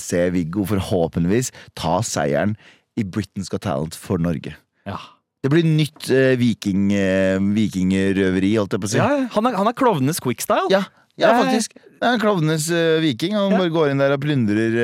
se 0.00 0.24
Viggo 0.34 0.64
forhåpentligvis 0.68 1.50
ta 1.78 1.98
seieren 2.04 2.56
i 2.98 3.04
Britain's 3.04 3.48
Got 3.50 3.62
Talent 3.66 3.94
for 3.98 4.18
Norge. 4.18 4.54
Ja. 4.86 4.98
Det 5.38 5.50
blir 5.52 5.66
nytt 5.66 6.08
eh, 6.10 6.32
viking, 6.38 6.88
eh, 6.98 7.38
vikingrøveri, 7.54 8.56
holdt 8.58 8.74
jeg 8.74 8.82
på 8.82 8.88
å 8.88 8.92
si. 8.94 8.98
Ja, 8.98 9.10
han 9.36 9.50
er, 9.50 9.58
han 9.60 9.70
er 9.70 9.76
klovnenes 9.78 10.18
quickstyle. 10.24 10.66
Ja, 10.72 10.82
ja, 11.18 11.34
Eh, 11.34 11.42
faktisk. 11.42 11.74
Det 11.98 12.06
er 12.06 12.14
en 12.14 12.20
klovnenes 12.22 12.68
eh, 12.70 13.00
viking. 13.02 13.32
Han 13.34 13.56
bare 13.58 13.72
går 13.74 13.90
inn 13.90 13.98
der 13.98 14.12
og 14.14 14.20
plundrer 14.22 14.76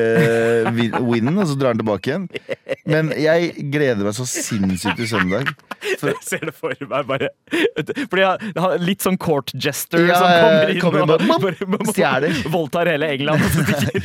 uh, 0.67 1.05
winnen, 1.11 1.37
og 1.39 1.47
så 1.47 1.55
drar 1.55 1.71
han 1.71 1.79
tilbake 1.79 2.11
igjen. 2.11 2.25
Men 2.91 3.13
jeg 3.15 3.53
gleder 3.71 4.03
meg 4.03 4.17
så 4.17 4.27
sinnssykt 4.27 4.99
til 4.99 5.11
søndag. 5.13 5.53
For, 6.01 6.11
Jeg 6.11 6.25
ser 6.33 6.43
det 6.51 6.57
for 6.59 6.75
meg, 6.75 7.07
bare. 7.07 7.31
Fordi 7.55 8.27
han, 8.27 8.43
han 8.59 8.75
er 8.75 8.83
litt 8.83 9.07
sånn 9.07 9.19
court 9.23 9.55
jester 9.55 10.03
Ja, 10.09 10.19
som 10.19 10.27
kommer 10.43 10.75
inn 10.75 10.83
kommer 10.83 11.05
inn 11.05 11.15
og 11.15 11.23
bare, 11.47 11.71
bare, 11.77 11.93
stjeler. 11.95 12.43
voldtar 12.57 12.91
hele 12.91 13.13
England. 13.15 13.47
og 13.47 13.51
stikker. 13.55 14.03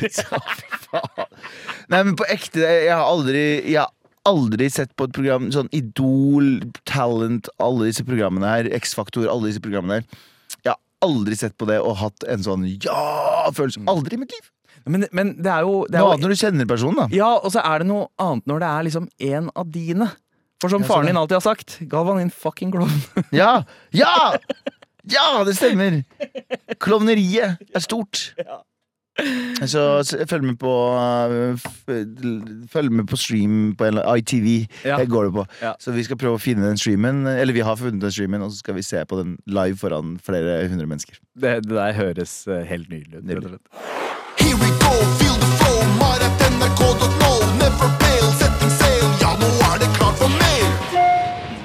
nei, 1.89 2.03
men 2.03 2.13
på 2.19 2.29
ekte, 2.29 2.61
jeg 2.61 2.93
har 2.93 3.09
aldri 3.09 3.41
Jeg 3.71 3.81
har 3.81 3.89
aldri 4.27 4.67
sett 4.73 4.91
på 4.99 5.07
et 5.07 5.15
program 5.15 5.49
sånn 5.53 5.69
Idol, 5.75 6.59
Talent, 6.89 7.49
alle 7.61 7.89
disse 7.89 8.03
programmene 8.07 8.49
her, 8.51 8.69
X-Faktor, 8.79 9.27
alle 9.31 9.51
disse 9.51 9.63
programmene 9.63 9.99
her. 10.01 10.21
Jeg 10.65 10.73
har 10.73 10.79
aldri 11.05 11.37
sett 11.39 11.55
på 11.59 11.67
det 11.69 11.79
og 11.81 11.97
hatt 12.01 12.25
en 12.27 12.43
sånn 12.45 12.65
ja-følelse. 12.83 13.85
Aldri 13.89 14.17
i 14.19 14.23
mitt 14.23 14.33
liv. 14.35 14.47
Men, 14.89 15.05
men 15.15 15.35
det 15.43 15.51
er 15.51 15.65
jo, 15.67 15.83
det 15.89 15.99
er 15.99 16.03
Noe 16.05 16.15
annet 16.15 16.25
når 16.25 16.33
du 16.33 16.39
kjenner 16.39 16.67
personen, 16.69 16.99
da. 17.03 17.07
Ja, 17.15 17.29
og 17.37 17.51
så 17.53 17.61
er 17.63 17.83
det 17.83 17.89
noe 17.89 18.07
annet 18.21 18.47
når 18.49 18.61
det 18.63 18.69
er 18.69 18.87
liksom 18.87 19.07
en 19.29 19.49
av 19.59 19.71
dine. 19.73 20.09
For 20.59 20.71
som 20.73 20.83
faren 20.83 21.07
din 21.07 21.19
alltid 21.19 21.37
har 21.37 21.45
sagt, 21.45 21.77
Galvan 21.87 22.19
din 22.19 22.31
fucking 22.33 22.73
klovn. 22.75 22.95
Ja! 23.35 23.61
Ja! 23.95 24.35
Ja, 25.09 25.27
det 25.47 25.55
stemmer! 25.57 26.01
Klovneriet 26.83 27.61
er 27.75 27.83
stort. 27.83 28.33
Så, 29.67 29.83
så 30.07 30.25
følg 30.29 30.45
med 30.47 30.57
på 30.61 30.73
uh, 30.95 31.69
Følg 32.71 32.91
med 32.91 33.07
på 33.11 33.19
stream 33.19 33.75
på 33.77 33.89
ITV. 33.91 34.47
Ja. 34.85 34.99
Det 35.01 35.09
går 35.11 35.29
det 35.29 35.33
på. 35.35 35.45
Ja. 35.61 35.73
Så 35.79 35.91
vi 35.95 36.05
skal 36.07 36.19
prøve 36.21 36.39
å 36.39 36.43
finne 36.43 36.67
den 36.67 36.79
streamen. 36.79 37.25
Eller 37.27 37.53
vi 37.55 37.65
har 37.65 37.79
funnet 37.79 38.01
den 38.03 38.13
streamen, 38.15 38.45
og 38.45 38.53
så 38.53 38.63
skal 38.63 38.79
vi 38.79 38.85
se 38.85 39.03
på 39.05 39.19
den 39.19 39.37
live 39.49 39.77
foran 39.79 40.17
flere 40.23 40.61
hundre 40.71 40.87
mennesker. 40.87 41.19
Det, 41.39 41.59
det 41.67 41.75
der 41.75 41.95
høres 41.97 42.41
eh, 42.47 42.63
helt 42.67 42.89
nydelig 42.89 43.19
ut. 43.19 43.25
Nydelig. 43.25 43.59
Here 44.39 44.55
we 44.55 44.69
go, 44.79 44.93
feel 45.19 45.35
the 45.35 45.51
flow, 45.59 47.18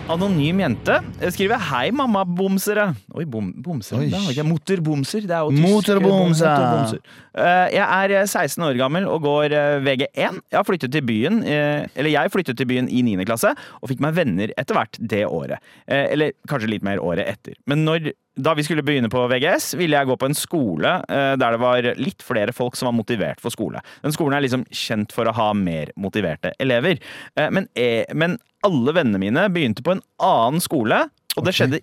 Anonym 0.05 0.59
jente 0.61 0.99
skriver 1.33 1.57
'Hei, 1.57 1.91
mamma-bomsere'. 1.91 2.91
Oi, 3.17 3.25
bom, 3.25 3.47
bomser. 3.57 3.97
Oi. 3.97 4.11
Er 4.13 4.35
ikke 4.35 4.45
Motorbomser. 4.45 5.23
Det 5.25 5.31
er 5.33 5.47
jo. 5.47 5.51
Motorbomser. 5.51 6.99
Eh, 7.35 7.69
Jeg 7.73 7.87
er 8.05 8.11
eh, 8.21 8.27
16 8.27 8.63
år 8.69 8.77
gammel 8.77 9.07
og 9.09 9.23
går 9.23 9.45
eh, 9.57 9.81
VG1. 9.81 10.13
Jeg 10.53 10.59
har 10.59 10.65
flyttet 10.69 10.93
til 10.93 11.03
byen 11.03 11.41
eh, 11.43 11.87
Eller 11.97 12.11
jeg 12.11 12.31
flyttet 12.31 12.57
til 12.57 12.67
byen 12.67 12.89
i 12.89 13.01
9. 13.03 13.25
klasse 13.25 13.55
og 13.81 13.89
fikk 13.89 14.01
meg 14.05 14.15
venner 14.15 14.53
etter 14.59 14.75
hvert 14.77 14.99
det 15.01 15.25
året. 15.27 15.59
Eh, 15.89 16.13
Eller 16.13 16.33
kanskje 16.49 16.69
litt 16.69 16.85
mer 16.85 17.01
året 17.01 17.25
etter. 17.27 17.55
Men 17.67 17.85
når, 17.89 18.13
da 18.37 18.55
vi 18.59 18.65
skulle 18.67 18.83
begynne 18.83 19.11
på 19.13 19.21
VGS, 19.31 19.73
ville 19.79 19.95
jeg 19.95 20.09
gå 20.09 20.17
på 20.19 20.27
en 20.27 20.35
skole 20.35 20.91
eh, 21.07 21.35
der 21.39 21.55
det 21.55 21.61
var 21.63 21.87
litt 22.01 22.23
flere 22.27 22.55
folk 22.57 22.75
som 22.79 22.89
var 22.91 22.97
motivert 22.99 23.43
for 23.43 23.55
skole. 23.55 23.83
Den 24.03 24.15
skolen 24.15 24.35
er 24.39 24.43
liksom 24.43 24.65
kjent 24.75 25.15
for 25.15 25.31
å 25.31 25.35
ha 25.37 25.53
mer 25.55 25.93
motiverte 26.01 26.51
elever. 26.59 26.99
Eh, 27.39 27.51
Men, 27.55 27.69
eh, 27.79 28.05
men 28.15 28.39
alle 28.67 28.95
vennene 28.97 29.21
mine 29.23 29.47
begynte 29.55 29.85
på 29.87 29.95
en 29.95 30.03
annen 30.19 30.63
skole, 30.65 31.05
og 31.37 31.47
det 31.47 31.55
skjedde 31.55 31.83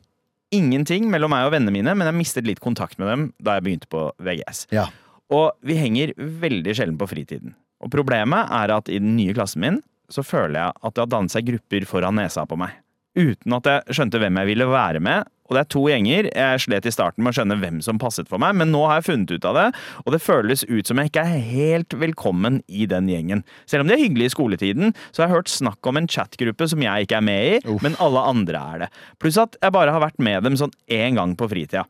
ingenting 0.52 1.08
mellom 1.12 1.32
meg 1.32 1.48
og 1.48 1.54
vennene 1.56 1.72
mine, 1.72 1.96
men 1.96 2.10
jeg 2.10 2.18
mistet 2.18 2.48
litt 2.50 2.60
kontakt 2.60 3.00
med 3.00 3.08
dem 3.08 3.26
da 3.40 3.56
jeg 3.56 3.68
begynte 3.68 3.92
på 3.92 4.10
VGS. 4.20 4.66
Ja. 4.76 4.90
Og 5.32 5.54
vi 5.64 5.78
henger 5.80 6.12
veldig 6.18 6.76
sjelden 6.76 7.00
på 7.00 7.08
fritiden. 7.08 7.56
Og 7.82 7.92
problemet 7.94 8.52
er 8.52 8.74
at 8.76 8.92
i 8.92 9.00
den 9.00 9.16
nye 9.16 9.34
klassen 9.38 9.64
min 9.64 9.80
så 10.12 10.26
føler 10.28 10.58
jeg 10.60 10.76
at 10.84 10.94
det 10.94 11.06
har 11.06 11.12
dannet 11.14 11.32
seg 11.32 11.48
grupper 11.48 11.88
foran 11.88 12.20
nesa 12.20 12.44
på 12.46 12.58
meg. 12.60 12.76
Uten 13.16 13.56
at 13.56 13.68
jeg 13.68 13.96
skjønte 13.96 14.20
hvem 14.20 14.40
jeg 14.42 14.50
ville 14.52 14.68
være 14.72 15.00
med. 15.04 15.28
Og 15.52 15.58
det 15.58 15.66
er 15.66 15.72
to 15.74 15.82
gjenger. 15.92 16.30
Jeg 16.32 16.60
slet 16.64 16.86
i 16.88 16.94
starten 16.96 17.26
med 17.26 17.34
å 17.34 17.36
skjønne 17.36 17.58
hvem 17.60 17.82
som 17.84 18.00
passet 18.00 18.30
for 18.32 18.40
meg, 18.40 18.56
men 18.56 18.72
nå 18.72 18.86
har 18.88 19.02
jeg 19.02 19.10
funnet 19.10 19.34
ut 19.36 19.48
av 19.50 19.58
det, 19.58 19.66
og 20.06 20.16
det 20.16 20.22
føles 20.24 20.64
ut 20.70 20.88
som 20.88 21.02
jeg 21.02 21.12
ikke 21.12 21.26
er 21.28 21.44
helt 21.52 21.96
velkommen 22.00 22.62
i 22.72 22.88
den 22.88 23.10
gjengen. 23.12 23.44
Selv 23.68 23.84
om 23.84 23.92
de 23.92 23.98
er 23.98 24.04
hyggelige 24.06 24.32
i 24.32 24.34
skoletiden, 24.38 24.96
så 25.12 25.26
har 25.26 25.28
jeg 25.28 25.36
hørt 25.42 25.52
snakk 25.52 25.92
om 25.92 26.00
en 26.00 26.08
chatgruppe 26.08 26.70
som 26.72 26.86
jeg 26.88 27.04
ikke 27.04 27.20
er 27.20 27.28
med 27.28 27.50
i, 27.50 27.58
Uff. 27.68 27.84
men 27.84 28.00
alle 28.00 28.24
andre 28.32 28.62
er 28.72 28.86
det. 28.86 28.92
Pluss 29.20 29.42
at 29.44 29.60
jeg 29.60 29.76
bare 29.76 29.92
har 29.92 30.06
vært 30.06 30.24
med 30.24 30.48
dem 30.48 30.56
sånn 30.56 30.72
én 30.88 31.20
gang 31.20 31.36
på 31.36 31.52
fritida. 31.52 31.84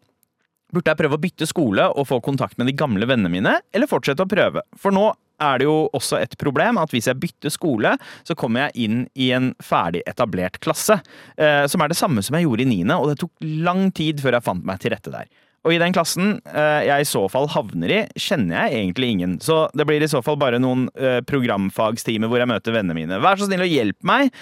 Burde 0.74 0.89
jeg 0.89 1.02
prøve 1.04 1.19
å 1.19 1.21
bytte 1.21 1.45
skole 1.45 1.86
og 1.93 2.08
få 2.10 2.17
kontakt 2.26 2.58
med 2.58 2.71
de 2.71 2.78
gamle 2.82 3.06
vennene 3.06 3.30
mine, 3.30 3.60
eller 3.76 3.91
fortsette 3.91 4.26
å 4.26 4.32
prøve? 4.32 4.65
For 4.82 4.95
nå 4.95 5.12
er 5.41 5.62
det 5.62 5.67
jo 5.67 5.75
også 5.97 6.19
et 6.21 6.38
problem 6.41 6.80
at 6.82 6.93
hvis 6.93 7.10
jeg 7.10 7.19
bytter 7.21 7.54
skole, 7.54 7.95
så 8.27 8.38
kommer 8.38 8.67
jeg 8.67 8.88
inn 8.88 9.06
i 9.15 9.32
en 9.36 9.51
ferdig 9.63 10.04
etablert 10.10 10.60
klasse, 10.63 11.01
eh, 11.38 11.63
som 11.71 11.84
er 11.84 11.91
det 11.91 11.99
samme 11.99 12.23
som 12.25 12.38
jeg 12.38 12.47
gjorde 12.47 12.65
i 12.65 12.71
niende, 12.71 12.97
og 12.97 13.12
det 13.12 13.21
tok 13.21 13.34
lang 13.41 13.89
tid 13.97 14.21
før 14.23 14.38
jeg 14.38 14.47
fant 14.47 14.67
meg 14.67 14.82
til 14.82 14.95
rette 14.95 15.13
der. 15.13 15.30
Og 15.62 15.75
i 15.75 15.77
den 15.77 15.93
klassen 15.93 16.39
eh, 16.49 16.88
jeg 16.88 17.04
i 17.04 17.10
så 17.10 17.21
fall 17.30 17.45
havner 17.54 17.93
i, 17.93 17.99
kjenner 18.17 18.63
jeg 18.63 18.80
egentlig 18.80 19.12
ingen. 19.13 19.38
Så 19.45 19.67
det 19.77 19.86
blir 19.86 20.01
i 20.01 20.10
så 20.10 20.23
fall 20.25 20.39
bare 20.41 20.58
noen 20.62 20.88
eh, 20.97 21.19
programfagstimer 21.21 22.32
hvor 22.32 22.41
jeg 22.41 22.49
møter 22.49 22.73
vennene 22.73 22.97
mine. 22.97 23.21
Vær 23.21 23.38
så 23.38 23.45
snill 23.45 23.67
og 23.67 23.69
hjelp 23.69 23.99
meg. 24.01 24.34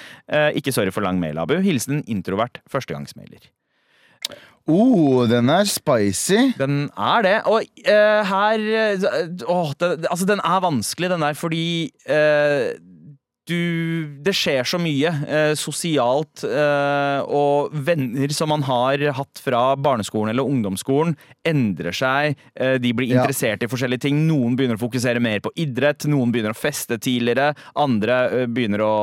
Ikke 0.56 0.72
sorry 0.72 0.96
for 0.96 1.04
lang 1.04 1.20
mail, 1.20 1.44
Abu. 1.44 1.58
Hilsen 1.66 2.06
introvert 2.08 2.64
førstegangsmailer. 2.72 3.52
Oh, 4.70 5.26
den 5.30 5.50
er 5.50 5.66
spicy. 5.66 6.54
Den 6.60 6.92
er 6.94 7.26
det. 7.26 7.36
Og 7.50 7.64
uh, 7.90 8.22
her 8.30 8.66
uh, 8.94 9.56
Åh, 9.56 9.72
det, 9.80 10.06
altså, 10.12 10.28
den 10.30 10.44
er 10.46 10.60
vanskelig, 10.62 11.10
den 11.10 11.26
der, 11.26 11.34
fordi 11.34 11.90
eh, 12.06 12.70
du 13.50 14.22
Det 14.24 14.34
skjer 14.38 14.68
så 14.70 14.78
mye 14.82 15.10
eh, 15.28 15.54
sosialt, 15.60 16.44
eh, 16.48 17.20
og 17.26 17.74
venner 17.74 18.32
som 18.36 18.52
man 18.54 18.64
har 18.68 19.02
hatt 19.18 19.42
fra 19.44 19.74
barneskolen 19.80 20.32
eller 20.34 20.48
ungdomsskolen, 20.48 21.16
endrer 21.48 21.96
seg. 21.96 22.38
Eh, 22.56 22.78
de 22.82 22.94
blir 22.94 23.10
Ja. 23.10 23.24
interessert 23.24 23.64
i 23.66 23.70
forskjellige 23.72 24.06
ting. 24.08 24.22
Noen 24.30 24.56
begynner 24.60 24.78
å 24.78 24.84
fokusere 24.86 25.20
mer 25.24 25.42
på 25.42 25.52
idrett, 25.60 26.06
noen 26.10 26.32
begynner 26.32 26.54
å 26.54 26.60
feste 26.60 27.00
tidligere, 27.02 27.52
andre 27.76 28.20
eh, 28.44 28.46
begynner 28.48 28.84
å, 28.86 28.94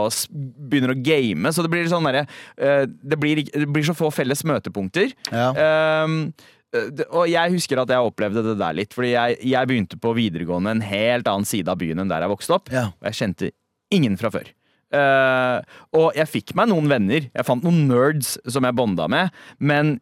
begynner 0.70 0.94
å 0.94 1.00
game. 1.02 1.50
Så 1.52 1.62
det 1.66 1.72
blir 1.72 1.88
sånn 1.90 2.06
derre 2.06 2.26
eh, 2.56 2.87
det, 2.87 3.18
det 3.18 3.66
blir 3.68 3.85
så 3.87 3.94
få 3.96 4.12
felles 4.14 4.44
møtepunkter. 4.46 5.11
Ja. 5.32 5.50
Ehm, 5.56 6.32
eh, 6.74 7.04
og 7.11 7.26
jeg 7.30 7.54
husker 7.56 7.80
at 7.82 7.90
jeg 7.92 7.98
opplevde 8.11 8.42
det 8.46 8.56
der 8.61 8.74
litt, 8.78 8.94
fordi 8.96 9.12
jeg, 9.14 9.38
jeg 9.52 9.68
begynte 9.70 9.98
på 10.00 10.14
videregående 10.16 10.76
en 10.76 10.85
helt 10.87 11.26
annen 11.30 11.46
side 11.48 11.68
av 11.72 11.78
byen 11.82 12.02
enn 12.04 12.11
der 12.12 12.24
jeg 12.26 12.32
vokste 12.37 12.56
opp. 12.61 12.70
Ja. 12.74 12.88
Og 13.00 13.11
jeg 13.11 13.18
kjente 13.22 13.50
ingen 13.94 14.16
fra 14.20 14.33
før. 14.35 14.49
Uh, 14.94 15.59
og 15.99 16.14
jeg 16.14 16.31
fikk 16.31 16.57
meg 16.59 16.70
noen 16.70 16.90
venner. 16.90 17.31
Jeg 17.31 17.46
fant 17.46 17.64
noen 17.66 17.87
nerds 17.90 18.37
som 18.46 18.66
jeg 18.66 18.77
bonda 18.79 19.09
med, 19.11 19.35
men 19.59 19.96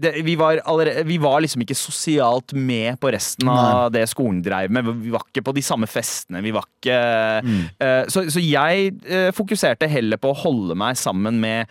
det, 0.00 0.14
vi, 0.24 0.32
var 0.38 0.62
allerede, 0.70 1.02
vi 1.04 1.18
var 1.20 1.42
liksom 1.44 1.60
ikke 1.60 1.76
sosialt 1.76 2.54
med 2.56 2.96
på 3.02 3.10
resten 3.12 3.50
av 3.52 3.90
det 3.92 4.06
skolen 4.08 4.38
dreiv 4.40 4.72
med. 4.72 4.86
Vi 5.02 5.12
var 5.12 5.26
ikke 5.26 5.42
på 5.44 5.52
de 5.52 5.64
samme 5.66 5.88
festene. 5.90 6.40
Vi 6.40 6.54
var 6.56 6.64
ikke 6.64 7.00
eh, 7.44 8.06
så, 8.08 8.22
så 8.32 8.40
jeg 8.40 8.94
uh, 9.10 9.28
fokuserte 9.36 9.90
heller 9.90 10.16
på 10.22 10.30
å 10.30 10.38
holde 10.46 10.78
meg 10.78 10.96
sammen 10.96 11.42
med 11.42 11.68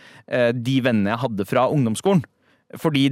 de 0.54 0.76
vennene 0.84 1.16
jeg 1.16 1.22
hadde 1.24 1.48
fra 1.48 1.66
ungdomsskolen. 1.74 2.22
Fordi 2.78 3.08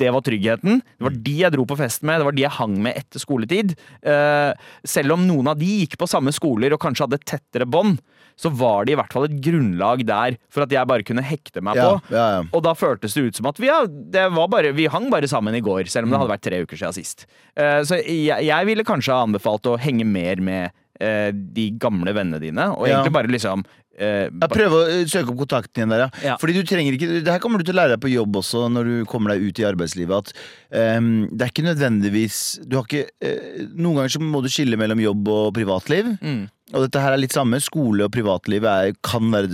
det 0.00 0.10
var 0.10 0.24
tryggheten. 0.26 0.80
Det 0.98 1.06
var 1.06 1.14
de 1.26 1.36
jeg 1.38 1.54
dro 1.54 1.66
på 1.68 1.78
fest 1.78 2.02
med, 2.06 2.20
det 2.20 2.26
var 2.28 2.36
de 2.36 2.44
jeg 2.44 2.56
hang 2.56 2.74
med 2.82 2.98
etter 2.98 3.22
skoletid. 3.22 3.76
Eh, 4.02 4.50
selv 4.86 5.16
om 5.16 5.26
noen 5.28 5.52
av 5.52 5.60
de 5.60 5.70
gikk 5.84 5.98
på 6.00 6.08
samme 6.10 6.34
skoler 6.34 6.74
og 6.74 6.82
kanskje 6.82 7.06
hadde 7.06 7.22
tettere 7.22 7.68
bånd, 7.68 8.00
så 8.34 8.50
var 8.50 8.86
det 8.86 8.94
i 8.94 8.98
hvert 8.98 9.12
fall 9.14 9.28
et 9.28 9.36
grunnlag 9.44 10.02
der 10.08 10.36
for 10.52 10.64
at 10.64 10.72
jeg 10.74 10.90
bare 10.90 11.06
kunne 11.06 11.22
hekte 11.22 11.62
meg 11.62 11.78
på. 11.78 12.14
ja, 12.14 12.24
ja. 12.36 12.40
Og 12.50 12.64
da 12.66 12.74
føltes 12.74 13.14
det 13.14 13.28
ut 13.28 13.38
som 13.38 13.46
at 13.50 13.60
vi, 13.62 13.68
ja, 13.70 13.84
det 13.86 14.26
var 14.34 14.50
bare, 14.50 14.72
vi 14.74 14.88
hang 14.90 15.06
bare 15.12 15.30
sammen 15.30 15.54
i 15.54 15.62
går, 15.64 15.86
selv 15.90 16.08
om 16.08 16.14
det 16.14 16.22
hadde 16.22 16.34
vært 16.34 16.46
tre 16.48 16.62
uker 16.64 16.80
siden 16.80 16.96
sist. 16.96 17.28
Eh, 17.54 17.80
så 17.86 18.00
jeg, 18.02 18.40
jeg 18.48 18.70
ville 18.70 18.86
kanskje 18.86 19.14
ha 19.14 19.28
anbefalt 19.28 19.70
å 19.70 19.78
henge 19.80 20.06
mer 20.08 20.42
med 20.42 20.74
eh, 20.98 21.30
de 21.30 21.68
gamle 21.78 22.14
vennene 22.16 22.42
dine, 22.42 22.72
og 22.74 22.88
egentlig 22.88 23.14
bare 23.14 23.30
liksom 23.30 23.64
eh, 23.98 24.26
Ja, 24.28 24.48
Prøve 24.50 24.80
å 24.80 24.88
eh, 24.90 25.04
søke 25.10 25.32
opp 25.32 25.40
kontakten 25.44 25.82
igjen 25.82 25.94
der, 25.94 26.04
ja. 26.06 26.08
Ja. 26.24 26.36
Fordi 26.40 26.56
du 26.56 26.62
trenger 26.68 26.96
ikke 26.96 27.20
Det 27.24 27.32
her 27.32 27.42
kommer 27.42 27.60
du 27.60 27.68
til 27.68 27.76
å 27.76 27.80
lære 27.80 27.94
deg 27.96 28.02
på 28.04 28.12
jobb 28.12 28.40
også 28.40 28.66
når 28.72 28.90
du 28.90 28.96
kommer 29.10 29.34
deg 29.34 29.46
ut 29.46 29.62
i 29.62 29.68
arbeidslivet, 29.68 30.32
at 30.34 30.98
um, 30.98 31.12
det 31.30 31.46
er 31.46 31.52
ikke 31.52 31.66
nødvendigvis 31.68 32.40
Du 32.66 32.78
har 32.78 32.88
ikke 32.88 33.06
eh, 33.24 33.64
Noen 33.74 34.00
ganger 34.00 34.16
så 34.16 34.22
må 34.24 34.42
du 34.44 34.50
skille 34.52 34.78
mellom 34.80 35.02
jobb 35.02 35.30
og 35.32 35.48
privatliv. 35.56 36.14
Mm. 36.20 36.44
Og 36.72 36.80
dette 36.86 36.96
her 36.96 37.12
er 37.12 37.20
litt 37.20 37.34
samme. 37.34 37.58
Skole 37.60 38.06
og 38.06 38.12
privatliv 38.14 38.64
er, 38.64 38.94
kan 39.04 39.26
være 39.34 39.50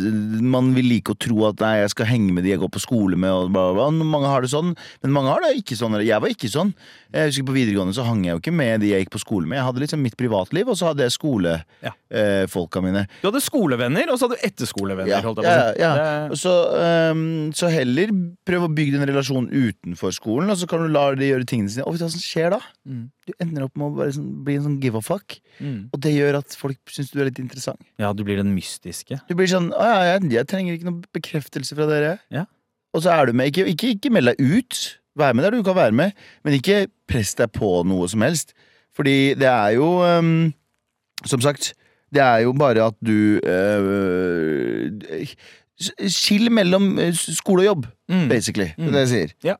Man 0.46 0.68
vil 0.76 0.86
like 0.92 1.10
å 1.10 1.18
tro 1.18 1.40
at 1.48 1.58
nei, 1.58 1.80
jeg 1.80 1.90
skal 1.90 2.06
henge 2.06 2.30
med 2.36 2.44
de 2.46 2.52
jeg 2.52 2.60
går 2.62 2.70
på 2.70 2.82
skole 2.84 3.18
med, 3.18 3.30
og 3.34 3.48
bla, 3.50 3.64
bla, 3.74 3.88
bla. 3.90 4.04
Mange 4.06 4.30
har 4.30 4.44
det 4.46 4.52
sånn, 4.52 4.76
men 5.02 5.12
mange 5.16 5.32
har 5.32 5.42
det 5.42 5.56
ikke 5.58 5.74
sånn. 5.80 5.98
Jeg 6.06 6.22
var 6.22 6.30
ikke 6.30 6.50
sånn. 6.52 6.70
Jeg 7.10 7.32
husker 7.32 7.48
På 7.50 7.56
videregående 7.56 7.96
så 7.96 8.04
hang 8.06 8.22
jeg 8.22 8.36
jo 8.36 8.42
ikke 8.44 8.54
med 8.54 8.84
de 8.84 8.92
jeg 8.92 9.02
gikk 9.04 9.14
på 9.16 9.22
skole 9.24 9.50
med. 9.50 9.58
Jeg 9.58 9.66
hadde 9.66 9.82
liksom 9.82 10.04
mitt 10.06 10.16
privatliv, 10.20 10.70
og 10.70 10.78
så 10.78 10.92
hadde 10.92 11.02
jeg 11.02 11.10
Ja. 11.82 11.90
skolefolka 11.90 12.82
mine. 12.82 13.06
Du 13.22 13.26
hadde 13.28 13.42
skolevenner, 13.42 14.06
og 14.12 14.18
så 14.20 14.28
hadde 14.28 14.38
du 14.38 14.46
etterskolevenner. 14.46 15.10
Ja, 15.10 15.20
ja, 15.42 15.74
ja. 15.74 16.28
Det- 16.30 16.38
Så, 16.38 16.54
um, 17.10 17.50
så 17.52 17.68
heller 17.70 18.06
prøv 18.46 18.68
å 18.68 18.74
bygge 18.74 18.94
en 19.02 19.08
relasjon 19.10 19.50
utenfor 19.50 20.14
skolen, 20.14 20.48
og 20.48 20.56
så 20.56 20.68
kan 20.68 20.78
du 20.86 20.88
la 20.88 21.12
de 21.14 21.26
gjøre 21.26 21.44
tingene 21.44 21.68
sine. 21.70 21.82
Og 21.84 21.94
vet 21.94 21.98
du 21.98 22.04
hva 22.06 22.10
som 22.14 22.20
skjer 22.22 22.50
da? 22.50 22.60
Du 23.30 23.34
ender 23.46 23.64
opp 23.68 23.76
med 23.78 23.94
å 24.02 24.06
sånn, 24.16 24.28
bli 24.46 24.56
en 24.58 24.64
sånn 24.66 24.78
give 24.82 24.98
a 24.98 25.04
fuck. 25.06 25.36
Mm. 25.62 25.88
Og 25.94 26.00
det 26.02 26.10
gjør 26.16 26.40
at 26.40 26.56
folk 26.58 26.78
syns 26.90 27.12
du 27.14 27.20
er 27.22 27.28
litt 27.30 27.38
interessant. 27.42 27.78
Ja, 28.02 28.10
du 28.16 28.24
blir 28.26 28.40
den 28.40 28.50
mystiske. 28.56 29.20
Du 29.30 29.36
blir 29.38 29.46
sånn 29.50 29.70
Å 29.76 29.86
ja, 29.86 30.00
jeg, 30.14 30.30
jeg 30.34 30.48
trenger 30.50 30.74
ikke 30.76 30.88
noen 30.90 31.02
bekreftelse 31.14 31.78
fra 31.78 31.86
dere. 31.90 32.16
Ja. 32.34 32.44
Og 32.96 33.04
så 33.04 33.12
er 33.14 33.30
du 33.30 33.36
med. 33.38 33.52
Ikke, 33.52 33.68
ikke, 33.70 33.92
ikke 33.94 34.10
meld 34.16 34.32
deg 34.32 34.40
ut. 34.42 34.80
Vær 35.20 35.34
med 35.36 35.46
der 35.46 35.54
du 35.54 35.62
kan 35.66 35.76
være 35.78 35.94
med, 35.94 36.12
men 36.46 36.54
ikke 36.58 36.84
press 37.10 37.34
deg 37.38 37.50
på 37.54 37.68
noe 37.86 38.06
som 38.10 38.22
helst. 38.26 38.54
Fordi 38.96 39.34
det 39.38 39.46
er 39.50 39.76
jo 39.76 39.88
um, 40.02 40.50
Som 41.28 41.42
sagt, 41.44 41.72
det 42.14 42.22
er 42.24 42.42
jo 42.46 42.52
bare 42.58 42.88
at 42.90 42.96
du 43.06 43.38
uh, 43.46 45.34
Skill 46.10 46.50
mellom 46.52 46.90
eh, 47.00 47.14
skole 47.16 47.62
og 47.64 47.68
jobb, 47.70 47.86
Mm. 48.10 48.26
basically. 48.28 48.72
Det 48.76 48.88
er 48.88 48.92
det 48.96 49.00
jeg 49.06 49.10
sier. 49.14 49.56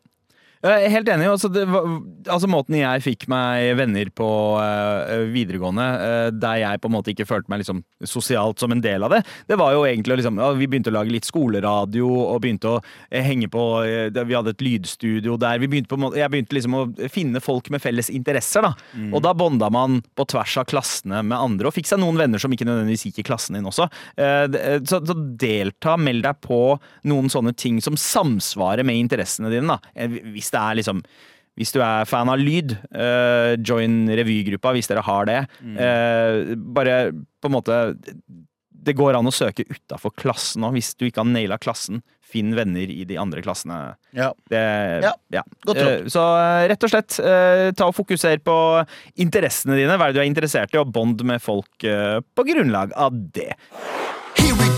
Jeg 0.61 0.85
er 0.85 0.92
helt 0.92 1.09
enig. 1.09 1.25
Altså, 1.31 1.49
det 1.49 1.62
var, 1.70 1.87
altså 2.29 2.49
Måten 2.51 2.77
jeg 2.77 3.05
fikk 3.05 3.25
meg 3.33 3.70
venner 3.79 4.11
på 4.12 4.29
uh, 4.61 5.25
videregående, 5.33 5.87
uh, 6.01 6.29
der 6.37 6.59
jeg 6.61 6.81
på 6.83 6.90
en 6.90 6.94
måte 6.99 7.12
ikke 7.14 7.27
følte 7.29 7.53
meg 7.53 7.62
liksom 7.62 7.81
sosialt 8.05 8.61
som 8.61 8.73
en 8.75 8.83
del 8.85 9.05
av 9.07 9.14
det, 9.14 9.23
det 9.49 9.57
var 9.61 9.73
jo 9.73 9.87
egentlig 9.88 10.18
liksom, 10.20 10.40
ja, 10.40 10.51
Vi 10.57 10.68
begynte 10.68 10.92
å 10.92 10.96
lage 10.99 11.12
litt 11.12 11.29
skoleradio 11.29 12.09
og 12.09 12.42
begynte 12.44 12.75
å 12.75 12.81
uh, 12.81 13.20
henge 13.25 13.49
på 13.53 13.64
Vi 14.18 14.37
hadde 14.37 14.53
et 14.53 14.64
lydstudio 14.64 15.38
der. 15.40 15.61
Vi 15.62 15.70
begynte 15.70 15.92
på 15.92 15.99
en 15.99 16.05
måte, 16.05 16.20
jeg 16.20 16.33
begynte 16.33 16.57
liksom 16.57 16.77
å 16.77 16.85
finne 17.12 17.40
folk 17.44 17.70
med 17.73 17.81
felles 17.83 18.12
interesser. 18.12 18.64
da 18.64 18.75
Og 19.14 19.25
da 19.25 19.33
bonda 19.37 19.70
man 19.73 20.01
på 20.16 20.29
tvers 20.29 20.59
av 20.61 20.68
klassene 20.68 21.23
med 21.25 21.38
andre, 21.38 21.70
og 21.70 21.77
fikk 21.77 21.88
seg 21.88 22.03
noen 22.03 22.20
venner 22.20 22.42
som 22.42 22.53
ikke 22.53 22.68
nødvendigvis 22.68 23.07
gikk 23.09 23.23
i 23.23 23.27
klassen 23.31 23.57
din 23.57 23.68
også. 23.68 23.88
Så, 24.16 25.01
så 25.09 25.16
delta, 25.40 25.96
meld 26.01 26.25
deg 26.27 26.40
på 26.44 26.61
noen 27.09 27.33
sånne 27.33 27.55
ting 27.57 27.81
som 27.85 27.96
samsvarer 28.01 28.85
med 28.87 29.01
interessene 29.01 29.53
dine. 29.53 29.77
da 29.77 29.81
Eh, 29.94 30.09
Hvis 30.51 30.57
det 30.57 30.63
er 30.63 30.81
liksom 30.83 31.05
hvis 31.61 31.75
du 31.75 31.81
er 31.85 32.07
fan 32.09 32.31
av 32.33 32.41
lyd, 32.41 32.77
uh, 32.95 33.53
join 33.61 34.07
revygruppa 34.17 34.73
hvis 34.73 34.89
dere 34.89 35.03
har 35.05 35.27
det. 35.29 35.41
Uh, 35.61 36.55
bare 36.57 37.11
på 37.13 37.51
en 37.51 37.57
måte 37.57 37.81
Det 38.81 38.95
går 38.97 39.19
an 39.19 39.29
å 39.29 39.35
søke 39.35 39.67
utafor 39.69 40.15
klassen 40.17 40.65
òg, 40.65 40.79
hvis 40.79 40.95
du 40.97 41.05
ikke 41.05 41.21
har 41.21 41.29
naila 41.29 41.59
klassen. 41.61 42.01
Finn 42.31 42.55
venner 42.57 42.89
i 42.89 43.03
de 43.05 43.19
andre 43.21 43.43
klassene. 43.45 43.97
Ja. 44.17 44.31
Det, 44.49 44.63
Ja, 45.35 45.43
godt 45.67 45.83
råd. 45.83 45.93
Eh, 46.07 46.09
Så 46.09 46.25
rett 46.71 46.87
og 46.87 46.93
slett, 46.95 47.19
ta 47.77 47.91
og 47.91 47.97
fokuser 47.99 48.41
på 48.41 48.57
interessene 49.21 49.77
dine. 49.77 49.99
Hva 49.99 50.09
er 50.09 50.15
det 50.15 50.23
du 50.23 50.25
er 50.25 50.31
interessert 50.31 50.73
i, 50.73 50.81
og 50.81 50.95
bond 50.95 51.27
med 51.27 51.43
folk 51.45 51.85
på 51.85 52.49
grunnlag 52.55 52.95
av 52.97 53.21
det. 53.35 53.53
Here 54.39 54.55
we 54.55 54.70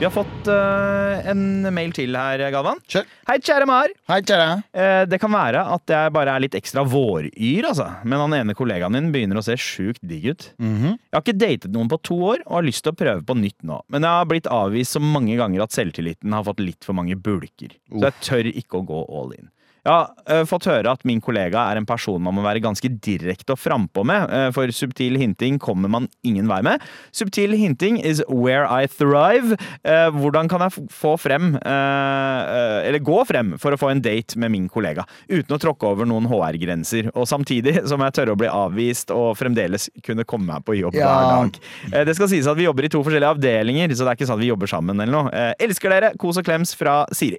Vi 0.00 0.06
har 0.06 0.12
fått 0.14 0.46
uh, 0.48 1.28
en 1.28 1.66
mail 1.76 1.90
til 1.92 2.14
her, 2.16 2.40
Galvan. 2.54 2.78
Kjør. 2.88 3.04
Hei, 3.28 3.34
kjære 3.44 3.66
Mar. 3.68 3.92
Hei, 4.08 4.22
kjære. 4.24 4.46
Uh, 4.72 5.02
det 5.04 5.18
kan 5.20 5.28
være 5.34 5.60
at 5.74 5.92
jeg 5.92 6.12
bare 6.16 6.32
er 6.32 6.40
litt 6.40 6.56
ekstra 6.56 6.86
våryr, 6.88 7.68
altså. 7.68 7.84
Men 8.08 8.22
han 8.22 8.36
ene 8.38 8.56
kollegaen 8.56 8.96
min 8.96 9.10
begynner 9.12 9.36
å 9.36 9.44
se 9.44 9.58
sjukt 9.60 10.00
digg 10.00 10.30
ut. 10.30 10.46
Mhm. 10.56 10.94
Jeg 10.96 11.18
har 11.18 11.26
ikke 11.26 11.36
datet 11.42 11.76
noen 11.76 11.92
på 11.92 12.00
to 12.08 12.16
år, 12.30 12.40
og 12.46 12.62
har 12.62 12.64
lyst 12.70 12.86
til 12.86 12.94
å 12.94 13.00
prøve 13.02 13.26
på 13.28 13.36
nytt 13.42 13.60
nå. 13.60 13.82
Men 13.92 14.08
jeg 14.08 14.22
har 14.22 14.32
blitt 14.32 14.48
avvist 14.48 14.96
så 14.96 15.04
mange 15.04 15.36
ganger 15.36 15.66
at 15.66 15.76
selvtilliten 15.76 16.32
har 16.32 16.48
fått 16.48 16.64
litt 16.64 16.88
for 16.88 16.96
mange 16.96 17.20
bulker. 17.20 17.76
Så 17.92 18.06
jeg 18.08 18.24
tør 18.24 18.52
ikke 18.54 18.80
å 18.80 18.86
gå 18.88 19.04
all 19.04 19.36
in. 19.36 19.52
Jeg 19.80 19.92
har 19.92 20.10
eh, 20.28 20.42
fått 20.48 20.66
høre 20.68 20.92
at 20.92 21.04
min 21.08 21.22
kollega 21.24 21.62
er 21.70 21.78
en 21.80 21.86
person 21.88 22.20
man 22.20 22.34
må 22.36 22.42
være 22.44 22.60
ganske 22.60 22.88
direkte 23.00 23.54
og 23.54 23.60
frampå 23.62 24.02
med, 24.04 24.28
eh, 24.28 24.48
for 24.52 24.68
subtil 24.76 25.16
hinting 25.20 25.56
kommer 25.62 25.88
man 25.92 26.08
ingen 26.26 26.50
vei 26.50 26.60
med. 26.66 26.82
Subtil 27.16 27.54
hinting 27.56 27.96
is 28.04 28.20
where 28.28 28.66
I 28.68 28.86
thrive. 28.92 29.56
Eh, 29.84 30.10
hvordan 30.12 30.50
kan 30.52 30.60
jeg 30.66 30.84
få 30.92 31.14
frem, 31.20 31.54
eller 31.64 33.00
gå 33.04 33.18
frem, 33.28 33.54
for 33.60 33.72
å 33.74 33.78
få 33.80 33.90
en 33.92 34.02
date 34.04 34.36
med 34.40 34.52
min 34.52 34.68
kollega, 34.72 35.04
uten 35.30 35.56
å 35.56 35.60
tråkke 35.62 35.88
over 35.88 36.08
noen 36.08 36.28
HR-grenser, 36.30 37.10
og 37.14 37.28
samtidig 37.30 37.78
som 37.88 38.02
jeg 38.04 38.16
tørre 38.18 38.34
å 38.36 38.40
bli 38.40 38.50
avvist 38.52 39.12
og 39.14 39.32
fremdeles 39.40 39.88
kunne 40.06 40.26
komme 40.28 40.50
meg 40.52 40.64
på 40.66 40.76
jobb 40.78 40.94
Ja. 40.98 41.08
hver 41.08 41.30
dag. 41.34 42.06
Det 42.10 42.16
skal 42.16 42.28
sies 42.28 42.46
at 42.50 42.56
vi 42.58 42.68
jobber 42.68 42.84
i 42.84 42.92
to 42.92 43.02
forskjellige 43.02 43.34
avdelinger, 43.36 43.88
så 43.96 44.04
det 44.04 44.12
er 44.12 44.18
ikke 44.20 44.28
sånn 44.30 44.38
at 44.40 44.44
vi 44.44 44.52
jobber 44.52 44.70
sammen 44.70 45.00
eller 45.00 45.12
noe. 45.12 45.54
Elsker 45.60 45.90
dere! 45.90 46.12
Kos 46.20 46.38
og 46.40 46.44
klems 46.44 46.74
fra 46.76 47.04
Siri. 47.12 47.38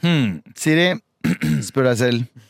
Hmm. 0.00 0.38
Siri, 0.56 0.92
spør 1.66 1.90
deg 1.90 1.98
selv 2.00 2.44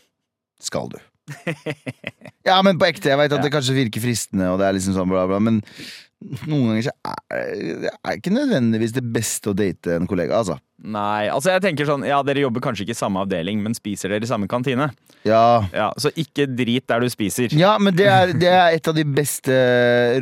Skal 0.62 0.90
du? 0.92 0.98
Ja, 2.48 2.56
men 2.66 2.78
på 2.80 2.86
ekte. 2.88 3.10
Jeg 3.12 3.18
vet 3.20 3.34
at 3.36 3.44
det 3.44 3.52
kanskje 3.52 3.76
virker 3.76 4.02
fristende, 4.02 4.48
og 4.50 4.58
det 4.60 4.66
er 4.66 4.74
liksom 4.76 4.94
sånn 4.96 5.10
bla, 5.10 5.26
bla, 5.28 5.38
men 5.42 5.60
noen 6.48 6.70
ganger 6.70 6.86
så 6.88 6.94
er 7.12 7.60
det 7.84 7.92
er 7.92 8.16
ikke 8.18 8.32
nødvendigvis 8.34 8.94
det 8.96 9.04
beste 9.14 9.52
å 9.52 9.56
date 9.56 9.94
en 9.96 10.08
kollega, 10.10 10.40
altså. 10.40 10.56
Nei, 10.80 11.28
altså 11.28 11.50
jeg 11.52 11.60
tenker 11.60 11.84
sånn 11.84 12.06
Ja, 12.08 12.22
dere 12.24 12.40
jobber 12.40 12.62
kanskje 12.64 12.86
ikke 12.86 12.94
i 12.94 12.98
samme 12.98 13.20
avdeling, 13.20 13.58
men 13.60 13.74
spiser 13.76 14.08
dere 14.14 14.24
i 14.24 14.30
samme 14.30 14.48
kantine? 14.48 14.86
Ja, 15.28 15.66
Ja, 15.76 15.90
Så 16.00 16.08
ikke 16.16 16.46
drit 16.48 16.86
der 16.88 17.00
du 17.04 17.08
spiser. 17.12 17.52
ja 17.52 17.74
men 17.78 17.92
det 17.96 18.06
er, 18.08 18.32
det 18.32 18.48
er 18.48 18.76
et 18.78 18.88
av 18.88 18.96
de 18.96 19.04
beste 19.04 19.52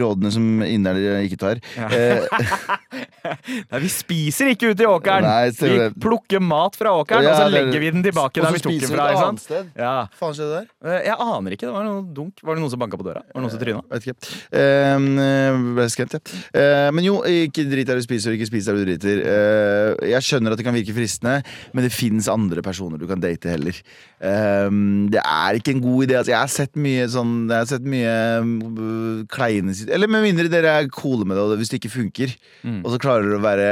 rådene 0.03 0.33
som 0.35 0.63
indere 0.67 1.21
ikke 1.29 1.39
tar. 1.39 1.61
Ja. 1.79 1.89
Nei, 3.71 3.81
vi 3.85 3.91
spiser 3.93 4.51
ikke 4.53 4.73
ute 4.73 4.85
i 4.85 4.89
åkeren! 4.89 5.27
Nei, 5.27 5.51
vi 5.53 5.89
plukker 6.01 6.41
mat 6.43 6.77
fra 6.79 6.93
åkeren, 6.97 7.23
Ja, 7.27 7.35
og 7.35 7.43
så 7.43 7.49
legger 7.53 7.83
vi 7.83 7.91
den 7.95 8.03
tilbake 8.07 8.41
der 8.43 8.55
vi 8.55 8.63
tok 8.65 8.75
den 8.83 8.91
fra. 8.93 9.09
ikke 9.13 9.23
sant? 9.25 9.43
sted. 9.45 9.71
Ja. 9.79 9.95
Faen 10.19 10.35
skjedde 10.37 10.55
der? 10.63 10.69
Eh, 10.89 11.01
Jeg 11.09 11.17
aner 11.21 11.55
ikke. 11.57 11.67
Det 11.69 11.75
var 11.75 11.85
noe 11.87 12.03
dunk. 12.17 12.43
Var 12.43 12.57
det 12.59 12.63
noen 12.65 12.73
som 12.73 12.81
banka 12.83 12.99
på 13.01 13.07
døra? 13.07 13.23
Var 13.29 13.37
det 13.39 13.45
noen 13.45 13.53
som 13.55 13.63
tryna? 13.63 13.83
Vet 13.93 14.07
ikke. 14.09 14.33
Uh, 14.59 15.75
ble 15.79 15.87
skremt, 15.93 16.17
ja. 16.17 16.23
Uh, 16.57 16.89
men 16.97 17.05
jo, 17.07 17.19
ikke 17.23 17.67
drit 17.71 17.89
der 17.91 18.01
du 18.01 18.05
spiser, 18.07 18.33
og 18.33 18.39
ikke 18.41 18.49
spis 18.51 18.69
der 18.69 18.79
du 18.79 18.85
driter. 18.89 19.23
Uh, 19.23 20.09
jeg 20.09 20.25
skjønner 20.27 20.48
at 20.55 20.61
det 20.61 20.67
kan 20.67 20.77
virke 20.77 20.95
fristende, 20.97 21.43
men 21.75 21.85
det 21.87 21.93
fins 21.95 22.29
andre 22.33 22.63
personer 22.65 22.99
du 23.01 23.07
kan 23.11 23.21
date 23.23 23.51
heller. 23.53 23.77
Um, 24.21 25.09
det 25.13 25.21
er 25.23 25.59
ikke 25.59 25.75
en 25.77 25.83
god 25.85 26.07
idé. 26.07 26.17
Altså, 26.19 26.33
jeg 26.35 26.41
har 26.43 26.51
sett 26.53 26.75
mye 26.81 27.05
sånn 27.13 27.35
Jeg 27.47 27.61
har 27.63 27.69
sett 27.71 27.85
mye 27.87 28.15
uh, 28.43 29.21
kleine 29.31 29.75
Eller 29.87 30.11
med 30.11 30.25
mindre 30.27 30.49
dere 30.51 30.73
er 30.83 30.89
coole 30.91 31.27
med 31.29 31.39
det, 31.39 31.59
hvis 31.61 31.71
det 31.73 31.79
ikke 31.83 31.95
funker. 31.95 32.35
Og 32.83 32.89
så 32.95 32.99
klarer 33.03 33.29
dere 33.29 33.39
å 33.39 33.45
være 33.45 33.69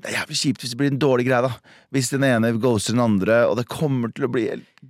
Det 0.00 0.10
er 0.10 0.18
jævlig 0.20 0.38
kjipt 0.42 0.64
hvis 0.64 0.74
det 0.74 0.80
blir 0.80 0.92
en 0.92 1.00
dårlig 1.00 1.26
greie, 1.28 1.44
da. 1.48 1.54
Hvis 1.90 2.12
den 2.12 2.22
ene 2.24 2.52
ghoster 2.62 2.94
den 2.94 3.02
andre, 3.02 3.40
og 3.50 3.56
det 3.58 3.66
kommer 3.72 4.12
til 4.14 4.28
å 4.28 4.30
bli 4.32 4.44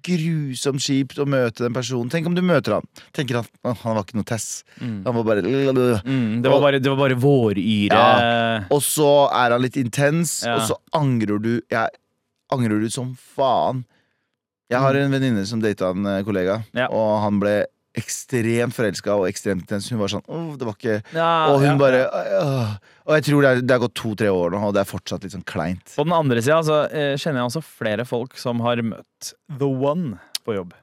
grusomt 0.07 0.83
kjipt 0.85 1.19
å 1.19 1.25
møte 1.27 1.65
den 1.65 1.75
personen. 1.75 2.11
Tenk 2.13 2.29
om 2.29 2.35
du 2.37 2.43
møter 2.47 2.77
han. 2.77 2.85
Tenker 3.17 3.41
han 3.41 3.49
han 3.81 3.97
var 3.97 4.05
ikke 4.05 4.19
noe 4.21 4.29
Tess. 4.29 4.63
Han 4.81 5.03
var 5.05 5.25
bare 5.27 5.41
Mm, 5.41 6.43
det, 6.43 6.51
var 6.51 6.61
bare, 6.63 6.79
det 6.79 6.91
var 6.93 6.99
bare 7.01 7.17
våryre. 7.19 7.97
Ja. 7.97 8.61
Og 8.73 8.83
så 8.85 9.09
er 9.35 9.51
han 9.57 9.63
litt 9.65 9.77
intens, 9.81 10.43
Ja. 10.45 10.55
og 10.57 10.63
så 10.69 10.77
angrer 10.93 11.10
du 11.19 11.61
Jeg 11.71 11.89
angrer 12.53 12.81
du 12.81 12.89
som 12.91 13.17
faen. 13.17 13.85
Jeg 14.71 14.79
har 14.81 14.95
en 14.95 15.11
venninne 15.11 15.45
som 15.47 15.61
data 15.61 15.91
en 15.91 16.07
eh, 16.07 16.23
kollega, 16.23 16.63
Ja. 16.75 16.87
og 16.91 17.23
han 17.25 17.41
ble 17.41 17.67
ekstremt 17.99 18.73
forelska 18.73 19.17
og 19.19 19.27
ekstremt 19.29 19.65
intens. 19.67 19.89
Hun 19.91 19.99
var 19.99 20.09
sånn 20.13 20.23
Åh, 20.31 20.57
det 20.57 20.67
var 20.69 20.77
ikke 20.77 21.03
Ja, 21.13 21.31
Og 21.51 21.59
hun 21.59 21.73
ja, 21.73 21.77
bare 21.77 22.05
«Åh». 22.07 22.77
Og 23.11 23.15
jeg 23.17 23.25
tror 23.27 23.43
det 23.43 23.51
er, 23.51 23.61
det 23.67 23.75
er 23.75 23.81
gått 23.83 23.95
to-tre 23.99 24.29
år 24.31 24.53
nå, 24.55 24.61
og 24.69 24.75
det 24.77 24.85
er 24.85 24.87
fortsatt 24.87 25.25
litt 25.25 25.33
sånn 25.35 25.43
kleint. 25.45 25.97
På 25.97 26.05
den 26.07 26.15
andre 26.15 26.39
sida 26.41 26.61
så 26.63 26.85
eh, 26.87 27.17
kjenner 27.19 27.41
jeg 27.43 27.49
også 27.51 27.63
flere 27.67 28.05
folk 28.07 28.37
som 28.39 28.61
har 28.63 28.79
møtt 28.87 29.33
the 29.59 29.67
one 29.67 30.21
på 30.47 30.55
jobb. 30.55 30.77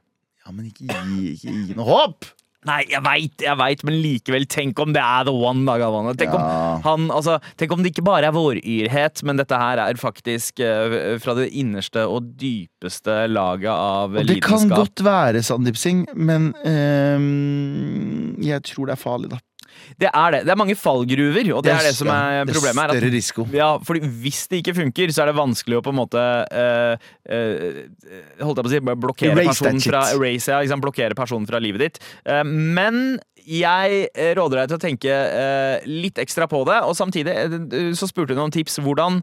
Ja, 0.44 0.52
men 0.52 0.68
ikke 0.68 0.84
gi, 0.92 1.32
ikke 1.38 1.54
gi 1.56 1.78
noe 1.80 1.88
håp! 1.88 2.28
Nei, 2.66 2.80
jeg 2.90 3.00
veit, 3.06 3.44
jeg 3.46 3.54
vet, 3.60 3.84
men 3.86 3.96
likevel, 4.02 4.48
tenk 4.50 4.80
om 4.82 4.90
det 4.96 5.00
er 5.00 5.28
the 5.28 5.32
one, 5.32 5.62
da, 5.68 5.76
Galvan. 5.78 6.10
Tenk, 6.18 6.34
Ja. 6.34 6.40
om 6.76 6.82
han, 6.84 7.06
altså, 7.14 7.38
tenk 7.56 7.72
om 7.72 7.84
det 7.86 7.92
ikke 7.94 8.04
bare 8.04 8.28
er 8.28 8.36
våryrhet, 8.36 9.22
men 9.24 9.38
dette 9.38 9.56
her 9.62 9.78
er 9.78 9.94
faktisk 10.02 10.60
uh, 10.66 11.16
fra 11.22 11.36
det 11.38 11.52
innerste 11.54 12.04
og 12.10 12.34
dypeste 12.42 13.28
laget 13.30 13.70
av 13.72 14.18
Og 14.18 14.26
det 14.28 14.42
kan 14.44 14.68
godt 14.74 15.04
være 15.06 15.44
Sandeep 15.46 15.78
Singh, 15.78 16.10
men 16.18 16.50
uh, 16.66 17.22
jeg 18.44 18.66
tror 18.68 18.90
det 18.90 18.98
er 18.98 19.04
farlig, 19.06 19.30
da. 19.36 19.40
Det 19.96 20.10
er 20.12 20.34
det. 20.36 20.42
Det 20.48 20.52
er 20.54 20.60
mange 20.60 20.76
fallgruver, 20.78 21.50
og 21.56 21.64
det, 21.66 21.72
er 21.74 21.88
det 21.88 21.94
som 21.96 22.10
er 22.12 22.44
problemet. 22.50 22.76
det 22.76 22.98
at- 22.98 22.98
Større 22.98 23.14
risiko. 23.14 23.48
Ja, 23.56 23.70
fordi 23.78 24.02
hvis 24.24 24.48
det 24.52 24.62
ikke 24.64 24.76
funker, 24.76 25.14
så 25.14 25.24
er 25.24 25.32
det 25.32 25.38
vanskelig 25.38 25.80
å 25.80 25.84
på 25.86 25.94
en 25.94 26.00
måte 26.02 26.20
uh, 26.22 26.98
uh, 27.32 27.80
Holdt 28.44 28.60
jeg 28.60 28.66
på 28.66 28.70
å 28.70 28.74
si 28.74 28.82
blokkere 29.08 29.32
Erase 29.34 29.54
personen 29.54 29.82
fra 29.86 30.04
erase, 30.14 30.52
ja, 30.52 30.60
liksom, 30.66 30.84
blokkere 30.84 31.18
personen 31.18 31.48
fra 31.50 31.62
livet 31.64 31.86
ditt. 31.86 32.02
Uh, 32.28 32.44
men 32.44 33.20
jeg 33.48 34.10
råder 34.36 34.60
deg 34.60 34.72
til 34.74 34.76
å 34.76 34.82
tenke 34.84 35.18
litt 35.88 36.18
ekstra 36.20 36.50
på 36.52 36.66
det, 36.68 36.82
og 36.84 36.98
samtidig 37.00 37.96
så 37.96 38.10
spurte 38.10 38.36
hun 38.36 38.44
om 38.44 38.52
tips. 38.52 38.76
Hvordan 38.84 39.22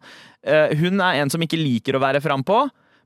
Hun 0.80 1.02
er 1.04 1.18
en 1.20 1.28
som 1.28 1.42
ikke 1.44 1.60
liker 1.60 1.98
å 1.98 2.00
være 2.00 2.22
frampå, 2.24 2.62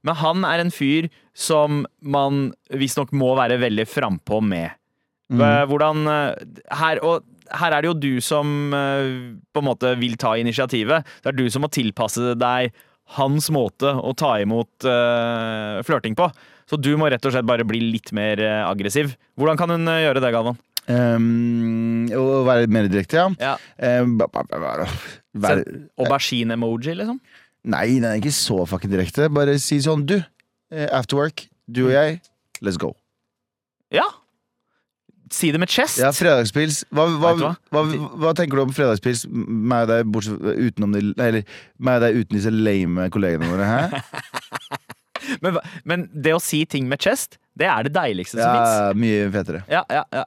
men 0.07 0.15
han 0.15 0.47
er 0.47 0.63
en 0.63 0.71
fyr 0.71 1.09
som 1.35 1.81
man 1.99 2.53
visstnok 2.71 3.11
må 3.11 3.33
være 3.35 3.59
veldig 3.59 3.89
frampå 3.91 4.39
med. 4.47 4.79
Mm. 5.27 5.43
Hvordan 5.73 6.07
her, 6.07 7.03
og 7.03 7.27
her 7.61 7.75
er 7.75 7.83
det 7.83 7.91
jo 7.91 7.97
du 7.97 8.13
som 8.25 8.75
eh, 8.77 9.09
på 9.55 9.63
en 9.63 9.69
måte 9.69 9.95
vil 10.01 10.17
ta 10.21 10.35
initiativet. 10.41 11.07
Det 11.23 11.33
er 11.33 11.39
du 11.39 11.47
som 11.53 11.65
må 11.65 11.71
tilpasse 11.73 12.35
deg 12.39 12.73
hans 13.17 13.49
måte 13.55 13.89
å 13.89 14.13
ta 14.13 14.35
imot 14.43 14.85
uh, 14.85 15.81
flørting 15.87 16.13
på. 16.19 16.27
Så 16.69 16.77
du 16.77 16.91
må 17.01 17.09
rett 17.09 17.25
og 17.25 17.33
slett 17.33 17.47
bare 17.49 17.65
bli 17.65 17.81
litt 17.95 18.13
mer 18.13 18.43
eh, 18.45 18.65
aggressiv. 18.69 19.15
Hvordan 19.41 19.57
kan 19.57 19.73
hun 19.73 19.89
gjøre 19.89 20.21
det, 20.21 20.33
Galvan? 20.35 20.59
Um, 20.89 22.05
å 22.13 22.43
være 22.45 22.69
mer 22.73 22.91
direkte, 22.93 23.17
ja. 23.17 23.33
Ja. 23.41 23.55
Være, 25.39 25.65
Aubergine-emoji, 26.01 26.99
liksom? 27.01 27.17
nei, 27.69 27.87
den 27.97 28.07
er 28.09 28.21
ikke 28.21 28.37
så 28.37 28.61
fucking 28.69 28.93
direkte. 28.93 29.31
Bare 29.33 29.57
si 29.61 29.81
sånn, 29.85 30.05
du. 30.09 30.19
After 30.93 31.17
work, 31.17 31.47
du 31.65 31.87
og 31.87 31.95
jeg, 31.97 32.21
let's 32.61 32.77
go. 32.81 32.93
Ja. 33.93 34.05
Si 35.35 35.51
det 35.53 35.61
med 35.61 35.71
chest. 35.73 35.99
Ja, 36.01 36.11
fredagspils. 36.15 36.83
Hva, 36.95 37.07
hva, 37.21 37.33
hva, 37.75 37.83
hva? 38.23 38.33
tenker 38.37 38.59
du 38.59 38.65
om 38.65 38.75
fredagspils? 38.75 39.27
Meg 39.29 39.87
og 39.87 39.93
deg 39.93 40.09
bortsett 40.13 40.41
utenom 40.41 40.95
de 40.97 41.03
Eller 41.13 41.45
meg 41.77 41.99
og 41.99 42.07
deg 42.07 42.21
uten 42.23 42.39
disse 42.39 42.53
lame 42.55 43.09
kollegene 43.15 43.51
våre, 43.51 43.69
hæ? 43.69 44.03
Men, 45.45 45.59
men 45.85 46.07
det 46.25 46.33
å 46.33 46.39
si 46.41 46.63
ting 46.71 46.87
med 46.89 47.03
chest, 47.05 47.37
det 47.59 47.67
er 47.69 47.85
det 47.85 47.93
deiligste 47.93 48.39
som 48.39 48.49
fins. 48.49 48.71
Ja, 48.79 48.95
mye 48.97 49.27
fetere. 49.35 49.61
Ja, 49.69 49.83
ja, 49.93 50.05
ja. 50.15 50.23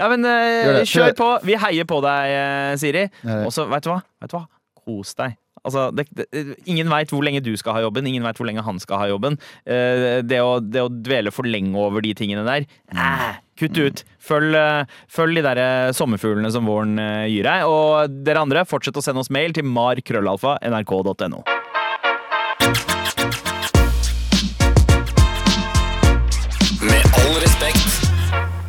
ja, 0.00 0.08
men 0.08 0.24
uh, 0.24 0.80
kjør 0.88 1.12
på. 1.18 1.26
Vi 1.44 1.58
heier 1.60 1.88
på 1.88 1.98
deg, 2.04 2.32
eh, 2.32 2.70
Siri. 2.80 3.02
Og 3.42 3.50
så, 3.52 3.66
veit 3.68 3.84
du 3.84 3.90
hva? 3.92 3.98
Vet 4.22 4.32
du 4.32 4.38
hva? 4.38 4.46
Kos 4.80 5.12
deg. 5.18 5.36
Altså, 5.66 5.88
det, 5.96 6.06
det, 6.16 6.44
ingen 6.68 6.90
veit 6.92 7.12
hvor 7.12 7.24
lenge 7.26 7.42
du 7.44 7.52
skal 7.58 7.76
ha 7.76 7.84
jobben, 7.86 8.06
ingen 8.06 8.26
veit 8.26 8.38
hvor 8.38 8.48
lenge 8.48 8.64
han 8.66 8.78
skal 8.82 9.02
ha 9.02 9.08
jobben. 9.10 9.38
Eh, 9.66 10.22
det, 10.26 10.40
å, 10.42 10.58
det 10.62 10.84
å 10.84 10.92
dvele 10.92 11.34
for 11.34 11.48
lenge 11.48 11.74
over 11.80 12.04
de 12.04 12.14
tingene 12.16 12.46
der, 12.46 12.68
eh, 12.94 13.42
kutt 13.58 13.80
ut. 13.80 14.04
Følg, 14.26 14.54
eh, 14.58 14.96
følg 15.12 15.40
de 15.40 15.46
der 15.46 15.62
eh, 15.62 15.92
sommerfuglene 15.96 16.52
som 16.54 16.68
våren 16.68 16.96
gir 17.30 17.46
deg. 17.48 17.66
Og 17.66 18.22
dere 18.26 18.46
andre, 18.46 18.66
fortsett 18.68 18.96
å 18.98 19.04
sende 19.04 19.24
oss 19.24 19.32
mail 19.34 19.56
til 19.56 19.66
markrøllalfa 19.66 20.58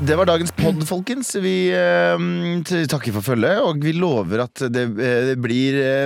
Det 0.08 0.16
var 0.16 0.24
dagens 0.30 0.54
pod, 0.56 0.78
folkens. 0.88 1.34
Vi 1.44 1.68
eh, 1.76 2.22
takker 2.88 3.12
for 3.18 3.26
følget, 3.26 3.58
og 3.60 3.82
vi 3.84 3.92
lover 3.92 4.46
at 4.46 4.62
det, 4.72 4.86
eh, 5.04 5.18
det 5.28 5.34
blir 5.44 5.76
eh, 5.82 6.06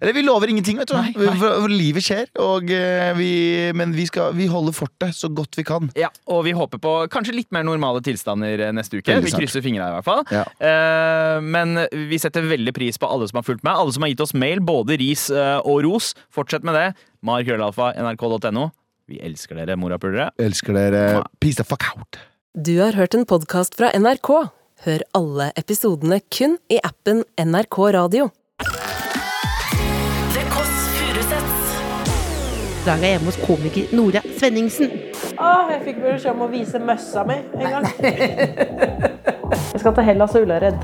Eller 0.00 0.16
vi 0.16 0.24
lover 0.24 0.50
ingenting, 0.50 0.80
vet 0.80 0.90
du. 0.90 0.96
Nei, 0.98 1.12
nei. 1.14 1.36
For, 1.38 1.60
for 1.62 1.70
livet 1.70 2.02
skjer, 2.02 2.26
og, 2.42 2.72
eh, 2.74 3.12
vi, 3.14 3.28
men 3.78 3.94
vi, 3.94 4.08
skal, 4.10 4.34
vi 4.34 4.48
holder 4.50 4.74
fortet 4.74 5.14
så 5.14 5.30
godt 5.30 5.54
vi 5.60 5.66
kan. 5.68 5.92
Ja, 5.94 6.10
og 6.26 6.42
vi 6.48 6.56
håper 6.58 6.82
på 6.82 6.96
kanskje 7.14 7.36
litt 7.38 7.54
mer 7.54 7.62
normale 7.68 8.02
tilstander 8.02 8.66
eh, 8.66 8.74
neste 8.74 8.98
uke. 8.98 9.20
Vi 9.22 9.36
krysser 9.36 9.62
fingra 9.62 9.92
i 9.92 9.96
hvert 10.00 10.10
fall. 10.10 10.26
Ja. 10.34 10.42
Eh, 10.58 11.38
men 11.46 11.84
vi 12.10 12.18
setter 12.18 12.50
veldig 12.50 12.74
pris 12.74 12.98
på 12.98 13.06
alle 13.06 13.30
som 13.30 13.38
har 13.38 13.46
fulgt 13.46 13.62
med. 13.62 13.76
Alle 13.78 13.94
som 13.94 14.02
har 14.02 14.10
gitt 14.10 14.26
oss 14.26 14.34
mail, 14.34 14.58
både 14.58 14.98
ris 14.98 15.28
og 15.30 15.84
ros. 15.86 16.16
Fortsett 16.34 16.66
med 16.66 16.80
det. 16.80 16.88
Markrøllalfa, 17.22 17.92
nrk.no. 17.94 18.72
Vi 19.06 19.22
elsker 19.22 19.62
dere, 19.62 19.78
morapulere. 19.78 20.32
Elsker 20.42 20.82
dere. 20.82 21.26
Peace 21.38 21.62
the 21.62 21.70
fuck 21.70 21.92
out. 21.94 22.24
Du 22.62 22.80
har 22.80 22.92
hørt 22.92 23.14
en 23.14 23.24
podkast 23.26 23.74
fra 23.74 23.88
NRK. 23.98 24.28
Hør 24.84 25.02
alle 25.18 25.48
episodene 25.58 26.20
kun 26.30 26.52
i 26.70 26.76
appen 26.86 27.24
NRK 27.34 27.78
Radio. 27.96 28.28
Det 30.30 30.44
Kåss 30.52 30.76
Furuseths. 30.94 31.72
I 32.62 32.84
dag 32.86 32.94
er 32.94 33.02
jeg 33.08 33.16
hjemme 33.16 33.32
hos 33.32 33.38
komiker 33.42 33.96
Nora 33.98 34.22
Svenningsen. 34.36 34.94
Åh, 35.34 35.72
jeg 35.72 35.80
fikk 35.88 35.98
beskjed 36.04 36.30
om 36.36 36.44
å 36.46 36.48
vise 36.54 36.78
møssa 36.78 37.26
mi 37.26 37.40
en 37.58 37.74
gang. 37.74 37.90
Jeg 39.74 39.82
skal 39.82 39.96
til 39.98 40.06
Hellas 40.12 40.38
og 40.38 40.46
Ullared. 40.46 40.78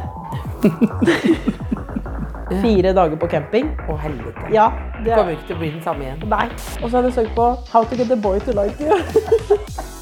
Fire 2.65 2.97
dager 2.99 3.15
på 3.23 3.31
camping. 3.31 3.71
Å, 3.87 3.95
helvete. 4.09 4.51
Ja, 4.51 4.67
det 5.05 5.15
Kommer 5.15 5.31
er 5.31 5.39
ikke 5.39 5.53
til 5.53 5.61
å 5.61 5.63
bli 5.63 5.71
den 5.77 5.87
samme 5.87 6.09
igjen. 6.09 6.27
Nei. 6.35 6.51
Og 6.83 6.91
så 6.91 6.97
har 6.99 7.07
jeg 7.07 7.21
søkt 7.21 7.33
på 7.39 7.49
How 7.71 7.87
to 7.87 8.03
get 8.03 8.11
a 8.11 8.19
boy 8.19 8.43
to 8.43 8.59
like 8.59 8.75
you. 8.83 8.99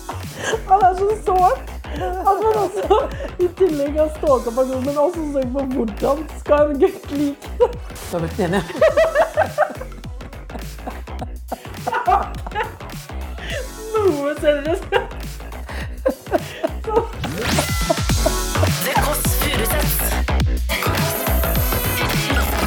Han 0.68 0.82
er 0.88 0.94
så 0.98 1.08
sår 1.26 1.56
At 1.98 2.42
man 2.44 2.56
også 2.64 2.98
i 3.38 3.48
tillegg 3.58 3.96
har 3.98 4.08
stalka 4.18 4.50
personen, 4.50 4.84
men 4.86 4.98
også 4.98 5.24
søkt 5.34 5.52
på 5.54 5.64
hvordan 5.74 6.24
skal 6.40 6.70
en 6.72 6.80
gutt 6.82 7.10
like 7.10 7.48
det. 7.58 7.70
Da 8.12 8.18
ble 8.18 8.28
den 8.36 8.44
enige. 8.48 8.64
Noe 13.94 14.34
selvrespekt. 14.40 15.14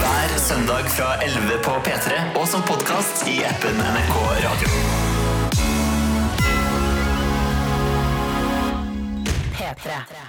Hver 0.01 0.39
søndag 0.47 0.89
fra 0.97 1.13
11 1.23 1.61
på 1.63 1.71
P3 1.85 2.19
og 2.35 2.47
som 2.47 2.61
podkast 2.67 3.27
i 3.27 3.43
appen 3.53 3.79
NRK 3.79 4.17
Radio. 4.47 5.00
P3. 9.75 10.20